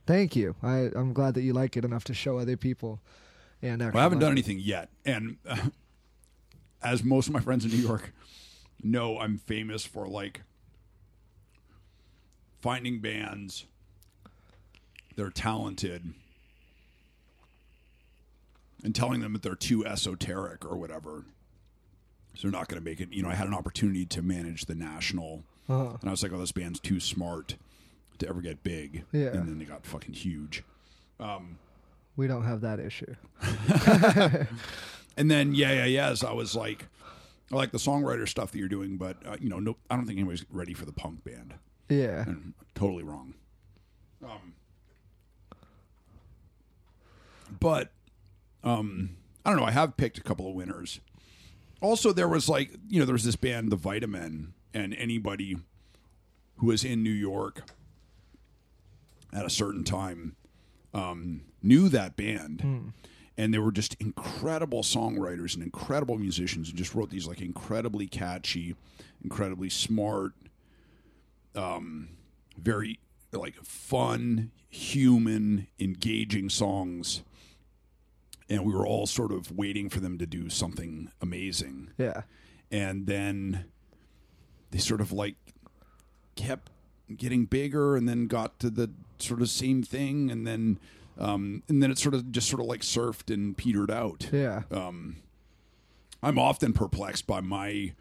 thank 0.05 0.35
you. 0.35 0.55
I 0.61 0.89
I'm 0.95 1.13
glad 1.13 1.35
that 1.35 1.41
you 1.43 1.53
like 1.53 1.77
it 1.77 1.85
enough 1.85 2.03
to 2.05 2.13
show 2.13 2.37
other 2.39 2.57
people. 2.57 2.99
And 3.61 3.81
Well, 3.81 3.97
I 3.97 4.01
haven't 4.03 4.19
done 4.19 4.31
anything 4.31 4.59
yet, 4.59 4.89
and 5.05 5.37
uh, 5.47 5.57
as 6.83 7.03
most 7.03 7.27
of 7.27 7.33
my 7.33 7.41
friends 7.41 7.65
in 7.65 7.71
New 7.71 7.77
York 7.77 8.13
know, 8.83 9.19
I'm 9.19 9.37
famous 9.37 9.85
for 9.85 10.07
like 10.07 10.41
finding 12.61 12.99
bands. 12.99 13.65
They're 15.15 15.29
talented, 15.29 16.13
and 18.83 18.95
telling 18.95 19.19
them 19.19 19.33
that 19.33 19.41
they're 19.41 19.55
too 19.55 19.85
esoteric 19.85 20.63
or 20.65 20.77
whatever. 20.77 21.25
So 22.35 22.43
they're 22.47 22.51
not 22.57 22.69
going 22.69 22.81
to 22.81 22.85
make 22.89 23.01
it. 23.01 23.11
You 23.11 23.23
know, 23.23 23.29
I 23.29 23.35
had 23.35 23.47
an 23.47 23.53
opportunity 23.53 24.05
to 24.05 24.21
manage 24.21 24.65
the 24.65 24.75
national, 24.75 25.43
Uh-huh. 25.67 25.97
and 25.99 26.09
I 26.09 26.11
was 26.11 26.23
like, 26.23 26.31
"Oh, 26.31 26.37
this 26.39 26.53
band's 26.53 26.79
too 26.79 26.99
smart 27.01 27.57
to 28.19 28.29
ever 28.29 28.39
get 28.41 28.63
big." 28.63 29.03
Yeah. 29.11 29.27
and 29.27 29.47
then 29.49 29.59
they 29.59 29.65
got 29.65 29.85
fucking 29.85 30.13
huge. 30.13 30.63
We 32.15 32.27
don't 32.27 32.43
have 32.43 32.61
that 32.61 32.79
issue. 32.79 33.15
And 35.17 35.29
then 35.29 35.53
yeah, 35.53 35.73
yeah, 35.73 35.85
yes, 35.85 36.23
I 36.23 36.31
was 36.31 36.55
like, 36.55 36.85
I 37.51 37.55
like 37.55 37.71
the 37.71 37.77
songwriter 37.77 38.27
stuff 38.27 38.51
that 38.51 38.59
you're 38.59 38.67
doing, 38.67 38.97
but 38.97 39.17
uh, 39.25 39.37
you 39.39 39.49
know, 39.49 39.59
no, 39.59 39.77
I 39.89 39.95
don't 39.95 40.05
think 40.05 40.19
anybody's 40.19 40.45
ready 40.49 40.73
for 40.73 40.85
the 40.85 40.91
punk 40.91 41.23
band. 41.23 41.55
Yeah. 41.89 42.23
And 42.23 42.53
totally 42.75 43.03
wrong. 43.03 43.33
Um, 44.23 44.53
but 47.59 47.91
um, 48.63 49.17
I 49.45 49.49
don't 49.49 49.59
know. 49.59 49.65
I 49.65 49.71
have 49.71 49.97
picked 49.97 50.17
a 50.17 50.21
couple 50.21 50.47
of 50.47 50.53
winners. 50.53 50.99
Also, 51.81 52.11
there 52.11 52.27
was 52.27 52.47
like 52.49 52.71
you 52.87 52.99
know, 52.99 53.05
there 53.05 53.13
was 53.13 53.23
this 53.23 53.35
band, 53.35 53.71
the 53.71 53.75
Vitamin, 53.75 54.53
and 54.73 54.93
anybody 54.95 55.57
who 56.57 56.67
was 56.67 56.83
in 56.83 57.01
New 57.03 57.09
York 57.09 57.63
at 59.33 59.45
a 59.45 59.49
certain 59.49 59.83
time 59.83 60.35
um, 60.93 61.41
knew 61.63 61.89
that 61.89 62.15
band. 62.15 62.93
And 63.39 63.53
they 63.53 63.57
were 63.59 63.71
just 63.71 63.95
incredible 64.01 64.83
songwriters 64.83 65.53
and 65.53 65.63
incredible 65.63 66.17
musicians 66.17 66.67
and 66.67 66.77
just 66.77 66.93
wrote 66.93 67.09
these 67.09 67.25
like 67.25 67.39
incredibly 67.39 68.05
catchy, 68.05 68.75
incredibly 69.23 69.69
smart, 69.69 70.33
um, 71.55 72.09
very 72.57 72.99
like 73.31 73.55
fun, 73.63 74.51
human, 74.69 75.67
engaging 75.79 76.49
songs. 76.49 77.21
and 78.49 78.65
we 78.65 78.73
were 78.73 78.85
all 78.85 79.07
sort 79.07 79.31
of 79.31 79.55
waiting 79.55 79.87
for 79.89 80.01
them 80.01 80.17
to 80.17 80.25
do 80.25 80.49
something 80.49 81.09
amazing 81.21 81.91
Yeah. 81.97 82.23
and 82.71 83.05
then 83.05 83.65
they 84.71 84.79
sort 84.79 84.99
of 85.01 85.11
like 85.11 85.35
kept 86.35 86.71
getting 87.15 87.45
bigger 87.45 87.95
and 87.95 88.09
then 88.09 88.25
got 88.27 88.59
to 88.59 88.69
the 88.71 88.89
sort 89.19 89.41
of 89.41 89.49
same 89.49 89.81
thing 89.83 90.29
and 90.31 90.45
then 90.47 90.79
um, 91.19 91.61
and 91.69 91.83
then 91.83 91.91
it 91.91 91.97
sort 91.99 92.15
of 92.15 92.31
just 92.31 92.49
sort 92.49 92.59
of 92.61 92.65
like 92.67 92.81
surfed 92.81 93.31
and 93.31 93.55
petered 93.57 93.91
out 93.91 94.29
Yeah. 94.31 94.63
um, 94.71 95.17
I'm 96.23 96.39
often 96.39 96.73
perplexed 96.73 97.27
by 97.27 97.41
my 97.41 97.93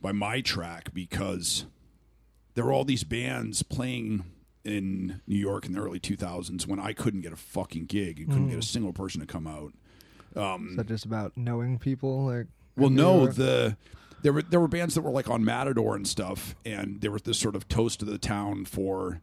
by 0.00 0.12
my 0.12 0.40
track 0.40 0.92
because 0.94 1.66
there 2.54 2.64
were 2.64 2.72
all 2.72 2.84
these 2.84 3.04
bands 3.04 3.62
playing 3.62 4.24
in 4.64 5.20
New 5.26 5.38
York 5.38 5.66
in 5.66 5.72
the 5.72 5.80
early 5.80 6.00
2000s 6.00 6.66
when 6.66 6.78
I 6.80 6.92
couldn't 6.92 7.20
get 7.20 7.32
a 7.32 7.36
fucking 7.36 7.86
gig 7.86 8.18
and 8.18 8.28
couldn't 8.28 8.48
get 8.48 8.58
a 8.58 8.62
single 8.62 8.92
person 8.92 9.20
to 9.20 9.26
come 9.26 9.46
out. 9.46 9.72
Is 10.70 10.76
that 10.76 10.86
just 10.86 11.04
about 11.04 11.36
knowing 11.36 11.78
people? 11.78 12.26
Like, 12.26 12.46
Well, 12.76 12.90
no, 12.90 13.22
York? 13.24 13.34
the 13.36 13.76
there 14.22 14.32
were 14.32 14.42
there 14.42 14.60
were 14.60 14.68
bands 14.68 14.94
that 14.94 15.02
were 15.02 15.10
like 15.12 15.30
on 15.30 15.44
Matador 15.44 15.94
and 15.94 16.06
stuff, 16.06 16.54
and 16.64 17.00
there 17.00 17.10
was 17.12 17.22
this 17.22 17.38
sort 17.38 17.54
of 17.56 17.68
toast 17.68 18.02
of 18.02 18.08
the 18.08 18.18
town 18.18 18.64
for 18.64 19.20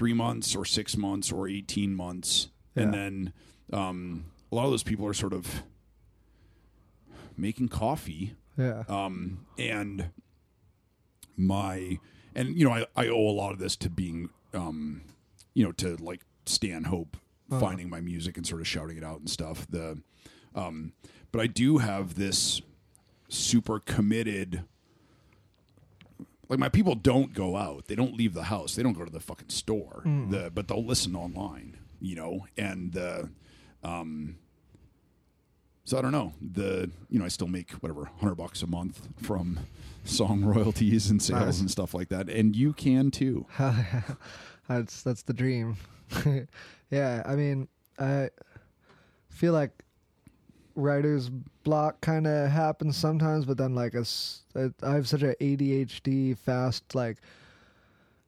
three 0.00 0.14
months 0.14 0.56
or 0.56 0.64
six 0.64 0.96
months 0.96 1.30
or 1.30 1.46
eighteen 1.46 1.94
months, 1.94 2.48
and 2.74 2.94
then 2.94 3.32
um, 3.70 4.24
a 4.50 4.54
lot 4.54 4.64
of 4.64 4.70
those 4.70 4.82
people 4.82 5.06
are 5.06 5.12
sort 5.12 5.34
of 5.34 5.62
making 7.36 7.68
coffee, 7.68 8.34
yeah. 8.56 8.84
um, 8.88 9.44
and 9.58 10.08
my 11.36 11.98
and 12.34 12.58
you 12.58 12.64
know 12.66 12.72
I, 12.72 12.86
I 12.96 13.08
owe 13.08 13.28
a 13.28 13.36
lot 13.36 13.52
of 13.52 13.58
this 13.58 13.76
to 13.76 13.90
being 13.90 14.30
um, 14.54 15.02
you 15.52 15.66
know 15.66 15.72
to 15.72 15.96
like 15.96 16.22
Stanhope 16.46 17.18
finding 17.50 17.90
my 17.90 18.00
music 18.00 18.38
and 18.38 18.46
sort 18.46 18.62
of 18.62 18.66
shouting 18.66 18.96
it 18.96 19.04
out 19.04 19.18
and 19.18 19.28
stuff. 19.28 19.66
The 19.68 20.00
um, 20.54 20.94
but 21.30 21.42
I 21.42 21.46
do 21.46 21.76
have 21.76 22.14
this 22.14 22.62
super 23.28 23.78
committed. 23.78 24.64
Like 26.50 26.58
my 26.58 26.68
people 26.68 26.96
don't 26.96 27.32
go 27.32 27.56
out; 27.56 27.86
they 27.86 27.94
don't 27.94 28.14
leave 28.16 28.34
the 28.34 28.42
house. 28.42 28.74
They 28.74 28.82
don't 28.82 28.92
go 28.92 29.04
to 29.04 29.10
the 29.10 29.20
fucking 29.20 29.50
store. 29.50 30.02
The 30.04 30.50
but 30.52 30.66
they'll 30.66 30.84
listen 30.84 31.14
online, 31.14 31.76
you 32.00 32.16
know. 32.16 32.46
And 32.58 32.92
the, 32.92 33.30
um, 33.84 34.34
so 35.84 35.96
I 35.96 36.02
don't 36.02 36.10
know. 36.10 36.32
The 36.42 36.90
you 37.08 37.20
know 37.20 37.24
I 37.24 37.28
still 37.28 37.46
make 37.46 37.70
whatever 37.74 38.10
hundred 38.18 38.34
bucks 38.34 38.62
a 38.62 38.66
month 38.66 39.00
from 39.22 39.60
song 40.04 40.44
royalties 40.44 41.08
and 41.08 41.22
sales 41.22 41.40
Nice. 41.40 41.60
and 41.60 41.70
stuff 41.70 41.94
like 41.94 42.08
that, 42.08 42.28
and 42.28 42.56
you 42.56 42.72
can 42.72 43.12
too. 43.12 43.46
that's 44.68 45.02
that's 45.02 45.22
the 45.22 45.32
dream. 45.32 45.76
yeah, 46.90 47.22
I 47.24 47.36
mean, 47.36 47.68
I 47.96 48.30
feel 49.28 49.52
like 49.52 49.84
writer's 50.80 51.28
block 51.28 52.00
kind 52.00 52.26
of 52.26 52.50
happens 52.50 52.96
sometimes, 52.96 53.44
but 53.44 53.56
then 53.56 53.74
like 53.74 53.94
I 53.94 54.92
have 54.94 55.08
such 55.08 55.22
a 55.22 55.34
ADHD 55.40 56.36
fast 56.36 56.94
like 56.94 57.18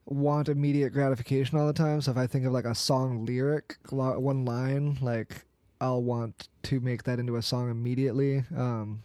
want 0.05 0.49
immediate 0.49 0.91
gratification 0.91 1.57
all 1.57 1.67
the 1.67 1.73
time. 1.73 2.01
So 2.01 2.11
if 2.11 2.17
I 2.17 2.27
think 2.27 2.45
of 2.45 2.53
like 2.53 2.65
a 2.65 2.75
song 2.75 3.25
lyric, 3.25 3.77
one 3.89 4.45
line, 4.45 4.97
like 5.01 5.45
I'll 5.79 6.03
want 6.03 6.47
to 6.63 6.79
make 6.79 7.03
that 7.03 7.19
into 7.19 7.35
a 7.35 7.41
song 7.41 7.69
immediately. 7.69 8.43
Um, 8.55 9.03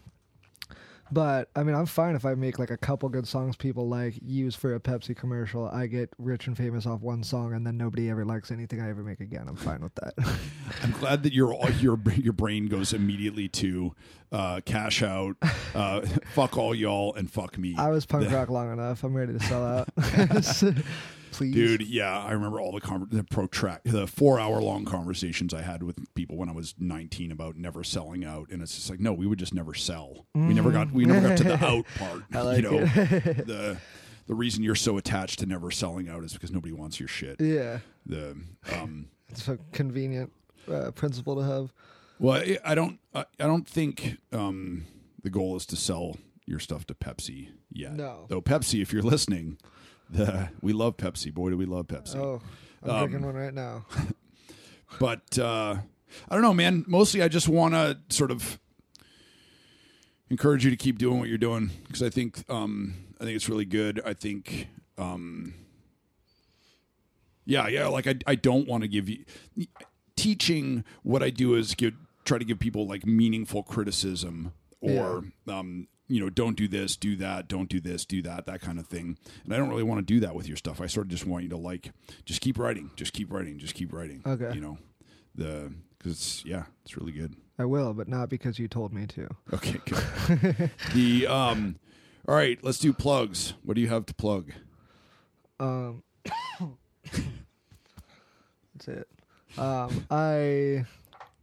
but 1.11 1.49
I 1.57 1.63
mean, 1.63 1.75
I'm 1.75 1.87
fine 1.87 2.15
if 2.15 2.25
I 2.25 2.35
make 2.35 2.59
like 2.59 2.71
a 2.71 2.77
couple 2.77 3.09
good 3.09 3.27
songs 3.27 3.57
people 3.57 3.89
like, 3.89 4.15
use 4.23 4.55
for 4.55 4.75
a 4.75 4.81
Pepsi 4.81 5.17
commercial. 5.17 5.69
I 5.69 5.87
get 5.87 6.11
rich 6.19 6.47
and 6.47 6.57
famous 6.57 6.87
off 6.87 7.01
one 7.01 7.23
song, 7.23 7.55
and 7.55 7.67
then 7.67 7.77
nobody 7.77 8.11
ever 8.11 8.25
likes 8.25 8.51
anything 8.51 8.81
I 8.81 8.91
ever 8.91 9.03
make 9.03 9.21
again. 9.21 9.47
I'm 9.49 9.57
fine 9.57 9.81
with 9.81 9.95
that. 9.97 10.15
I'm 10.83 10.93
glad 10.93 11.23
that 11.23 11.33
your 11.33 11.57
your 11.81 11.99
your 12.17 12.33
brain 12.33 12.67
goes 12.67 12.93
immediately 12.93 13.49
to 13.49 13.95
uh, 14.33 14.61
cash 14.65 15.03
out, 15.03 15.37
uh, 15.75 16.01
fuck 16.35 16.57
all 16.57 16.75
y'all, 16.75 17.15
and 17.15 17.31
fuck 17.31 17.57
me. 17.59 17.75
I 17.79 17.89
was 17.89 18.07
punk 18.07 18.31
rock 18.33 18.51
long 18.51 18.73
enough. 18.73 19.05
I'm 19.05 19.15
ready 19.15 19.33
to 19.33 19.41
sell 19.41 19.65
out. 19.65 19.89
Please, 21.33 21.55
Dude, 21.55 21.83
yeah, 21.83 22.19
I 22.19 22.33
remember 22.33 22.61
all 22.61 22.73
the 22.73 22.81
conver- 22.81 23.11
the 23.11 23.25
protract 23.25 23.85
the 23.91 24.07
four 24.07 24.39
hour 24.41 24.61
long 24.61 24.85
conversations 24.85 25.53
I 25.55 25.63
had 25.63 25.83
with 25.83 25.97
people 26.15 26.37
when 26.37 26.49
I 26.49 26.53
was 26.53 26.75
19 26.79 27.31
about 27.33 27.57
never 27.57 27.85
selling 27.85 28.25
out, 28.25 28.49
and 28.51 28.63
it's 28.63 28.75
just 28.75 28.91
like, 28.91 29.01
no, 29.01 29.13
we 29.13 29.27
would 29.27 29.39
just 29.39 29.55
never 29.55 29.75
sell. 29.75 30.27
We 30.35 30.55
never 30.55 30.71
got 30.71 30.93
we 30.93 31.05
never 31.05 31.29
got 31.29 31.39
to 31.39 31.45
the 31.45 31.65
out 31.65 31.85
part. 31.99 32.29
Mm. 32.31 32.37
I 32.37 32.41
like 32.43 32.57
you 32.57 32.63
know, 32.63 32.79
the 33.45 33.79
the 34.27 34.35
reason 34.35 34.63
you're 34.63 34.75
so 34.75 34.97
attached 34.99 35.39
to 35.41 35.47
never 35.47 35.71
selling 35.71 36.09
out 36.09 36.23
is 36.25 36.33
because 36.33 36.51
nobody 36.53 36.73
wants 36.73 37.01
your 37.01 37.09
shit. 37.09 37.41
Yeah, 37.41 37.79
The 38.07 38.37
um, 38.73 39.09
it's 39.29 39.49
a 39.49 39.59
convenient 39.73 40.33
uh, 40.71 40.91
principle 40.93 41.37
to 41.37 41.43
have. 41.43 41.73
Well, 42.19 42.41
I- 42.43 42.59
I 42.65 42.75
don't. 42.75 42.99
I 43.15 43.21
I 43.41 43.47
don't 43.47 43.67
think 43.67 44.19
um, 44.33 44.85
the 45.23 45.31
goal 45.31 45.57
is 45.57 45.65
to 45.67 45.77
sell 45.77 46.17
your 46.47 46.59
stuff 46.59 46.87
to 46.87 46.95
Pepsi 46.95 47.49
yet. 47.71 47.95
No. 47.95 48.25
Though 48.29 48.41
Pepsi, 48.43 48.81
if 48.83 48.93
you're 48.93 49.03
listening, 49.03 49.59
the 50.11 50.49
we 50.63 50.73
love 50.73 50.97
Pepsi. 50.97 51.33
Boy, 51.33 51.51
do 51.51 51.57
we 51.57 51.67
love 51.67 51.87
Pepsi. 51.87 52.17
Oh, 52.17 52.41
I'm 52.83 52.91
Um, 52.91 52.99
drinking 53.09 53.27
one 53.27 53.35
right 53.35 53.55
now. 53.55 53.85
But 54.99 55.39
uh, 55.39 55.77
I 56.31 56.35
don't 56.35 56.41
know, 56.41 56.55
man. 56.55 56.83
Mostly, 56.89 57.23
I 57.23 57.29
just 57.29 57.47
want 57.47 57.75
to 57.75 57.99
sort 58.09 58.31
of 58.31 58.59
encourage 60.31 60.65
you 60.65 60.71
to 60.71 60.77
keep 60.79 60.97
doing 60.99 61.19
what 61.19 61.29
you're 61.29 61.37
doing 61.37 61.71
because 61.87 62.03
I 62.03 62.09
think 62.09 62.43
um, 62.49 62.95
I 63.21 63.25
think 63.25 63.37
it's 63.37 63.49
really 63.51 63.67
good. 63.67 64.01
I 64.07 64.15
think. 64.15 64.69
Um, 64.97 65.53
yeah, 67.45 67.69
yeah. 67.69 67.87
Like 67.89 68.07
I, 68.07 68.15
I 68.27 68.35
don't 68.35 68.67
want 68.67 68.83
to 68.83 68.89
give 68.89 69.09
you 69.11 69.25
teaching. 70.17 70.85
What 71.03 71.23
I 71.23 71.29
do 71.31 71.55
is 71.55 71.75
give 71.75 71.93
try 72.25 72.39
to 72.39 72.45
give 72.45 72.59
people 72.59 72.87
like 72.87 73.05
meaningful 73.07 73.63
criticism 73.63 74.53
or 74.81 75.25
um, 75.47 75.87
you 76.09 76.21
know, 76.21 76.31
don't 76.31 76.57
do 76.57 76.67
this, 76.67 76.97
do 76.97 77.17
that, 77.17 77.49
don't 77.49 77.69
do 77.69 77.81
this, 77.81 78.05
do 78.05 78.23
that, 78.23 78.47
that 78.47 78.61
kind 78.61 78.79
of 78.79 78.87
thing. 78.87 79.19
And 79.45 79.53
I 79.53 79.59
don't 79.59 79.69
really 79.69 79.83
want 79.83 79.99
to 79.99 80.15
do 80.15 80.21
that 80.21 80.35
with 80.35 80.49
your 80.49 80.57
stuff. 80.57 80.81
I 80.81 80.87
sort 80.87 81.07
of 81.07 81.11
just 81.11 81.27
want 81.27 81.45
you 81.45 81.51
to 81.51 81.57
like, 81.57 81.93
just 82.25 82.41
keep 82.41 82.59
writing, 82.59 82.91
just 82.97 83.13
keep 83.13 83.33
writing, 83.33 83.59
just 83.59 83.75
keep 83.75 83.93
writing. 83.93 84.23
Okay. 84.27 84.53
You 84.55 84.61
know, 84.61 84.79
the 85.35 85.73
because 85.99 86.13
it's 86.13 86.45
yeah, 86.45 86.65
it's 86.85 86.97
really 86.97 87.13
good. 87.13 87.35
I 87.59 87.65
will, 87.65 87.93
but 87.93 88.09
not 88.09 88.29
because 88.29 88.59
you 88.59 88.69
told 88.69 88.93
me 88.93 89.07
to. 89.07 89.29
Okay, 89.53 89.81
good. 89.87 90.71
the 90.95 91.27
um, 91.27 91.77
all 92.27 92.35
right, 92.35 92.59
let's 92.63 92.79
do 92.79 92.93
plugs. 92.93 93.55
What 93.65 93.75
do 93.75 93.81
you 93.81 93.89
have 93.89 94.07
to 94.07 94.15
plug? 94.15 94.53
Um, 95.61 96.03
that's 98.75 98.89
it. 98.89 99.09
Um, 99.57 100.07
I 100.11 100.85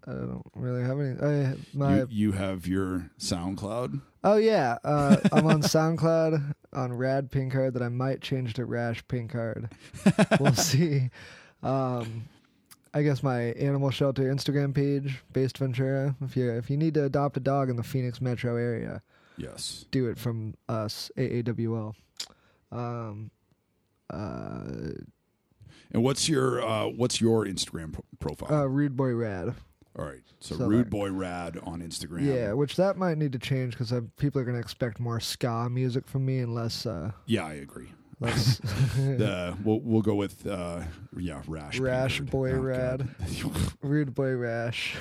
I 0.08 0.12
don't 0.12 0.46
really 0.56 0.84
have 0.84 1.00
any. 1.00 1.20
I 1.22 1.56
my 1.74 1.98
you, 2.00 2.08
you 2.10 2.32
have 2.34 2.68
your 2.68 3.10
SoundCloud. 3.20 4.02
Oh 4.28 4.38
yeah, 4.38 4.78
uh, 4.84 5.18
I'm 5.32 5.46
on 5.46 5.62
SoundCloud 5.62 6.56
on 6.74 6.94
Rad 6.94 7.32
Pinckard 7.32 7.74
that 7.74 7.84
I 7.84 7.90
might 7.90 8.22
change 8.22 8.56
to 8.56 8.66
Rash 8.66 9.06
Pinckard. 9.06 9.72
we'll 10.40 10.54
see. 10.56 11.12
Um, 11.62 12.24
I 12.94 13.04
guess 13.04 13.22
my 13.22 13.42
animal 13.54 13.92
shelter 13.92 14.24
Instagram 14.24 14.74
page, 14.74 15.22
based 15.32 15.58
Ventura. 15.60 16.16
If 16.22 16.36
you 16.36 16.50
if 16.52 16.70
you 16.72 16.78
need 16.78 16.96
to 16.96 17.04
adopt 17.06 17.38
a 17.38 17.40
dog 17.40 17.70
in 17.70 17.76
the 17.76 17.84
Phoenix 17.84 18.20
metro 18.20 18.56
area, 18.56 19.02
Yes. 19.38 19.86
do 19.92 20.08
it 20.08 20.18
from 20.18 20.56
us 20.68 21.12
AAWL. 21.18 21.94
Um, 22.72 23.30
uh, 24.10 24.64
And 25.92 26.04
what's 26.04 26.28
your 26.28 26.66
uh, 26.66 26.88
what's 26.88 27.22
your 27.22 27.46
Instagram 27.46 27.94
pro- 27.94 28.04
profile? 28.20 28.62
uh, 28.62 28.66
Rude 28.66 28.96
Boy 28.96 29.14
Rad. 29.14 29.54
All 29.98 30.06
right, 30.06 30.22
so, 30.40 30.56
so 30.58 30.66
Rude 30.68 30.90
Boy 30.90 31.12
Rad 31.12 31.58
on 31.64 31.82
Instagram. 31.82 32.26
Yeah, 32.26 32.54
which 32.54 32.76
that 32.76 32.98
might 32.98 33.18
need 33.18 33.32
to 33.34 33.40
change 33.40 33.78
because 33.78 33.94
people 34.18 34.42
are 34.42 34.46
going 34.46 34.56
to 34.58 34.62
expect 34.62 35.00
more 35.00 35.20
ska 35.20 35.70
music 35.70 36.08
from 36.08 36.26
me 36.26 36.40
and 36.40 36.54
less 36.54 36.86
uh, 36.86 37.12
yeah, 37.26 37.46
I 37.46 37.54
agree. 37.54 37.92
less 38.20 38.58
The 38.96 39.56
we'll 39.64 39.80
we'll 39.82 40.02
go 40.02 40.16
with 40.16 40.46
uh, 40.48 40.82
yeah, 41.18 41.42
Rash. 41.48 41.80
Rash. 41.80 42.20
Boy 42.22 42.52
Oh, 42.54 42.60
Rad. 42.60 43.08
Rude 43.82 44.14
boy 44.14 44.34
rash. 44.36 44.96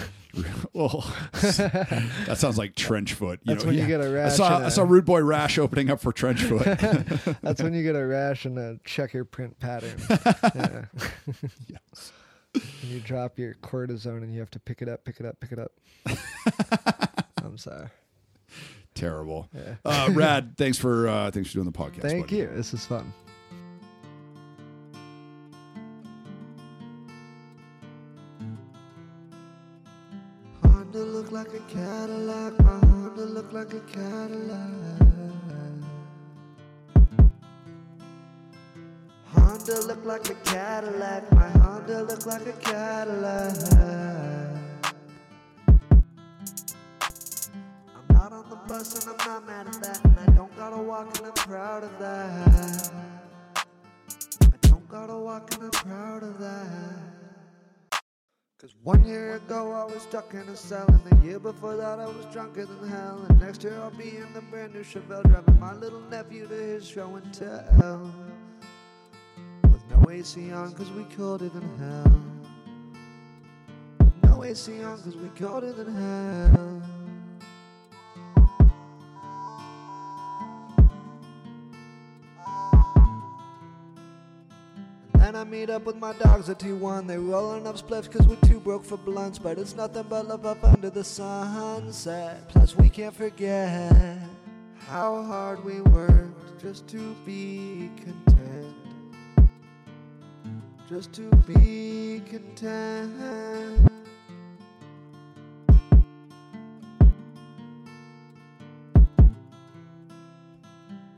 well, 0.73 1.13
that 1.33 2.35
sounds 2.37 2.59
like 2.59 2.75
Trenchfoot. 2.75 3.39
You 3.45 3.55
That's 3.55 3.65
know, 3.65 3.71
when 3.71 3.79
you 3.79 3.87
get 3.87 4.01
a 4.01 4.11
rash. 4.11 4.33
I 4.33 4.37
saw 4.37 4.57
and 4.57 4.65
I 4.65 4.69
a- 4.69 4.71
saw 4.71 4.83
Rude 4.83 5.05
Boy 5.05 5.23
Rash 5.23 5.59
opening 5.59 5.91
up 5.91 6.01
for 6.01 6.13
Trenchfoot. 6.13 7.39
That's 7.41 7.63
when 7.63 7.73
you 7.73 7.83
get 7.85 7.95
a 7.95 8.05
rash 8.05 8.45
and 8.45 8.59
a 8.59 8.79
checker 8.85 9.25
print 9.25 9.59
pattern. 9.61 9.97
yeah. 10.55 10.85
yes. 11.69 12.13
And 12.55 12.65
you 12.85 13.01
drop 13.01 13.39
your 13.39 13.55
cortisone 13.55 14.23
and 14.23 14.33
you 14.33 14.41
have 14.41 14.51
to 14.53 14.61
pick 14.61 14.83
it 14.83 14.89
up, 14.89 15.05
pick 15.05 15.21
it 15.21 15.27
up, 15.27 15.41
pick 15.41 15.53
it 15.53 15.59
up. 15.59 15.73
I'm 17.45 17.59
sorry. 17.59 17.89
Terrible. 18.95 19.49
Yeah. 19.53 19.75
Uh, 19.85 20.11
Rad, 20.13 20.57
thanks 20.57 20.79
for 20.79 21.09
uh, 21.09 21.31
thanks 21.31 21.51
for 21.51 21.55
doing 21.55 21.67
the 21.67 21.73
podcast. 21.73 22.03
Thank 22.03 22.27
buddy. 22.27 22.37
you. 22.37 22.51
This 22.55 22.73
is 22.73 22.87
fun. 22.87 23.13
Honda 30.63 30.99
look 30.99 31.33
like 31.33 31.49
a 31.49 31.61
Cadillac. 31.73 32.59
My 32.61 32.79
Honda 32.87 33.25
look 33.25 33.53
like 33.53 33.73
a 33.75 33.81
Cadillac. 33.81 35.44
Honda 39.37 39.81
look 39.87 40.05
like 40.05 40.31
a 40.31 40.35
Cadillac. 40.35 41.31
My 41.33 41.49
Honda 41.49 42.03
look 42.03 42.27
like 42.27 42.47
a 42.47 42.53
Cadillac. 42.53 43.57
I'm 47.97 48.07
not 48.11 48.33
on 48.33 48.49
the 48.51 48.57
bus 48.69 49.07
and 49.07 49.15
I'm 49.15 49.27
not 49.27 49.47
mad 49.47 49.67
at 49.69 49.83
that. 49.83 50.05
And 50.05 50.19
I 50.19 50.27
don't 50.35 50.57
gotta 50.57 50.77
walk 50.77 51.17
and 51.19 51.27
I'm 51.27 51.33
proud 51.33 51.85
of 51.85 51.99
that. 51.99 52.91
I 53.57 54.57
don't 54.63 54.89
gotta 54.89 55.17
walk 55.17 55.55
and 55.55 55.65
I'm 55.65 55.71
proud 55.71 56.23
of 56.23 56.39
that. 56.39 57.15
Cause 58.61 58.75
one 58.83 59.05
year 59.05 59.35
ago 59.35 59.73
I 59.73 59.85
was 59.85 60.03
stuck 60.05 60.33
in 60.33 60.49
a 60.49 60.57
cell 60.57 60.87
And 60.89 61.05
the 61.05 61.27
year 61.27 61.39
before 61.39 61.77
that 61.77 61.99
I 61.99 62.07
was 62.07 62.25
drunker 62.33 62.65
than 62.65 62.89
hell 62.89 63.23
And 63.29 63.39
next 63.39 63.63
year 63.63 63.79
I'll 63.79 63.91
be 63.91 64.17
in 64.17 64.33
the 64.33 64.41
brand 64.41 64.73
new 64.73 64.83
Chevelle 64.83 65.23
Driving 65.29 65.61
my 65.61 65.75
little 65.75 66.01
nephew 66.09 66.47
to 66.47 66.55
his 66.55 66.89
show 66.89 67.15
and 67.17 67.35
tell 67.35 68.11
AC 70.15 70.53
on, 70.53 70.73
cause 70.75 70.93
we 70.93 71.03
colder 71.17 71.49
than 71.49 71.69
hell. 71.77 72.23
No 74.23 74.45
AC 74.45 74.81
on, 74.85 75.03
cause 75.03 75.17
we 75.17 75.29
colder 75.31 75.73
than 75.73 75.93
hell. 75.93 76.83
And 85.15 85.23
then 85.23 85.35
I 85.35 85.43
meet 85.43 85.69
up 85.69 85.85
with 85.85 85.97
my 85.97 86.13
dogs 86.13 86.49
at 86.49 86.61
T1. 86.61 87.09
They 87.09 87.19
rolling 87.19 87.67
up 87.67 87.77
spliffs 87.77 88.09
cause 88.09 88.25
we're 88.29 88.37
too 88.49 88.61
broke 88.61 88.85
for 88.85 88.97
blunts. 88.97 89.41
But 89.41 89.59
it's 89.59 89.75
nothing 89.75 90.07
but 90.09 90.29
love 90.29 90.47
up 90.47 90.63
under 90.63 90.91
the 90.91 91.03
sunset. 91.03 92.49
Plus, 92.51 92.77
we 92.77 92.89
can't 92.89 93.17
forget 93.17 94.21
how 94.87 95.25
hard 95.25 95.65
we 95.65 95.81
worked 95.81 96.63
just 96.63 96.87
to 96.89 97.17
be 97.27 97.91
content. 97.97 98.34
Just 100.87 101.15
to 101.15 101.23
be 101.47 102.23
content. 102.29 103.91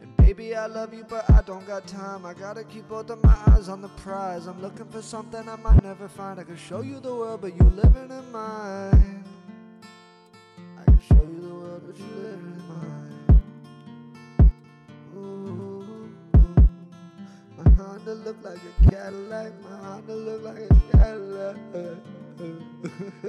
And 0.01 0.17
baby, 0.19 0.55
I 0.55 0.67
love 0.67 0.95
you, 0.95 1.05
but 1.09 1.29
I 1.29 1.43
don't 1.43 1.67
got 1.67 1.87
time. 1.89 2.25
I 2.25 2.33
gotta 2.33 2.63
keep 2.63 2.89
both 2.89 3.11
of 3.11 3.23
my 3.25 3.37
eyes 3.49 3.69
on 3.69 3.83
the 3.83 3.89
prize. 3.89 4.47
I'm 4.47 4.63
looking 4.63 4.87
for 4.87 5.03
something 5.03 5.49
I 5.49 5.57
might 5.57 5.83
never 5.83 6.07
find. 6.07 6.39
I 6.39 6.45
can 6.45 6.57
show 6.57 6.83
you 6.83 7.01
the 7.01 7.13
world, 7.13 7.41
but 7.41 7.57
you 7.57 7.65
living 7.71 8.11
in 8.11 8.33
mine. 8.33 9.16
Look 18.27 18.37
like 18.43 18.59
a 18.59 18.91
Cadillac. 18.91 19.53
My 19.63 19.77
Honda 19.77 20.17
look 20.17 20.43
like 20.43 20.59
a 20.59 20.75
Cadillac. 20.97 21.57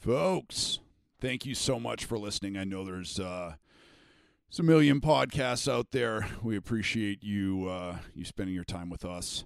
Folks, 0.00 0.80
thank 1.20 1.46
you 1.46 1.54
so 1.54 1.78
much 1.78 2.04
for 2.06 2.18
listening. 2.18 2.56
I 2.56 2.64
know 2.64 2.84
there's 2.84 3.20
uh, 3.20 3.54
there's 4.50 4.58
a 4.58 4.64
million 4.64 5.00
podcasts 5.00 5.72
out 5.72 5.92
there. 5.92 6.26
We 6.42 6.56
appreciate 6.56 7.22
you 7.22 7.68
uh, 7.68 7.98
you 8.16 8.24
spending 8.24 8.56
your 8.56 8.64
time 8.64 8.90
with 8.90 9.04
us. 9.04 9.44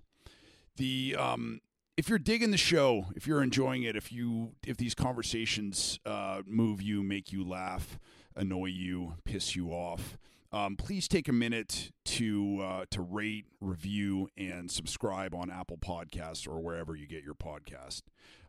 The 0.76 1.14
um, 1.18 1.60
if 1.98 2.08
you're 2.08 2.18
digging 2.18 2.52
the 2.52 2.56
show, 2.56 3.04
if 3.14 3.26
you're 3.26 3.42
enjoying 3.42 3.82
it, 3.82 3.96
if 3.96 4.10
you 4.10 4.52
if 4.66 4.78
these 4.78 4.94
conversations 4.94 6.00
uh, 6.06 6.40
move 6.46 6.80
you, 6.80 7.02
make 7.02 7.32
you 7.32 7.46
laugh, 7.46 7.98
annoy 8.36 8.66
you, 8.66 9.14
piss 9.24 9.56
you 9.56 9.70
off, 9.70 10.18
um, 10.52 10.76
please 10.76 11.08
take 11.08 11.28
a 11.28 11.32
minute 11.32 11.90
to 12.04 12.60
uh, 12.62 12.84
to 12.90 13.02
rate, 13.02 13.46
review, 13.60 14.28
and 14.36 14.70
subscribe 14.70 15.34
on 15.34 15.50
Apple 15.50 15.76
Podcasts 15.76 16.48
or 16.48 16.60
wherever 16.60 16.94
you 16.94 17.06
get 17.06 17.24
your 17.24 17.34
podcast. 17.34 18.02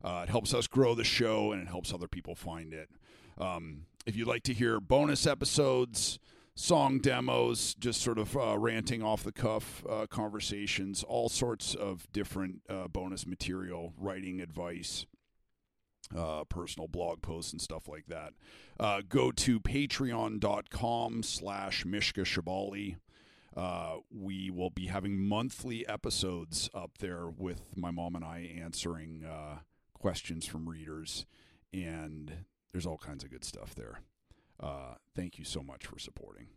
Uh, 0.03 0.21
it 0.23 0.29
helps 0.29 0.53
us 0.53 0.67
grow 0.67 0.93
the 0.93 1.03
show 1.03 1.51
and 1.51 1.61
it 1.61 1.67
helps 1.67 1.93
other 1.93 2.07
people 2.07 2.35
find 2.35 2.73
it. 2.73 2.89
Um, 3.37 3.87
if 4.05 4.15
you'd 4.15 4.27
like 4.27 4.43
to 4.43 4.53
hear 4.53 4.79
bonus 4.79 5.27
episodes, 5.27 6.19
song 6.55 6.99
demos, 6.99 7.75
just 7.75 8.01
sort 8.01 8.17
of 8.17 8.37
uh, 8.37 8.57
ranting 8.57 9.03
off 9.03 9.23
the 9.23 9.31
cuff 9.31 9.83
uh, 9.89 10.05
conversations, 10.07 11.03
all 11.03 11.29
sorts 11.29 11.75
of 11.75 12.11
different 12.13 12.61
uh, 12.69 12.87
bonus 12.87 13.27
material, 13.27 13.93
writing 13.97 14.39
advice, 14.39 15.05
uh, 16.15 16.43
personal 16.45 16.87
blog 16.87 17.21
posts 17.21 17.51
and 17.51 17.61
stuff 17.61 17.87
like 17.87 18.07
that. 18.07 18.33
Uh, 18.79 19.01
go 19.07 19.31
to 19.31 19.59
patreon.com 19.59 21.23
slash 21.23 21.85
Mishka 21.85 22.21
Shubaly. 22.21 22.97
Uh, 23.55 23.97
we 24.11 24.51
will 24.51 24.69
be 24.69 24.85
having 24.85 25.19
monthly 25.19 25.87
episodes 25.87 26.69
up 26.75 26.99
there 26.99 27.27
with 27.27 27.75
my 27.75 27.89
mom 27.89 28.15
and 28.15 28.23
I 28.23 28.51
answering 28.61 29.25
uh, 29.25 29.59
questions 29.93 30.45
from 30.45 30.69
readers, 30.69 31.25
and 31.73 32.45
there's 32.71 32.85
all 32.85 32.99
kinds 32.99 33.23
of 33.23 33.31
good 33.31 33.43
stuff 33.43 33.73
there. 33.73 34.01
Uh, 34.59 34.95
thank 35.15 35.39
you 35.39 35.45
so 35.45 35.63
much 35.63 35.87
for 35.87 35.97
supporting. 35.97 36.47